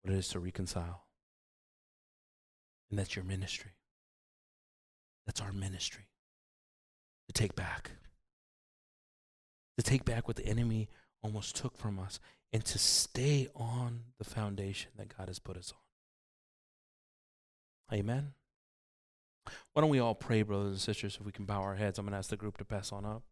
what 0.02 0.14
it 0.14 0.18
is 0.18 0.30
to 0.30 0.40
reconcile. 0.40 1.03
And 2.90 2.98
that's 2.98 3.15
your 3.15 3.26
ministry. 3.26 3.72
That's 5.26 5.41
our 5.41 5.52
ministry 5.52 6.06
to 7.27 7.34
take 7.34 7.56
back 7.56 7.91
to 9.80 9.89
take 9.89 10.03
back 10.03 10.27
what 10.27 10.35
the 10.35 10.45
enemy 10.45 10.89
almost 11.23 11.56
took 11.56 11.77
from 11.77 11.99
us 11.99 12.19
and 12.51 12.65
to 12.65 12.77
stay 12.77 13.47
on 13.56 14.01
the 14.18 14.26
foundation 14.26 14.91
that 14.97 15.15
God 15.18 15.27
has 15.27 15.39
put 15.39 15.56
us 15.56 15.73
on. 17.89 17.97
Amen. 17.97 18.34
Why 19.73 19.81
don't 19.81 19.89
we 19.89 19.99
all 19.99 20.15
pray, 20.15 20.41
brothers 20.41 20.72
and 20.72 20.80
sisters, 20.80 21.18
if 21.19 21.26
we 21.26 21.31
can 21.31 21.45
bow 21.45 21.61
our 21.61 21.76
heads? 21.76 21.97
I'm 21.97 22.06
going 22.06 22.11
to 22.11 22.18
ask 22.18 22.30
the 22.30 22.38
group 22.38 22.57
to 22.57 22.65
pass 22.65 22.91
on 22.91 23.06
up. 23.06 23.23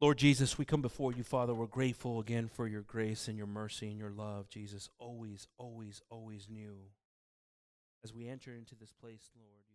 Lord 0.00 0.18
Jesus, 0.18 0.58
we 0.58 0.64
come 0.64 0.82
before 0.82 1.12
you, 1.12 1.22
Father. 1.22 1.54
We're 1.54 1.66
grateful 1.66 2.18
again 2.18 2.48
for 2.52 2.66
your 2.66 2.82
grace 2.82 3.28
and 3.28 3.38
your 3.38 3.46
mercy 3.46 3.88
and 3.88 3.98
your 3.98 4.10
love, 4.10 4.50
Jesus. 4.50 4.90
Always, 4.98 5.46
always, 5.58 6.02
always 6.10 6.48
new. 6.50 6.74
As 8.02 8.12
we 8.12 8.28
enter 8.28 8.52
into 8.52 8.74
this 8.74 8.92
place, 8.92 9.30
Lord. 9.36 9.71